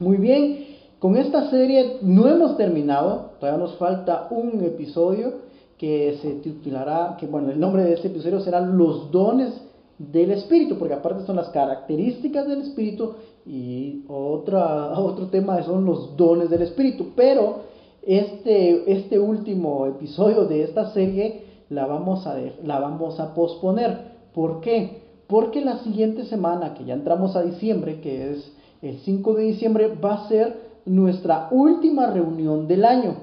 Muy 0.00 0.16
bien, 0.16 0.66
con 0.98 1.16
esta 1.16 1.50
serie 1.50 1.98
no 2.02 2.28
hemos 2.28 2.56
terminado, 2.56 3.32
todavía 3.38 3.64
nos 3.64 3.76
falta 3.76 4.28
un 4.30 4.62
episodio 4.64 5.48
que 5.76 6.18
se 6.20 6.34
titulará, 6.34 7.16
que 7.18 7.26
bueno, 7.26 7.50
el 7.50 7.60
nombre 7.60 7.84
de 7.84 7.94
este 7.94 8.08
episodio 8.08 8.40
será 8.40 8.60
Los 8.60 9.10
dones 9.12 9.52
del 9.98 10.32
Espíritu, 10.32 10.78
porque 10.78 10.94
aparte 10.94 11.24
son 11.24 11.36
las 11.36 11.48
características 11.50 12.46
del 12.48 12.62
Espíritu 12.62 13.14
y 13.46 14.04
otra, 14.08 14.98
otro 14.98 15.26
tema 15.26 15.62
son 15.62 15.84
los 15.84 16.16
dones 16.16 16.50
del 16.50 16.62
Espíritu, 16.62 17.08
pero 17.16 17.60
este, 18.02 18.92
este 18.92 19.18
último 19.18 19.86
episodio 19.86 20.44
de 20.46 20.64
esta 20.64 20.92
serie 20.92 21.44
la 21.70 21.86
vamos 21.86 22.26
a, 22.26 22.36
la 22.64 22.80
vamos 22.80 23.20
a 23.20 23.34
posponer. 23.34 24.16
¿Por 24.32 24.60
qué? 24.60 25.07
Porque 25.28 25.60
la 25.60 25.78
siguiente 25.80 26.24
semana, 26.24 26.74
que 26.74 26.84
ya 26.84 26.94
entramos 26.94 27.36
a 27.36 27.42
diciembre, 27.42 28.00
que 28.00 28.32
es 28.32 28.52
el 28.80 28.98
5 29.00 29.34
de 29.34 29.42
diciembre 29.44 29.94
va 30.02 30.14
a 30.14 30.28
ser 30.28 30.68
nuestra 30.86 31.48
última 31.50 32.06
reunión 32.06 32.66
del 32.66 32.84
año. 32.84 33.14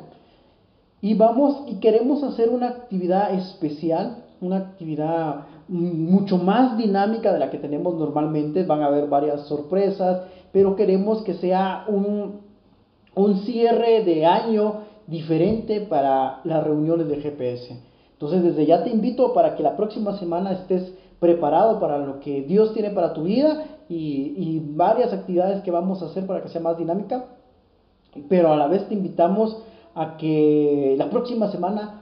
Y 1.01 1.15
vamos 1.15 1.63
y 1.67 1.75
queremos 1.79 2.23
hacer 2.23 2.49
una 2.49 2.69
actividad 2.69 3.33
especial, 3.33 4.23
una 4.39 4.57
actividad 4.57 5.45
mucho 5.67 6.37
más 6.37 6.77
dinámica 6.77 7.33
de 7.33 7.39
la 7.39 7.49
que 7.49 7.57
tenemos 7.57 7.95
normalmente. 7.95 8.63
Van 8.63 8.83
a 8.83 8.87
haber 8.87 9.07
varias 9.07 9.47
sorpresas, 9.47 10.21
pero 10.51 10.75
queremos 10.75 11.23
que 11.23 11.33
sea 11.33 11.85
un, 11.87 12.41
un 13.15 13.37
cierre 13.39 14.03
de 14.03 14.27
año 14.27 14.81
diferente 15.07 15.81
para 15.81 16.41
las 16.43 16.63
reuniones 16.63 17.07
de 17.07 17.17
GPS. 17.17 17.79
Entonces 18.13 18.43
desde 18.43 18.65
ya 18.65 18.83
te 18.83 18.91
invito 18.91 19.33
para 19.33 19.55
que 19.55 19.63
la 19.63 19.75
próxima 19.75 20.17
semana 20.19 20.51
estés 20.51 20.93
preparado 21.19 21.79
para 21.79 21.97
lo 21.99 22.19
que 22.19 22.43
Dios 22.43 22.73
tiene 22.73 22.89
para 22.91 23.13
tu 23.13 23.23
vida 23.23 23.65
y, 23.89 24.61
varias 24.75 25.13
actividades 25.13 25.63
que 25.63 25.71
vamos 25.71 26.01
a 26.01 26.07
hacer 26.07 26.25
para 26.25 26.41
que 26.41 26.49
sea 26.49 26.61
más 26.61 26.77
dinámica. 26.77 27.25
Pero 28.29 28.51
a 28.51 28.57
la 28.57 28.67
vez 28.67 28.87
te 28.87 28.93
invitamos 28.93 29.57
a 29.93 30.17
que 30.17 30.95
la 30.97 31.09
próxima 31.09 31.51
semana 31.51 32.01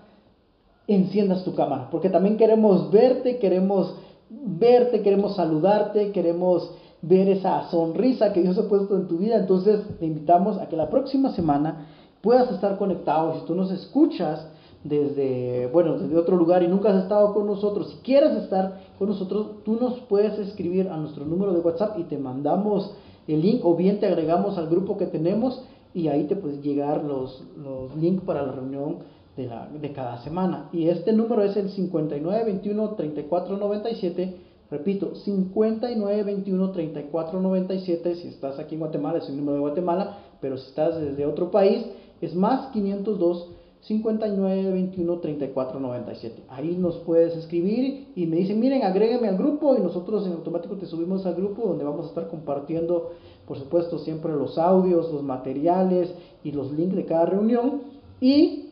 enciendas 0.87 1.43
tu 1.43 1.55
cámara, 1.55 1.87
porque 1.91 2.09
también 2.09 2.37
queremos 2.37 2.91
verte, 2.91 3.37
queremos 3.37 3.95
verte, 4.29 5.01
queremos 5.01 5.35
saludarte, 5.35 6.11
queremos 6.11 6.71
ver 7.01 7.29
esa 7.29 7.69
sonrisa 7.69 8.33
que 8.33 8.41
Dios 8.41 8.57
ha 8.57 8.67
puesto 8.67 8.95
en 8.95 9.07
tu 9.07 9.17
vida. 9.17 9.37
Entonces 9.37 9.81
te 9.99 10.05
invitamos 10.05 10.57
a 10.57 10.67
que 10.67 10.75
la 10.75 10.89
próxima 10.89 11.31
semana 11.33 11.87
puedas 12.21 12.51
estar 12.51 12.77
conectado. 12.77 13.39
Si 13.39 13.45
tú 13.45 13.55
nos 13.55 13.71
escuchas 13.71 14.47
desde, 14.83 15.67
bueno, 15.67 15.97
desde 15.97 16.17
otro 16.17 16.35
lugar 16.35 16.63
y 16.63 16.67
nunca 16.67 16.89
has 16.89 17.03
estado 17.03 17.33
con 17.33 17.47
nosotros, 17.47 17.91
si 17.91 17.97
quieres 18.03 18.35
estar 18.37 18.81
con 18.99 19.07
nosotros, 19.09 19.63
tú 19.63 19.77
nos 19.79 19.99
puedes 20.01 20.37
escribir 20.39 20.89
a 20.89 20.97
nuestro 20.97 21.25
número 21.25 21.53
de 21.53 21.59
WhatsApp 21.59 21.97
y 21.99 22.03
te 22.03 22.17
mandamos 22.17 22.91
el 23.27 23.41
link 23.41 23.63
o 23.63 23.75
bien 23.75 23.99
te 23.99 24.07
agregamos 24.07 24.57
al 24.57 24.67
grupo 24.67 24.97
que 24.97 25.05
tenemos 25.05 25.63
y 25.93 26.07
ahí 26.09 26.25
te 26.25 26.35
puedes 26.35 26.61
llegar 26.61 27.01
los, 27.03 27.43
los 27.57 27.95
links 27.95 28.23
para 28.23 28.45
la 28.45 28.51
reunión 28.51 28.97
de, 29.37 29.47
la, 29.47 29.69
de 29.69 29.93
cada 29.93 30.21
semana. 30.23 30.67
Y 30.73 30.89
este 30.89 31.13
número 31.13 31.43
es 31.43 31.55
el 31.55 31.71
5921-3497. 31.71 34.33
Repito, 34.71 35.13
5921-3497. 35.25 38.15
Si 38.15 38.27
estás 38.27 38.59
aquí 38.59 38.75
en 38.75 38.81
Guatemala, 38.81 39.19
es 39.19 39.29
el 39.29 39.37
número 39.37 39.53
de 39.55 39.61
Guatemala, 39.61 40.17
pero 40.41 40.57
si 40.57 40.67
estás 40.67 40.99
desde 40.99 41.25
otro 41.25 41.49
país, 41.51 41.85
es 42.21 42.35
más 42.35 42.67
502 42.71 43.47
59 43.83 44.71
21 44.71 45.19
34 45.19 45.79
97. 45.79 46.43
Ahí 46.47 46.77
nos 46.77 46.97
puedes 46.99 47.35
escribir 47.35 48.07
y 48.15 48.25
me 48.27 48.37
dicen, 48.37 48.59
miren, 48.59 48.83
agrégueme 48.83 49.27
al 49.27 49.37
grupo 49.37 49.75
y 49.77 49.81
nosotros 49.81 50.25
en 50.25 50.33
automático 50.33 50.75
te 50.75 50.85
subimos 50.85 51.25
al 51.25 51.35
grupo 51.35 51.67
donde 51.67 51.83
vamos 51.83 52.05
a 52.05 52.09
estar 52.09 52.29
compartiendo, 52.29 53.11
por 53.45 53.57
supuesto, 53.59 53.99
siempre 53.99 54.31
los 54.33 54.57
audios, 54.57 55.11
los 55.11 55.21
materiales 55.21 56.13
y 56.45 56.53
los 56.53 56.71
links 56.71 56.95
de 56.95 57.05
cada 57.05 57.25
reunión. 57.25 57.81
Y 58.21 58.69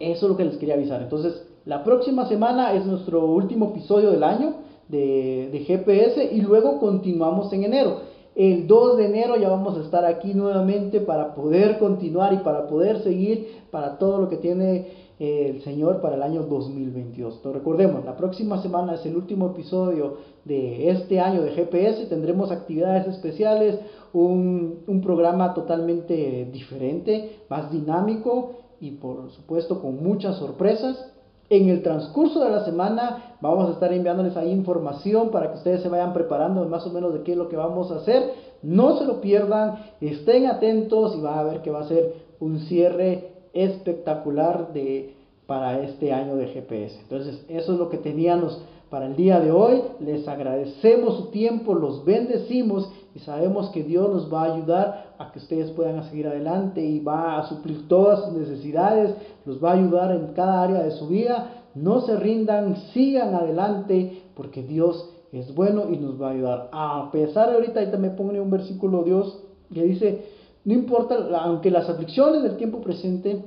eso 0.00 0.26
es 0.26 0.30
lo 0.30 0.36
que 0.36 0.44
les 0.44 0.56
quería 0.56 0.74
avisar. 0.74 1.02
Entonces, 1.02 1.46
la 1.64 1.84
próxima 1.84 2.28
semana 2.28 2.72
es 2.74 2.84
nuestro 2.84 3.26
último 3.26 3.66
episodio 3.66 4.10
del 4.10 4.24
año 4.24 4.54
de, 4.88 5.50
de 5.52 5.60
GPS 5.60 6.32
y 6.32 6.40
luego 6.40 6.80
continuamos 6.80 7.52
en 7.52 7.62
enero. 7.62 8.15
El 8.36 8.66
2 8.66 8.98
de 8.98 9.06
enero 9.06 9.36
ya 9.38 9.48
vamos 9.48 9.78
a 9.78 9.80
estar 9.80 10.04
aquí 10.04 10.34
nuevamente 10.34 11.00
para 11.00 11.34
poder 11.34 11.78
continuar 11.78 12.34
y 12.34 12.38
para 12.38 12.66
poder 12.66 13.02
seguir 13.02 13.62
para 13.70 13.96
todo 13.96 14.18
lo 14.20 14.28
que 14.28 14.36
tiene 14.36 14.88
eh, 15.18 15.52
el 15.54 15.62
Señor 15.62 16.02
para 16.02 16.16
el 16.16 16.22
año 16.22 16.42
2022. 16.42 17.36
Entonces, 17.36 17.58
recordemos, 17.58 18.04
la 18.04 18.14
próxima 18.14 18.60
semana 18.60 18.96
es 18.96 19.06
el 19.06 19.16
último 19.16 19.46
episodio 19.46 20.18
de 20.44 20.90
este 20.90 21.18
año 21.18 21.40
de 21.40 21.52
GPS. 21.52 22.04
Tendremos 22.08 22.50
actividades 22.50 23.06
especiales, 23.06 23.80
un 24.12 25.00
programa 25.02 25.54
totalmente 25.54 26.46
diferente, 26.52 27.38
más 27.48 27.72
dinámico 27.72 28.50
y 28.80 28.92
por 28.92 29.30
supuesto 29.30 29.80
con 29.80 30.04
muchas 30.04 30.36
sorpresas. 30.36 31.15
En 31.48 31.68
el 31.68 31.82
transcurso 31.82 32.42
de 32.42 32.50
la 32.50 32.64
semana 32.64 33.36
vamos 33.40 33.68
a 33.68 33.72
estar 33.72 33.92
enviándoles 33.92 34.36
ahí 34.36 34.50
información 34.50 35.30
para 35.30 35.50
que 35.50 35.58
ustedes 35.58 35.82
se 35.82 35.88
vayan 35.88 36.12
preparando 36.12 36.64
más 36.68 36.86
o 36.86 36.90
menos 36.90 37.14
de 37.14 37.22
qué 37.22 37.32
es 37.32 37.38
lo 37.38 37.48
que 37.48 37.56
vamos 37.56 37.90
a 37.92 37.96
hacer. 37.96 38.32
No 38.62 38.98
se 38.98 39.04
lo 39.04 39.20
pierdan, 39.20 39.78
estén 40.00 40.46
atentos 40.46 41.14
y 41.16 41.20
van 41.20 41.38
a 41.38 41.44
ver 41.44 41.62
que 41.62 41.70
va 41.70 41.80
a 41.80 41.88
ser 41.88 42.14
un 42.40 42.58
cierre 42.60 43.30
espectacular 43.52 44.72
de, 44.72 45.14
para 45.46 45.80
este 45.82 46.12
año 46.12 46.34
de 46.36 46.48
GPS. 46.48 46.98
Entonces, 47.00 47.44
eso 47.48 47.72
es 47.72 47.78
lo 47.78 47.90
que 47.90 47.98
teníamos 47.98 48.60
para 48.90 49.06
el 49.06 49.14
día 49.14 49.38
de 49.38 49.52
hoy. 49.52 49.82
Les 50.00 50.26
agradecemos 50.26 51.16
su 51.16 51.26
tiempo, 51.26 51.74
los 51.74 52.04
bendecimos 52.04 52.90
y 53.14 53.20
sabemos 53.20 53.70
que 53.70 53.84
Dios 53.84 54.10
nos 54.10 54.32
va 54.32 54.42
a 54.42 54.54
ayudar 54.54 55.05
a 55.18 55.32
que 55.32 55.38
ustedes 55.38 55.70
puedan 55.70 56.02
seguir 56.04 56.26
adelante 56.26 56.84
y 56.84 57.00
va 57.00 57.38
a 57.38 57.48
suplir 57.48 57.88
todas 57.88 58.24
sus 58.24 58.32
necesidades, 58.34 59.14
los 59.44 59.62
va 59.62 59.70
a 59.70 59.74
ayudar 59.74 60.12
en 60.12 60.28
cada 60.34 60.62
área 60.62 60.82
de 60.82 60.92
su 60.92 61.08
vida. 61.08 61.64
No 61.74 62.00
se 62.02 62.16
rindan, 62.16 62.76
sigan 62.92 63.34
adelante 63.34 64.22
porque 64.34 64.62
Dios 64.62 65.10
es 65.32 65.54
bueno 65.54 65.84
y 65.90 65.96
nos 65.96 66.20
va 66.20 66.28
a 66.28 66.32
ayudar. 66.32 66.68
A 66.72 67.10
pesar 67.12 67.50
de 67.50 67.56
ahorita, 67.56 67.80
ahí 67.80 67.90
también 67.90 68.16
pone 68.16 68.40
un 68.40 68.50
versículo 68.50 69.02
Dios 69.02 69.42
que 69.72 69.82
dice, 69.82 70.24
no 70.64 70.72
importa, 70.72 71.16
aunque 71.40 71.70
las 71.70 71.88
aflicciones 71.88 72.42
del 72.42 72.56
tiempo 72.56 72.80
presente 72.80 73.44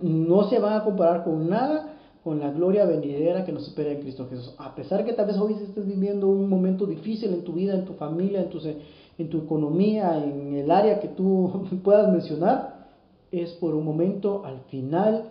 no 0.00 0.48
se 0.48 0.58
van 0.58 0.74
a 0.74 0.84
comparar 0.84 1.24
con 1.24 1.48
nada 1.48 1.96
con 2.22 2.38
la 2.38 2.50
gloria 2.50 2.84
venidera 2.84 3.44
que 3.44 3.52
nos 3.52 3.66
espera 3.66 3.92
en 3.92 4.00
Cristo 4.00 4.26
Jesús. 4.28 4.54
A 4.58 4.74
pesar 4.74 5.04
que 5.04 5.14
tal 5.14 5.26
vez 5.26 5.38
hoy 5.38 5.54
estés 5.54 5.86
viviendo 5.86 6.28
un 6.28 6.48
momento 6.48 6.84
difícil 6.84 7.32
en 7.32 7.44
tu 7.44 7.52
vida, 7.54 7.74
en 7.74 7.86
tu 7.86 7.94
familia, 7.94 8.42
en 8.42 8.50
tu, 8.50 8.60
en 9.18 9.28
tu 9.28 9.38
economía, 9.38 10.22
en 10.22 10.54
el 10.54 10.70
área 10.70 11.00
que 11.00 11.08
tú 11.08 11.66
puedas 11.84 12.10
mencionar, 12.12 12.88
es 13.30 13.52
por 13.52 13.74
un 13.74 13.84
momento, 13.84 14.42
al 14.44 14.60
final 14.70 15.24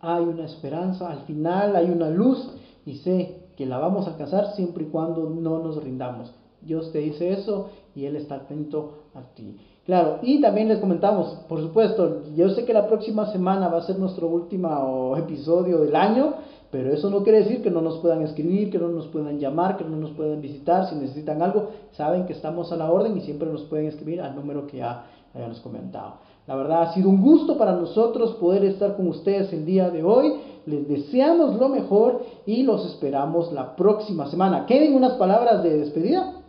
hay 0.00 0.24
una 0.24 0.44
esperanza, 0.44 1.10
al 1.10 1.20
final 1.20 1.76
hay 1.76 1.90
una 1.90 2.10
luz 2.10 2.50
y 2.84 2.96
sé 2.96 3.44
que 3.56 3.66
la 3.66 3.78
vamos 3.78 4.06
a 4.06 4.12
alcanzar 4.12 4.54
siempre 4.54 4.84
y 4.84 4.88
cuando 4.88 5.30
no 5.30 5.60
nos 5.60 5.82
rindamos. 5.82 6.32
Dios 6.60 6.92
te 6.92 6.98
dice 6.98 7.32
eso 7.32 7.70
y 7.94 8.06
Él 8.06 8.16
está 8.16 8.36
atento 8.36 9.04
a 9.14 9.22
ti. 9.34 9.56
Claro, 9.84 10.18
y 10.22 10.40
también 10.40 10.68
les 10.68 10.78
comentamos, 10.78 11.34
por 11.46 11.60
supuesto, 11.60 12.22
yo 12.34 12.48
sé 12.50 12.64
que 12.64 12.72
la 12.72 12.88
próxima 12.88 13.30
semana 13.32 13.68
va 13.68 13.78
a 13.78 13.86
ser 13.86 13.98
nuestro 13.98 14.28
último 14.28 15.14
episodio 15.16 15.78
del 15.80 15.94
año, 15.94 16.34
pero 16.74 16.92
eso 16.92 17.08
no 17.08 17.22
quiere 17.22 17.44
decir 17.44 17.62
que 17.62 17.70
no 17.70 17.80
nos 17.80 17.98
puedan 17.98 18.22
escribir, 18.22 18.68
que 18.68 18.80
no 18.80 18.88
nos 18.88 19.06
puedan 19.06 19.38
llamar, 19.38 19.76
que 19.76 19.84
no 19.84 19.96
nos 19.96 20.10
puedan 20.10 20.40
visitar, 20.40 20.88
si 20.88 20.96
necesitan 20.96 21.40
algo, 21.40 21.68
saben 21.92 22.26
que 22.26 22.32
estamos 22.32 22.72
a 22.72 22.76
la 22.76 22.90
orden 22.90 23.16
y 23.16 23.20
siempre 23.20 23.48
nos 23.48 23.62
pueden 23.62 23.86
escribir 23.86 24.20
al 24.20 24.34
número 24.34 24.66
que 24.66 24.78
ya 24.78 25.06
habíamos 25.32 25.60
comentado. 25.60 26.14
La 26.48 26.56
verdad 26.56 26.82
ha 26.82 26.92
sido 26.92 27.10
un 27.10 27.22
gusto 27.22 27.56
para 27.56 27.76
nosotros 27.76 28.34
poder 28.40 28.64
estar 28.64 28.96
con 28.96 29.06
ustedes 29.06 29.52
el 29.52 29.64
día 29.64 29.88
de 29.88 30.02
hoy. 30.02 30.34
Les 30.66 30.88
deseamos 30.88 31.60
lo 31.60 31.68
mejor 31.68 32.24
y 32.44 32.64
los 32.64 32.84
esperamos 32.86 33.52
la 33.52 33.76
próxima 33.76 34.28
semana. 34.28 34.66
¿Queden 34.66 34.96
unas 34.96 35.12
palabras 35.12 35.62
de 35.62 35.78
despedida? 35.78 36.40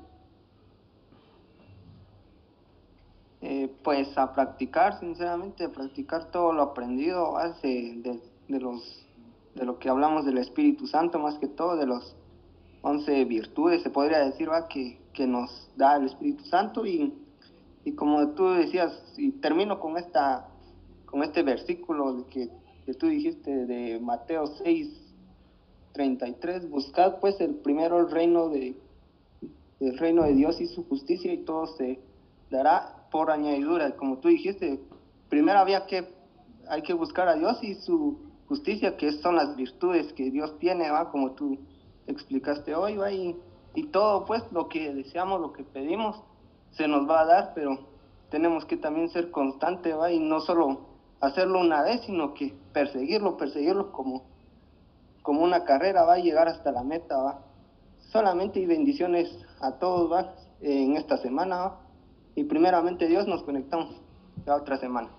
Eh, 3.44 3.72
pues 3.84 4.08
a 4.18 4.34
practicar, 4.34 5.00
sinceramente, 5.00 5.66
a 5.66 5.70
practicar 5.70 6.32
todo 6.32 6.52
lo 6.52 6.64
aprendido 6.64 7.38
hace 7.38 7.68
de, 7.68 8.20
de, 8.48 8.60
los, 8.60 9.05
de 9.56 9.66
lo 9.66 9.80
que 9.80 9.90
hablamos 9.90 10.26
del 10.26 10.38
Espíritu 10.38 10.86
Santo, 10.88 11.18
más 11.20 11.40
que 11.40 11.48
todo, 11.48 11.78
de 11.78 11.88
los 11.88 12.16
11 12.82 13.26
virtudes, 13.26 13.82
se 13.82 13.90
podría 13.90 14.20
decir, 14.20 14.50
¿va? 14.50 14.68
Que, 14.68 15.00
que 15.14 15.26
nos 15.26 15.70
da 15.76 15.96
el 15.96 16.06
Espíritu 16.06 16.46
Santo 16.46 16.86
y, 16.86 17.14
y 17.84 17.94
como 17.94 18.30
tú 18.30 18.50
decías, 18.50 18.92
y 19.18 19.32
termino 19.32 19.80
con 19.80 19.98
esta 19.98 20.50
con 21.06 21.24
este 21.24 21.44
versículo 21.44 22.26
que, 22.30 22.50
que 22.86 22.94
tú 22.94 23.08
dijiste 23.08 23.66
de 23.66 24.00
Mateo 24.02 24.48
6, 24.48 24.90
33, 25.94 26.70
buscad 26.70 27.20
pues 27.22 27.40
el 27.40 27.56
primero 27.56 28.00
el 28.00 28.12
reino 28.12 28.50
de 28.50 28.76
el 29.80 29.98
reino 29.98 30.24
de 30.24 30.34
Dios 30.34 30.60
y 30.60 30.68
su 30.68 30.84
justicia 30.88 31.32
y 31.32 31.46
todo 31.46 31.68
se 31.78 32.00
dará 32.50 33.08
por 33.12 33.32
añadidura. 33.32 33.96
Como 33.96 34.18
tú 34.18 34.28
dijiste, 34.28 34.80
primero 35.30 35.60
había 35.60 35.86
que 35.86 36.14
hay 36.68 36.82
que 36.82 36.94
buscar 36.94 37.30
a 37.30 37.36
Dios 37.36 37.64
y 37.64 37.76
su 37.76 38.18
justicia, 38.56 38.96
que 38.96 39.12
son 39.12 39.36
las 39.36 39.56
virtudes 39.56 40.14
que 40.14 40.32
Dios 40.32 40.58
tiene, 40.60 40.90
va 40.90 41.12
como 41.12 41.32
tú 41.32 41.60
explicaste 42.08 42.74
hoy, 42.74 42.96
va 42.96 43.12
y, 43.12 43.36
y 43.74 43.88
todo 43.88 44.26
pues 44.26 44.44
lo 44.52 44.70
que 44.70 44.94
deseamos, 44.94 45.42
lo 45.42 45.52
que 45.52 45.64
pedimos, 45.64 46.24
se 46.72 46.88
nos 46.88 47.10
va 47.10 47.22
a 47.22 47.26
dar, 47.26 47.52
pero 47.54 47.78
tenemos 48.30 48.66
que 48.66 48.78
también 48.78 49.10
ser 49.10 49.30
constantes, 49.30 49.98
va 49.98 50.12
y 50.12 50.20
no 50.20 50.40
solo 50.40 50.88
hacerlo 51.20 51.60
una 51.60 51.84
vez, 51.84 52.02
sino 52.06 52.34
que 52.34 52.54
perseguirlo, 52.74 53.36
perseguirlo 53.36 53.92
como, 53.92 54.24
como 55.22 55.44
una 55.44 55.66
carrera, 55.66 56.06
va 56.06 56.14
a 56.14 56.20
llegar 56.20 56.48
hasta 56.48 56.72
la 56.72 56.84
meta, 56.84 57.18
va. 57.18 57.42
Solamente 58.12 58.60
y 58.60 58.66
bendiciones 58.66 59.30
a 59.60 59.74
todos, 59.74 60.12
va, 60.12 60.36
en 60.62 60.96
esta 60.96 61.18
semana. 61.18 61.74
Y 62.36 62.44
primeramente 62.46 63.08
Dios 63.08 63.28
nos 63.28 63.44
conectamos 63.44 64.02
la 64.46 64.56
otra 64.56 64.78
semana. 64.78 65.10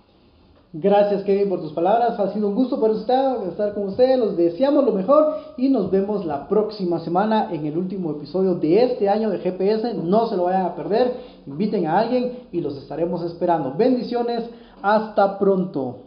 Gracias 0.73 1.23
Kevin 1.23 1.49
por 1.49 1.61
tus 1.61 1.73
palabras, 1.73 2.19
ha 2.19 2.33
sido 2.33 2.49
un 2.49 2.55
gusto 2.55 2.81
para 2.81 2.93
usted 2.93 3.49
estar 3.49 3.73
con 3.73 3.89
ustedes, 3.89 4.19
los 4.19 4.37
deseamos 4.37 4.85
lo 4.85 4.93
mejor 4.93 5.37
y 5.57 5.69
nos 5.69 5.91
vemos 5.91 6.27
la 6.27 6.49
próxima 6.49 7.01
semana 7.01 7.49
en 7.53 7.67
el 7.67 7.79
último 7.79 8.11
episodio 8.11 8.57
de 8.57 8.83
este 8.83 9.09
año 9.09 9.31
de 9.31 9.39
GPS, 9.39 9.95
no 9.95 10.27
se 10.27 10.37
lo 10.37 10.45
vayan 10.45 10.67
a 10.67 10.75
perder, 10.75 11.15
inviten 11.47 11.87
a 11.87 11.99
alguien 11.99 12.49
y 12.53 12.61
los 12.61 12.77
estaremos 12.77 13.23
esperando. 13.23 13.75
Bendiciones, 13.75 14.45
hasta 14.83 15.39
pronto. 15.39 15.99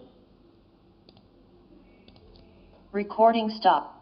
Recording 2.92 3.50
stop. 3.52 3.99